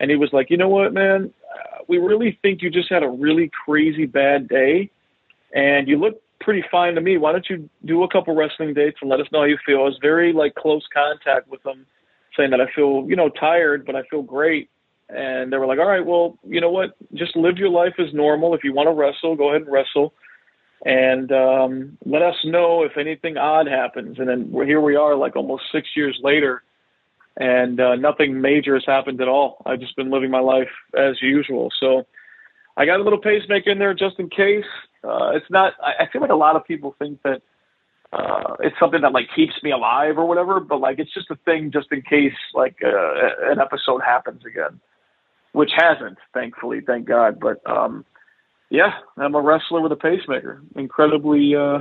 And 0.00 0.10
he 0.10 0.16
was 0.16 0.30
like, 0.32 0.50
"You 0.50 0.56
know 0.56 0.68
what, 0.68 0.92
man? 0.92 1.32
Uh, 1.52 1.78
we 1.88 1.98
really 1.98 2.38
think 2.42 2.62
you 2.62 2.70
just 2.70 2.88
had 2.90 3.02
a 3.02 3.08
really 3.08 3.50
crazy 3.64 4.06
bad 4.06 4.48
day, 4.48 4.90
and 5.54 5.88
you 5.88 5.98
look 5.98 6.20
pretty 6.40 6.64
fine 6.70 6.94
to 6.94 7.00
me. 7.00 7.18
Why 7.18 7.32
don't 7.32 7.48
you 7.48 7.68
do 7.84 8.02
a 8.02 8.08
couple 8.08 8.34
wrestling 8.34 8.74
dates 8.74 8.98
and 9.00 9.10
let 9.10 9.20
us 9.20 9.26
know 9.32 9.40
how 9.40 9.44
you 9.44 9.58
feel?" 9.64 9.80
I 9.80 9.84
was 9.84 9.98
very 10.00 10.32
like 10.32 10.54
close 10.54 10.86
contact 10.92 11.48
with 11.48 11.62
them 11.62 11.86
saying 12.36 12.50
that 12.50 12.60
I 12.60 12.66
feel, 12.74 13.04
you 13.08 13.16
know, 13.16 13.28
tired, 13.28 13.84
but 13.84 13.96
I 13.96 14.02
feel 14.04 14.22
great. 14.22 14.70
And 15.08 15.52
they 15.52 15.58
were 15.58 15.66
like, 15.66 15.78
all 15.78 15.88
right, 15.88 16.04
well, 16.04 16.38
you 16.46 16.60
know 16.60 16.70
what? 16.70 16.96
Just 17.14 17.36
live 17.36 17.58
your 17.58 17.68
life 17.68 17.94
as 17.98 18.14
normal. 18.14 18.54
If 18.54 18.64
you 18.64 18.72
want 18.72 18.86
to 18.86 18.92
wrestle, 18.92 19.36
go 19.36 19.50
ahead 19.50 19.62
and 19.62 19.72
wrestle. 19.72 20.14
And 20.84 21.30
um, 21.30 21.98
let 22.04 22.22
us 22.22 22.34
know 22.44 22.82
if 22.82 22.96
anything 22.96 23.36
odd 23.36 23.66
happens. 23.66 24.18
And 24.18 24.28
then 24.28 24.50
here 24.66 24.80
we 24.80 24.96
are, 24.96 25.14
like 25.14 25.36
almost 25.36 25.64
six 25.70 25.88
years 25.94 26.18
later, 26.22 26.62
and 27.36 27.80
uh, 27.80 27.94
nothing 27.96 28.40
major 28.40 28.74
has 28.74 28.84
happened 28.86 29.20
at 29.20 29.28
all. 29.28 29.62
I've 29.66 29.80
just 29.80 29.96
been 29.96 30.10
living 30.10 30.30
my 30.30 30.40
life 30.40 30.70
as 30.96 31.20
usual. 31.22 31.70
So 31.80 32.06
I 32.76 32.86
got 32.86 33.00
a 33.00 33.02
little 33.02 33.20
pacemaker 33.20 33.70
in 33.70 33.78
there 33.78 33.94
just 33.94 34.18
in 34.18 34.28
case. 34.28 34.64
Uh, 35.04 35.30
it's 35.34 35.50
not. 35.50 35.74
I, 35.82 36.04
I 36.04 36.08
feel 36.10 36.20
like 36.20 36.30
a 36.30 36.36
lot 36.36 36.56
of 36.56 36.64
people 36.64 36.94
think 36.98 37.22
that 37.22 37.42
uh, 38.12 38.56
it's 38.60 38.76
something 38.78 39.00
that 39.00 39.12
like 39.12 39.28
keeps 39.34 39.54
me 39.62 39.70
alive 39.70 40.18
or 40.18 40.26
whatever. 40.26 40.60
But 40.60 40.80
like 40.80 40.98
it's 40.98 41.12
just 41.12 41.30
a 41.30 41.36
thing 41.44 41.70
just 41.72 41.88
in 41.90 42.02
case 42.02 42.34
like 42.54 42.76
uh, 42.84 43.50
an 43.50 43.60
episode 43.60 44.02
happens 44.02 44.42
again, 44.44 44.80
which 45.52 45.70
hasn't, 45.76 46.18
thankfully, 46.34 46.80
thank 46.86 47.06
God. 47.06 47.40
But 47.40 47.68
um, 47.68 48.04
yeah, 48.70 48.92
I'm 49.16 49.34
a 49.34 49.40
wrestler 49.40 49.80
with 49.80 49.92
a 49.92 49.96
pacemaker. 49.96 50.62
Incredibly. 50.76 51.54
Uh, 51.56 51.80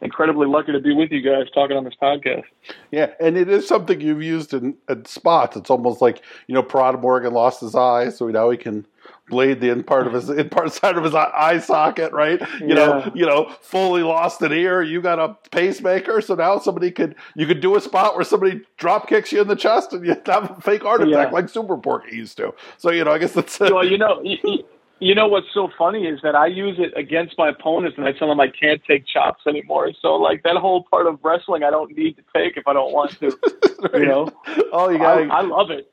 incredibly 0.00 0.46
lucky 0.46 0.72
to 0.72 0.80
be 0.80 0.94
with 0.94 1.10
you 1.10 1.22
guys 1.22 1.50
talking 1.54 1.76
on 1.76 1.84
this 1.84 1.94
podcast. 2.00 2.44
Yeah, 2.90 3.10
and 3.20 3.36
it 3.36 3.48
is 3.48 3.66
something 3.66 4.00
you've 4.00 4.22
used 4.22 4.54
in, 4.54 4.76
in 4.88 5.04
spots. 5.04 5.56
It's 5.56 5.70
almost 5.70 6.00
like 6.00 6.22
you 6.46 6.54
know, 6.54 6.62
Pirata 6.62 7.00
Morgan 7.00 7.32
lost 7.32 7.60
his 7.60 7.74
eye, 7.74 8.10
so 8.10 8.28
now 8.28 8.50
he 8.50 8.56
can 8.56 8.86
blade 9.28 9.60
the 9.60 9.70
in 9.70 9.82
part 9.82 10.06
of 10.06 10.12
his 10.12 10.28
in 10.28 10.48
part 10.48 10.72
side 10.72 10.96
of 10.96 11.04
his 11.04 11.14
eye 11.14 11.58
socket, 11.58 12.12
right? 12.12 12.40
You 12.60 12.68
yeah. 12.68 12.74
know, 12.74 13.12
you 13.14 13.26
know, 13.26 13.50
Foley 13.60 14.02
lost 14.02 14.42
an 14.42 14.52
ear. 14.52 14.82
You 14.82 15.00
got 15.00 15.18
a 15.18 15.36
pacemaker, 15.50 16.20
so 16.20 16.34
now 16.34 16.58
somebody 16.58 16.90
could 16.90 17.14
you 17.34 17.46
could 17.46 17.60
do 17.60 17.76
a 17.76 17.80
spot 17.80 18.14
where 18.14 18.24
somebody 18.24 18.60
drop 18.76 19.08
kicks 19.08 19.32
you 19.32 19.40
in 19.40 19.48
the 19.48 19.56
chest 19.56 19.92
and 19.92 20.04
you 20.04 20.16
have 20.26 20.50
a 20.50 20.60
fake 20.60 20.84
artifact 20.84 21.30
yeah. 21.30 21.34
like 21.34 21.48
Super 21.48 21.76
Porky 21.76 22.16
used 22.16 22.36
to. 22.38 22.54
So 22.78 22.90
you 22.90 23.04
know, 23.04 23.12
I 23.12 23.18
guess 23.18 23.32
that's 23.32 23.58
well, 23.60 23.84
you 23.84 23.98
know. 24.04 24.20
You, 24.22 24.64
you 25.04 25.14
know 25.14 25.28
what's 25.28 25.46
so 25.52 25.70
funny 25.76 26.06
is 26.06 26.20
that 26.22 26.34
I 26.34 26.46
use 26.46 26.76
it 26.78 26.92
against 26.96 27.36
my 27.36 27.48
opponents, 27.50 27.98
and 27.98 28.06
I 28.06 28.12
tell 28.12 28.28
them 28.28 28.40
I 28.40 28.48
can't 28.48 28.82
take 28.88 29.06
chops 29.06 29.46
anymore. 29.46 29.92
So 30.00 30.14
like 30.14 30.42
that 30.44 30.56
whole 30.56 30.84
part 30.84 31.06
of 31.06 31.18
wrestling, 31.22 31.62
I 31.62 31.70
don't 31.70 31.96
need 31.96 32.16
to 32.16 32.22
take 32.34 32.56
if 32.56 32.66
I 32.66 32.72
don't 32.72 32.92
want 32.92 33.18
to. 33.20 33.26
right. 33.26 33.94
You 33.94 34.06
know, 34.06 34.28
oh, 34.72 34.88
you 34.88 34.98
got. 34.98 35.18
I, 35.18 35.38
I 35.38 35.40
love 35.42 35.70
it. 35.70 35.92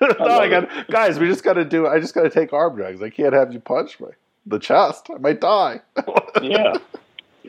no, 0.00 0.40
I 0.40 0.48
got 0.48 0.88
guys. 0.88 1.18
We 1.18 1.28
just 1.28 1.44
got 1.44 1.54
to 1.54 1.64
do. 1.64 1.86
I 1.86 2.00
just 2.00 2.14
got 2.14 2.22
to 2.22 2.30
take 2.30 2.52
arm 2.52 2.76
drags. 2.76 3.00
I 3.00 3.10
can't 3.10 3.32
have 3.32 3.52
you 3.52 3.60
punch 3.60 4.00
me 4.00 4.08
the 4.48 4.58
chest. 4.58 5.08
I 5.14 5.18
might 5.18 5.40
die. 5.40 5.80
yeah. 6.42 6.78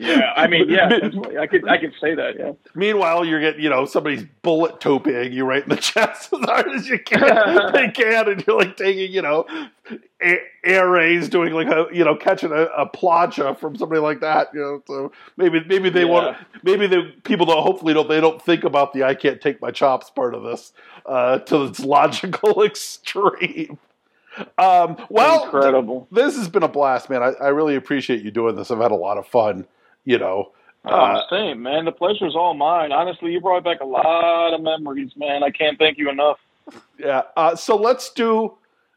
Yeah, 0.00 0.32
I 0.34 0.46
mean, 0.46 0.70
yeah, 0.70 0.86
I 1.40 1.46
could, 1.46 1.68
I 1.68 1.76
could 1.76 1.92
say 2.00 2.14
that. 2.14 2.38
Yeah. 2.38 2.52
Meanwhile, 2.74 3.26
you're 3.26 3.38
getting, 3.38 3.62
you 3.62 3.68
know, 3.68 3.84
somebody's 3.84 4.24
bullet 4.40 4.80
toping 4.80 5.30
you 5.30 5.44
right 5.44 5.62
in 5.62 5.68
the 5.68 5.76
chest 5.80 6.32
as 6.32 6.40
hard 6.40 6.68
as 6.68 6.88
you 6.88 6.98
can. 6.98 7.72
they 7.74 7.90
can, 7.90 8.26
and 8.30 8.42
you're 8.46 8.58
like 8.58 8.78
taking, 8.78 9.12
you 9.12 9.20
know, 9.20 9.44
air 10.64 10.88
rays, 10.88 11.28
doing 11.28 11.52
like 11.52 11.66
a, 11.66 11.86
you 11.92 12.02
know, 12.02 12.16
catching 12.16 12.50
a, 12.50 12.62
a 12.62 12.88
plancha 12.88 13.58
from 13.58 13.76
somebody 13.76 14.00
like 14.00 14.20
that. 14.20 14.48
You 14.54 14.60
know, 14.60 14.82
so 14.86 15.12
maybe, 15.36 15.62
maybe 15.66 15.90
they 15.90 16.04
yeah. 16.04 16.10
want, 16.10 16.36
maybe 16.62 16.86
the 16.86 17.12
people 17.24 17.44
don't, 17.44 17.62
hopefully 17.62 17.92
don't, 17.92 18.08
they 18.08 18.22
don't 18.22 18.40
think 18.40 18.64
about 18.64 18.94
the 18.94 19.04
I 19.04 19.14
can't 19.14 19.38
take 19.38 19.60
my 19.60 19.70
chops 19.70 20.08
part 20.08 20.34
of 20.34 20.42
this 20.44 20.72
uh, 21.04 21.40
to 21.40 21.64
its 21.64 21.80
logical 21.80 22.62
extreme. 22.64 23.78
Um, 24.56 24.96
well, 25.10 25.44
incredible. 25.44 26.08
This 26.10 26.36
has 26.36 26.48
been 26.48 26.62
a 26.62 26.68
blast, 26.68 27.10
man. 27.10 27.22
I, 27.22 27.32
I 27.32 27.48
really 27.48 27.76
appreciate 27.76 28.22
you 28.22 28.30
doing 28.30 28.56
this. 28.56 28.70
I've 28.70 28.78
had 28.78 28.92
a 28.92 28.96
lot 28.96 29.18
of 29.18 29.26
fun 29.26 29.66
you 30.10 30.18
know. 30.18 30.50
Oh, 30.84 30.90
uh, 30.90 31.22
same, 31.30 31.62
man. 31.62 31.84
The 31.84 31.92
pleasure's 31.92 32.34
all 32.34 32.54
mine. 32.54 32.90
Honestly, 32.90 33.32
you 33.32 33.40
brought 33.40 33.62
back 33.62 33.80
a 33.80 33.84
lot 33.84 34.52
of 34.52 34.60
memories, 34.60 35.12
man. 35.16 35.42
I 35.42 35.50
can't 35.50 35.78
thank 35.78 35.98
you 35.98 36.10
enough. 36.10 36.38
Yeah. 36.98 37.22
Uh, 37.36 37.54
so 37.54 37.76
let's 37.76 38.10
do 38.12 38.56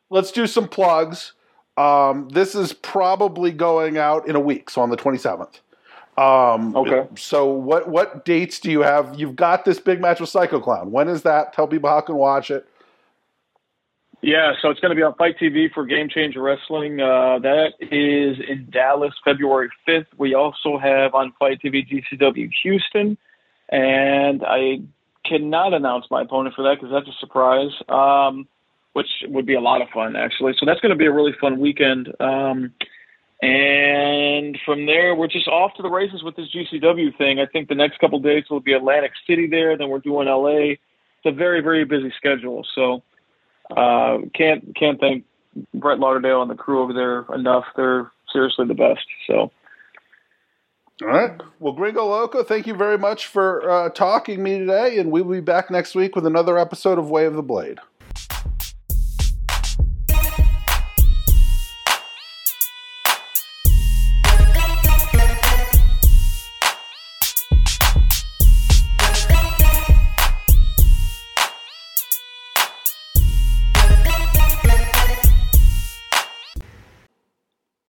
let's 0.09 0.31
do 0.31 0.47
some 0.47 0.67
plugs. 0.67 1.33
Um, 1.77 2.29
this 2.29 2.55
is 2.55 2.73
probably 2.73 3.51
going 3.51 3.97
out 3.97 4.27
in 4.27 4.35
a 4.35 4.39
week, 4.39 4.69
so 4.69 4.81
on 4.81 4.89
the 4.89 4.97
twenty 4.97 5.17
seventh. 5.17 5.59
Um, 6.17 6.75
okay. 6.75 7.07
So 7.15 7.47
what 7.47 7.89
what 7.89 8.25
dates 8.25 8.59
do 8.59 8.71
you 8.71 8.81
have? 8.81 9.19
You've 9.19 9.35
got 9.35 9.65
this 9.65 9.79
big 9.79 10.01
match 10.01 10.19
with 10.19 10.29
Psycho 10.29 10.59
Clown. 10.59 10.91
When 10.91 11.07
is 11.07 11.23
that? 11.23 11.53
Tell 11.53 11.67
people 11.67 11.89
how 11.89 12.01
can 12.01 12.15
watch 12.15 12.49
it. 12.49 12.67
Yeah, 14.23 14.53
so 14.61 14.69
it's 14.69 14.79
going 14.79 14.91
to 14.91 14.95
be 14.95 15.03
on 15.03 15.15
FITE 15.15 15.37
TV 15.37 15.73
for 15.73 15.85
Game 15.85 16.07
Changer 16.07 16.41
Wrestling. 16.41 17.01
Uh, 17.01 17.39
that 17.39 17.73
is 17.81 18.37
in 18.47 18.69
Dallas, 18.71 19.13
February 19.25 19.67
5th. 19.85 20.05
We 20.17 20.33
also 20.33 20.77
have 20.77 21.13
on 21.13 21.33
FITE 21.37 21.61
TV 21.61 21.85
GCW 21.85 22.49
Houston, 22.63 23.17
and 23.67 24.41
I 24.47 24.79
cannot 25.25 25.73
announce 25.73 26.05
my 26.09 26.21
opponent 26.21 26.55
for 26.55 26.61
that 26.61 26.75
because 26.79 26.89
that's 26.89 27.13
a 27.13 27.19
surprise, 27.19 27.71
um, 27.89 28.47
which 28.93 29.09
would 29.27 29.45
be 29.45 29.55
a 29.55 29.61
lot 29.61 29.81
of 29.81 29.89
fun 29.89 30.15
actually. 30.15 30.53
So 30.57 30.65
that's 30.65 30.79
going 30.79 30.91
to 30.91 30.95
be 30.95 31.05
a 31.05 31.11
really 31.11 31.33
fun 31.41 31.59
weekend. 31.59 32.07
Um, 32.21 32.71
and 33.41 34.57
from 34.65 34.85
there, 34.85 35.15
we're 35.15 35.27
just 35.27 35.49
off 35.49 35.73
to 35.75 35.81
the 35.83 35.89
races 35.89 36.23
with 36.23 36.37
this 36.37 36.47
GCW 36.55 37.17
thing. 37.17 37.41
I 37.41 37.45
think 37.45 37.67
the 37.67 37.75
next 37.75 37.99
couple 37.99 38.21
days 38.21 38.45
will 38.49 38.61
be 38.61 38.71
Atlantic 38.71 39.11
City 39.27 39.47
there. 39.47 39.77
Then 39.77 39.89
we're 39.89 39.99
doing 39.99 40.29
LA. 40.29 40.75
It's 40.75 41.25
a 41.25 41.31
very 41.33 41.59
very 41.59 41.83
busy 41.83 42.13
schedule. 42.15 42.65
So 42.73 43.03
uh, 43.71 44.17
can't 44.35 44.75
can't 44.75 44.99
thank 44.99 45.25
Brett 45.73 45.99
Lauderdale 45.99 46.41
and 46.41 46.51
the 46.51 46.55
crew 46.55 46.81
over 46.81 46.93
there 46.93 47.25
enough. 47.35 47.65
They're 47.75 48.11
seriously 48.31 48.65
the 48.67 48.73
best. 48.73 49.05
So. 49.27 49.51
All 51.01 51.09
right. 51.09 51.41
Well, 51.59 51.73
Gringo 51.73 52.05
Loco, 52.05 52.43
thank 52.43 52.67
you 52.67 52.75
very 52.75 52.99
much 52.99 53.25
for 53.25 53.67
uh, 53.69 53.89
talking 53.89 54.43
me 54.43 54.59
today, 54.59 54.99
and 54.99 55.11
we 55.11 55.21
will 55.21 55.33
be 55.33 55.41
back 55.41 55.71
next 55.71 55.95
week 55.95 56.15
with 56.15 56.25
another 56.25 56.57
episode 56.57 56.99
of 56.99 57.09
Way 57.09 57.25
of 57.25 57.33
the 57.33 57.41
Blade. 57.41 57.79